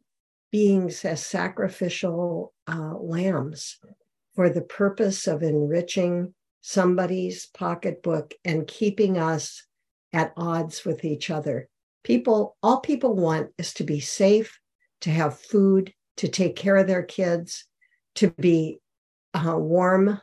[0.50, 3.78] beings as sacrificial uh, lambs
[4.34, 9.64] for the purpose of enriching somebody's pocketbook and keeping us
[10.12, 11.68] at odds with each other.
[12.04, 14.58] People, all people want is to be safe,
[15.02, 17.66] to have food, to take care of their kids,
[18.14, 18.78] to be
[19.34, 20.20] uh, warm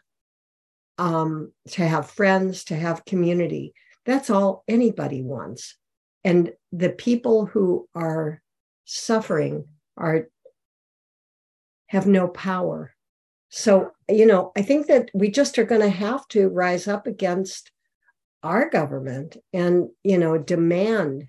[1.00, 3.74] um, to have friends, to have community.
[4.06, 5.76] That's all anybody wants.
[6.24, 8.42] And the people who are
[8.84, 10.28] suffering are
[11.88, 12.94] have no power.
[13.50, 17.08] So, you know, I think that we just are going to have to rise up
[17.08, 17.72] against
[18.44, 21.28] our government and, you know, demand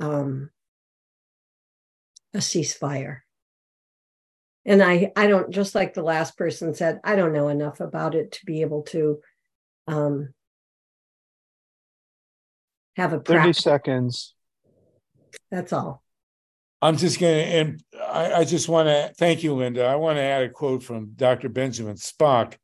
[0.00, 0.50] um,
[2.34, 3.20] a ceasefire
[4.64, 8.14] and i i don't just like the last person said i don't know enough about
[8.14, 9.20] it to be able to
[9.88, 10.32] um
[12.96, 13.58] have a 30 practice.
[13.58, 14.34] seconds
[15.50, 16.02] that's all
[16.82, 20.16] i'm just going to and I, I just want to thank you linda i want
[20.16, 22.54] to add a quote from dr benjamin spock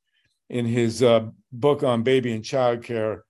[0.48, 3.24] in his uh, book on baby and child care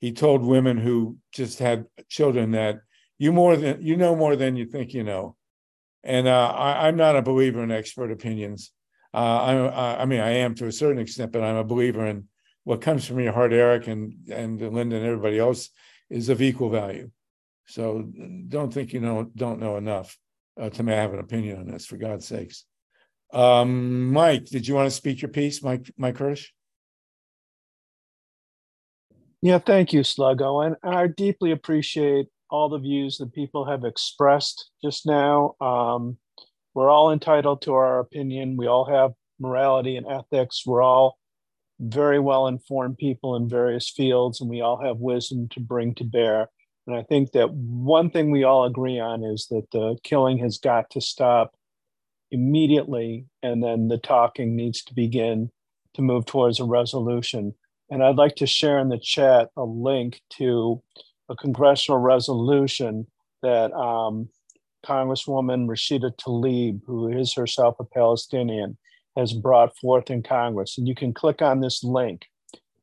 [0.00, 2.80] he told women who just had children that
[3.18, 5.36] you more than you know more than you think you know
[6.04, 8.70] and uh, I, am not a believer in expert opinions.
[9.12, 12.28] Uh, I, I mean, I am to a certain extent, but I'm a believer in
[12.64, 15.70] what comes from your heart, Eric and and Linda and everybody else
[16.10, 17.10] is of equal value.
[17.66, 18.10] So
[18.48, 20.16] don't think you know don't know enough
[20.58, 21.86] uh, to have an opinion on this.
[21.86, 22.64] For God's sakes,
[23.32, 26.46] um, Mike, did you want to speak your piece, Mike Mike Hersh?
[29.40, 34.70] Yeah, thank you, Sluggo, and I deeply appreciate all the views that people have expressed
[34.82, 35.54] just now.
[35.60, 36.18] Um,
[36.74, 38.56] we're all entitled to our opinion.
[38.56, 40.64] We all have morality and ethics.
[40.66, 41.18] We're all
[41.80, 46.04] very well informed people in various fields, and we all have wisdom to bring to
[46.04, 46.48] bear.
[46.88, 50.56] And I think that one thing we all agree on is that the killing has
[50.56, 51.54] got to stop
[52.30, 55.50] immediately, and then the talking needs to begin
[55.92, 57.54] to move towards a resolution.
[57.90, 60.82] And I'd like to share in the chat a link to
[61.28, 63.06] a congressional resolution
[63.42, 64.30] that um,
[64.82, 68.78] Congresswoman Rashida Tlaib, who is herself a Palestinian,
[69.14, 70.78] has brought forth in Congress.
[70.78, 72.28] And you can click on this link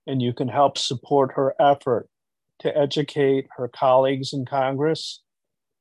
[0.06, 2.07] and you can help support her effort
[2.60, 5.22] to educate her colleagues in Congress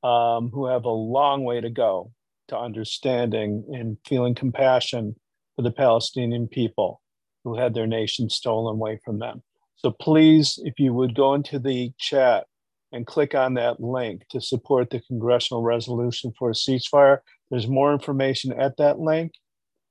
[0.03, 2.13] um, who have a long way to go
[2.49, 5.17] to understanding and feeling compassion
[5.57, 7.01] for the Palestinian people
[7.45, 9.43] who had their nation stolen away from them.
[9.77, 12.47] So please, if you would go into the chat
[12.95, 17.19] and click on that link to support the congressional resolution for a ceasefire.
[17.51, 19.33] There's more information at that link,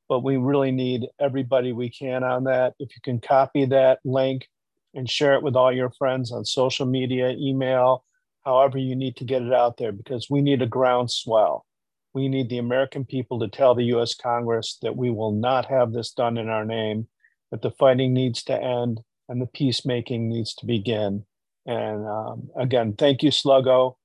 [0.08, 2.74] but we really need everybody we can on that.
[2.80, 4.48] If you can copy that link
[4.94, 8.04] and share it with all your friends on social media, email,
[8.46, 11.66] however you need to get it out there, because we need a groundswell.
[12.14, 15.94] We need the American people to tell the US Congress that we will not have
[15.94, 17.08] this done in our name,
[17.52, 21.26] that the fighting needs to end and the peacemaking needs to begin.
[21.66, 23.96] And um, again, thank you, Sluggo,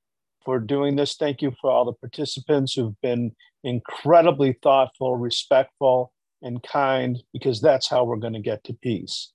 [0.45, 1.17] for doing this.
[1.17, 3.33] Thank you for all the participants who've been
[3.65, 9.33] incredibly thoughtful, respectful, and kind, because that's how we're going to get to peace.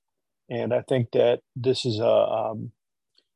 [0.49, 2.71] And I think that this is a um,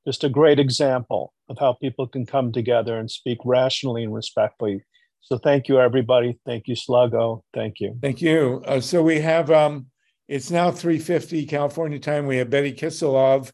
[0.05, 4.84] just a great example of how people can come together and speak rationally and respectfully.
[5.21, 6.39] So thank you, everybody.
[6.45, 7.41] Thank you, Sluggo.
[7.53, 7.97] Thank you.
[8.01, 8.63] Thank you.
[8.65, 9.88] Uh, so we have um,
[10.27, 12.25] It's now 3:50 California time.
[12.25, 13.51] We have Betty Kisilov.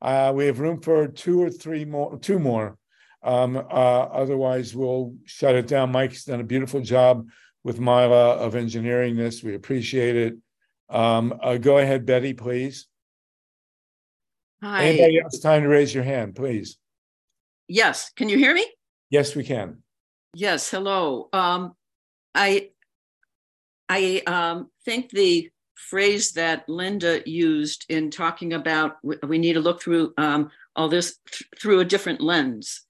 [0.00, 2.76] Uh, we have room for two or three more, two more.
[3.22, 5.90] Um, uh, otherwise, we'll shut it down.
[5.90, 7.26] Mike's done a beautiful job
[7.64, 9.42] with Mila of engineering this.
[9.42, 10.34] We appreciate it.
[10.88, 12.86] Um, uh, go ahead, Betty, please.
[14.62, 14.84] Hi.
[14.86, 16.78] Anybody else time to raise your hand, please?
[17.68, 18.10] Yes.
[18.16, 18.66] Can you hear me?
[19.10, 19.82] Yes, we can.
[20.34, 20.70] Yes.
[20.70, 21.28] Hello.
[21.32, 21.74] Um,
[22.34, 22.70] I
[23.88, 29.82] I um, think the phrase that Linda used in talking about we, need to look
[29.82, 32.82] through um, all this th- through a different lens,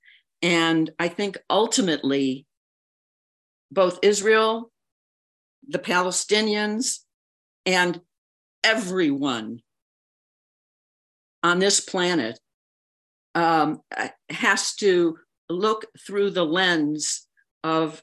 [0.43, 2.47] and I think ultimately,
[3.71, 4.71] both Israel,
[5.69, 7.01] the Palestinians,
[7.67, 8.01] and
[8.65, 9.61] everyone
[11.47, 12.39] on this planet
[13.35, 13.81] um,
[14.31, 15.17] has to
[15.49, 17.27] look through the lens
[17.63, 18.03] of,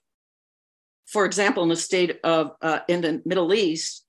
[1.06, 4.06] for example, in the state of uh, in the Middle East,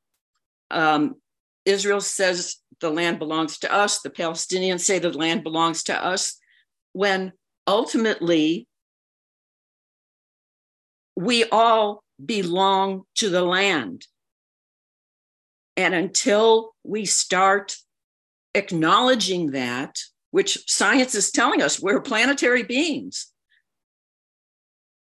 [0.71, 1.17] um,
[1.65, 4.01] Israel says the land belongs to us.
[4.01, 6.39] The Palestinians say the land belongs to us.
[6.93, 7.33] When
[7.67, 8.69] ultimately
[11.17, 14.07] we all belong to the land.
[15.77, 17.77] And until we start
[18.55, 19.99] acknowledging that,
[20.31, 23.33] which science is telling us we're planetary beings,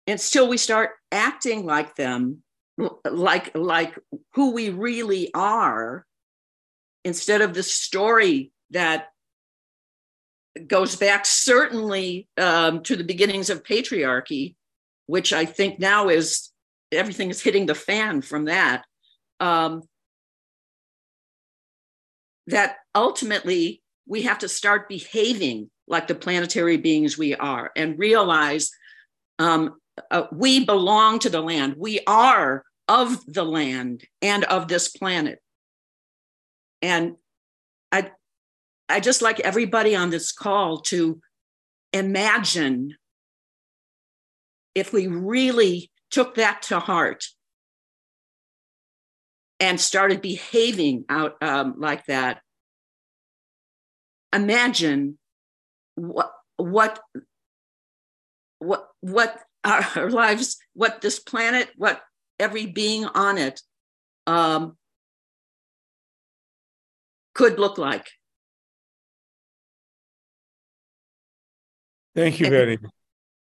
[0.07, 2.44] until we start acting like them,
[3.10, 3.98] like, like
[4.34, 6.06] who we really are,
[7.06, 9.07] instead of the story that
[10.68, 14.56] goes back certainly um, to the beginnings of patriarchy,
[15.06, 16.49] which I think now is
[16.91, 18.84] everything is hitting the fan from that.
[19.40, 19.84] Um,
[22.50, 28.72] that ultimately we have to start behaving like the planetary beings we are and realize
[29.38, 29.76] um,
[30.12, 31.76] uh, we belong to the land.
[31.78, 35.40] We are of the land and of this planet.
[36.82, 37.16] And
[37.92, 38.12] I,
[38.88, 41.22] I just like everybody on this call to
[41.94, 42.96] imagine
[44.74, 47.26] if we really took that to heart
[49.60, 52.41] and started behaving out um, like that,
[54.34, 55.18] imagine
[55.95, 56.99] what what
[58.60, 62.02] what what our lives, what this planet, what
[62.40, 63.61] every being on it
[64.26, 64.77] um,
[67.34, 68.07] could look like.
[72.15, 72.80] Thank you, Betty.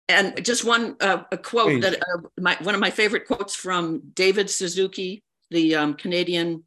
[0.08, 1.82] And just one uh, a quote Please.
[1.82, 6.64] that uh, my, one of my favorite quotes from David Suzuki, the um, Canadian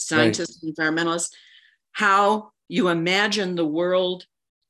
[0.00, 1.30] scientist and environmentalist.
[1.92, 4.26] How you imagine the world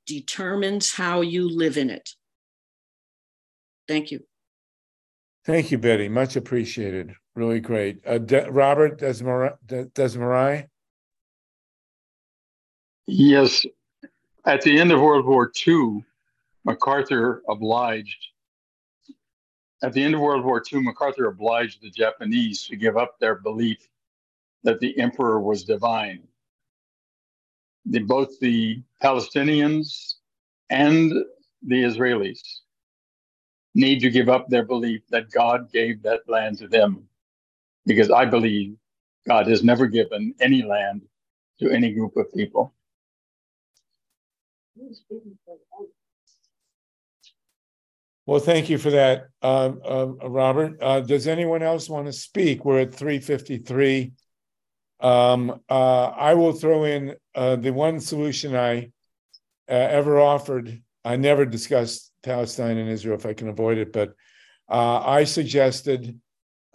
[0.06, 2.10] determines how you live in it.
[3.86, 4.20] Thank you.
[5.44, 6.08] Thank you, Betty.
[6.08, 7.14] Much appreciated.
[7.34, 8.00] Really great.
[8.06, 9.56] Uh, De- Robert Desmarais.
[9.66, 10.68] De- Desmarais?
[13.06, 13.64] Yes.
[14.44, 16.04] At the end of World War II,
[16.64, 18.28] MacArthur obliged,
[19.82, 23.34] at the end of World War II, MacArthur obliged the Japanese to give up their
[23.36, 23.78] belief
[24.62, 26.22] that the emperor was divine.
[27.86, 30.14] The, both the Palestinians
[30.70, 31.12] and
[31.62, 32.60] the Israelis
[33.74, 37.08] need to give up their belief that God gave that land to them.
[37.84, 38.76] Because I believe
[39.26, 41.02] God has never given any land
[41.58, 42.72] to any group of people.
[48.24, 50.76] Well, thank you for that, uh, uh, Robert.
[50.80, 52.64] Uh, does anyone else want to speak?
[52.64, 54.12] We're at 353.
[55.00, 58.92] Um, uh, I will throw in uh, the one solution I
[59.68, 60.80] uh, ever offered.
[61.04, 64.14] I never discussed Palestine and Israel if I can avoid it, but
[64.68, 66.18] I suggested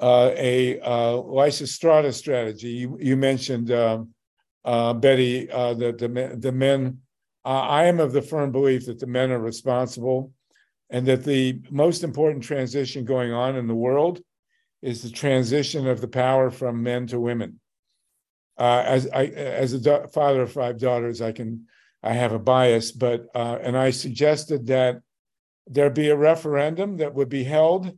[0.01, 2.69] a Lysistrata strategy.
[2.71, 4.13] You, you mentioned, um,
[4.65, 6.99] Betty, that the, the men,
[7.45, 10.33] I am of the firm belief that the men are responsible
[10.89, 14.21] and that the most important transition going on in the world
[14.81, 17.59] is the transition of the power from men to women.
[18.57, 21.65] Uh, as I, as a da- father of five daughters, I can,
[22.01, 25.01] I have a bias, but uh, and I suggested that
[25.67, 27.97] there be a referendum that would be held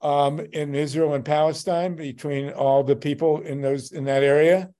[0.00, 4.70] um, in Israel and Palestine between all the people in those in that area,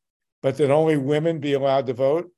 [0.42, 2.30] but that only women be allowed to vote,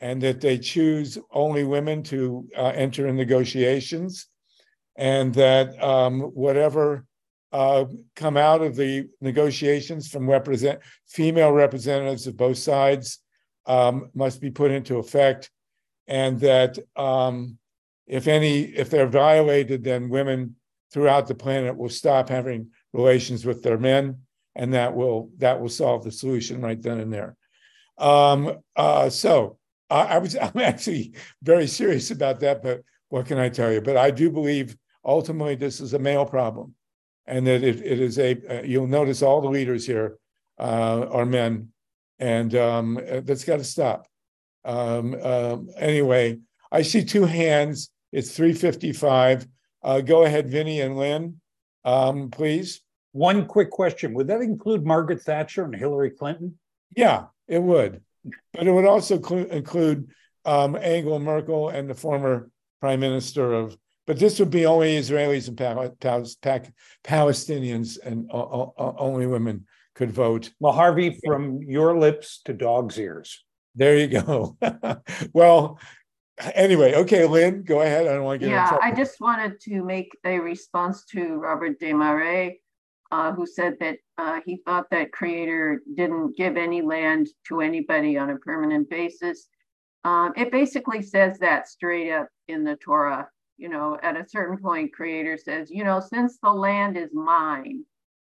[0.00, 4.28] and that they choose only women to uh, enter in negotiations,
[4.96, 7.04] and that um, whatever
[7.52, 7.84] uh,
[8.16, 13.20] come out of the negotiations from represent female representatives of both sides
[13.66, 15.50] um, must be put into effect,
[16.06, 17.56] and that um,
[18.06, 20.56] if any if they're violated, then women
[20.92, 24.18] throughout the planet will stop having relations with their men,
[24.54, 27.36] and that will that will solve the solution right then and there.
[27.98, 29.58] Um, uh, so
[29.90, 33.80] I, I was I'm actually very serious about that, but what can I tell you?
[33.80, 36.74] But I do believe ultimately this is a male problem,
[37.26, 38.32] and that it, it is a.
[38.48, 40.18] Uh, you'll notice all the leaders here
[40.58, 41.68] uh, are men,
[42.18, 44.06] and um, that's got to stop.
[44.64, 46.38] Um, um, anyway,
[46.72, 47.90] I see two hands.
[48.12, 49.46] It's three fifty-five.
[49.82, 51.40] Uh, go ahead, Vinnie and Lynn,
[51.84, 52.80] um, please.
[53.12, 56.58] One quick question: Would that include Margaret Thatcher and Hillary Clinton?
[56.96, 58.02] Yeah, it would,
[58.52, 60.10] but it would also cl- include
[60.44, 62.50] um, Angela Merkel and the former
[62.80, 63.76] prime minister of.
[64.06, 66.70] But this would be only Israelis and pa- pa-
[67.04, 70.50] Palestinians, and only women could vote.
[70.60, 73.44] Well, Harvey, from your lips to dog's ears.
[73.74, 74.56] There you go.
[75.32, 75.78] well,
[76.54, 78.06] anyway, okay, Lynn, go ahead.
[78.06, 78.78] I don't want to get yeah.
[78.80, 82.60] I just wanted to make a response to Robert Desmarais,
[83.10, 88.18] uh, who said that uh, he thought that Creator didn't give any land to anybody
[88.18, 89.48] on a permanent basis.
[90.04, 93.28] Um, it basically says that straight up in the Torah.
[93.56, 97.84] You know, at a certain point, Creator says, you know, since the land is mine,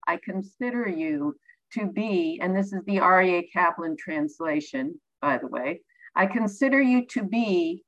[0.06, 1.36] I consider you
[1.72, 5.80] to be, and this is the Aryeh Kaplan translation, by the way,
[6.14, 7.82] I consider you to be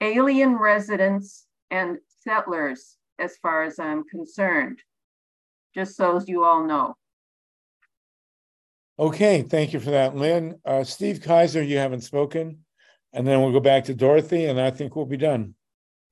[0.00, 4.78] alien residents and settlers as far as I'm concerned,
[5.74, 6.94] just so as you all know.
[8.98, 10.58] Okay, thank you for that, Lynn.
[10.64, 12.60] Uh, Steve Kaiser, you haven't spoken,
[13.12, 15.55] and then we'll go back to Dorothy, and I think we'll be done.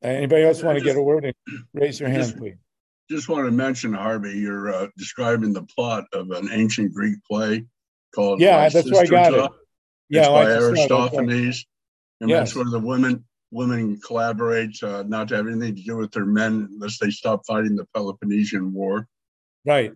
[0.04, 1.24] Anybody else want to get a word?
[1.24, 1.32] In?
[1.72, 2.56] Raise your hand, just, please.
[3.10, 7.64] Just want to mention, Harvey, you're uh, describing the plot of an ancient Greek play
[8.14, 9.50] called Yeah, that's why I got it.
[10.10, 11.18] Yeah, it's like by the start, okay.
[11.18, 11.66] Aristophanes,
[12.20, 12.38] and Yes.
[12.40, 16.26] that's where the women women collaborate uh, not to have anything to do with their
[16.26, 19.06] men unless they stop fighting the Peloponnesian War.
[19.64, 19.92] Right.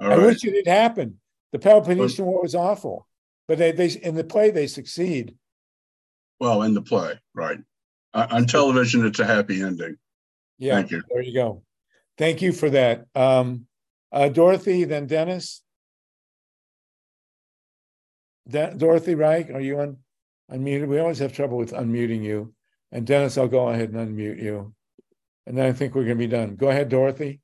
[0.00, 0.26] All I right.
[0.26, 1.16] wish it had happened.
[1.52, 3.06] The Peloponnesian War was awful,
[3.46, 5.36] but they, they in the play they succeed.
[6.40, 7.58] Well, in the play, right?
[8.14, 9.96] Uh, on television, it's a happy ending.
[10.58, 10.76] Yeah.
[10.76, 11.02] Thank you.
[11.10, 11.62] There you go.
[12.16, 13.06] Thank you for that.
[13.14, 13.66] Um,
[14.12, 15.62] uh, Dorothy, then Dennis.
[18.48, 19.96] De- Dorothy Reik, are you on
[20.50, 20.86] unmuted?
[20.86, 22.54] We always have trouble with unmuting you.
[22.92, 24.72] And Dennis, I'll go ahead and unmute you.
[25.46, 26.54] And then I think we're going to be done.
[26.54, 27.40] Go ahead, Dorothy.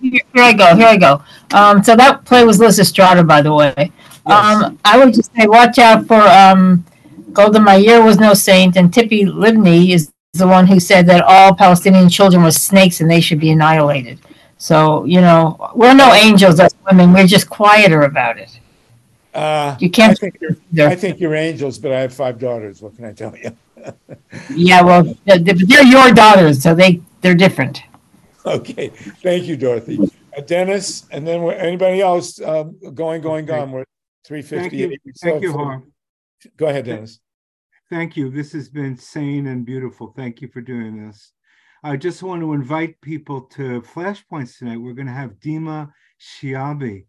[0.00, 0.76] Here I go.
[0.76, 1.22] Here I go.
[1.54, 3.92] Um, so that play was Lysistrata, by the way.
[4.26, 6.84] Um, I would just say, watch out for um,
[7.32, 11.54] Golda Meir was no saint, and Tzipi Livni is the one who said that all
[11.54, 14.18] Palestinian children were snakes and they should be annihilated.
[14.58, 17.12] So you know, we're no angels as women.
[17.12, 18.58] We're just quieter about it.
[19.34, 22.82] Uh, You can't- I think, you're, I think you're angels, but I have five daughters.
[22.82, 23.56] What can I tell you?
[24.50, 27.82] Yeah, well, they're, they're your daughters, so they they're different.
[28.44, 28.88] Okay,
[29.22, 29.98] thank you, Dorothy.
[30.36, 33.70] Uh, Dennis, and then anybody else um, going, going, gone?
[33.72, 33.84] We're
[34.26, 34.88] three Thank you.
[34.90, 35.16] fifty-eight.
[35.22, 35.92] Thank you, Harm.
[36.56, 37.20] Go ahead, Dennis.
[37.90, 38.30] Thank you.
[38.30, 40.12] This has been sane and beautiful.
[40.14, 41.32] Thank you for doing this.
[41.82, 44.78] I just want to invite people to Flashpoints tonight.
[44.78, 45.90] We're going to have Dima
[46.20, 47.06] Shiabi.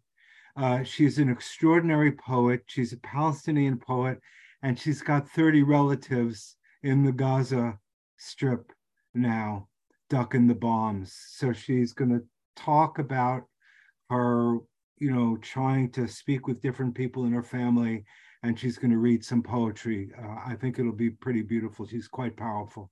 [0.56, 2.62] Uh, she's an extraordinary poet.
[2.66, 4.20] She's a Palestinian poet,
[4.62, 7.78] and she's got 30 relatives in the Gaza
[8.16, 8.72] Strip
[9.14, 9.68] now,
[10.08, 11.14] ducking the bombs.
[11.30, 12.24] So she's going to
[12.56, 13.44] talk about
[14.08, 14.58] her,
[14.98, 18.04] you know, trying to speak with different people in her family,
[18.42, 20.10] and she's going to read some poetry.
[20.18, 21.86] Uh, I think it'll be pretty beautiful.
[21.86, 22.90] She's quite powerful.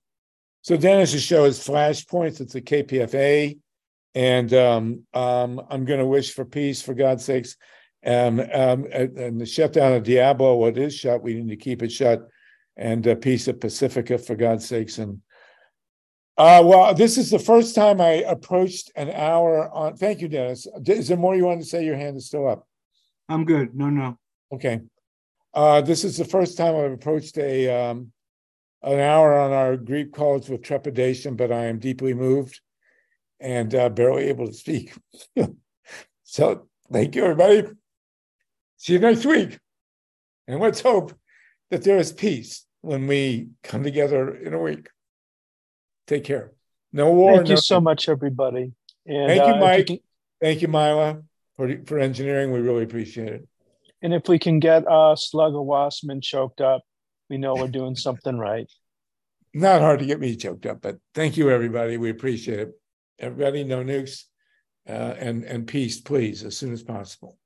[0.61, 2.41] So Dennis's show is Flashpoints.
[2.41, 3.57] It's a KPFA,
[4.13, 7.55] and um, um, I'm going to wish for peace for God's sakes.
[8.05, 11.91] Um, um, and the shutdown of Diablo, what is shut, we need to keep it
[11.91, 12.27] shut,
[12.77, 14.97] and a peace of Pacifica for God's sakes.
[14.97, 15.21] And
[16.37, 19.97] uh, well, this is the first time I approached an hour on.
[19.97, 20.67] Thank you, Dennis.
[20.85, 21.83] Is there more you want to say?
[21.83, 22.65] Your hand is still up.
[23.27, 23.75] I'm good.
[23.75, 24.17] No, no.
[24.51, 24.81] Okay.
[25.53, 28.11] Uh, this is the first time I've approached a um,
[28.83, 32.61] an hour on our Greek calls with trepidation, but I am deeply moved
[33.39, 34.93] and uh, barely able to speak.
[36.23, 37.63] so thank you, everybody.
[38.77, 39.59] See you next week.
[40.47, 41.13] And let's hope
[41.71, 44.89] that there is peace when we come together in a week.
[46.07, 46.53] Take care.
[46.93, 47.35] No war.
[47.37, 48.71] Thank you no- so much, everybody.
[49.05, 49.87] And Thank uh, you, if Mike.
[49.87, 49.99] can-
[50.41, 51.21] Thank you, Mila,
[51.57, 52.53] for, for engineering.
[52.53, 53.47] We really appreciate it.
[54.01, 56.81] And if we can get uh, Sluggo Wasserman choked up,
[57.29, 58.67] we know we're doing something right.
[59.53, 61.97] Not hard to get me choked up, but thank you, everybody.
[61.97, 62.71] We appreciate it.
[63.17, 64.23] Everybody, no nukes
[64.87, 67.37] uh, and, and peace, please, as soon as possible.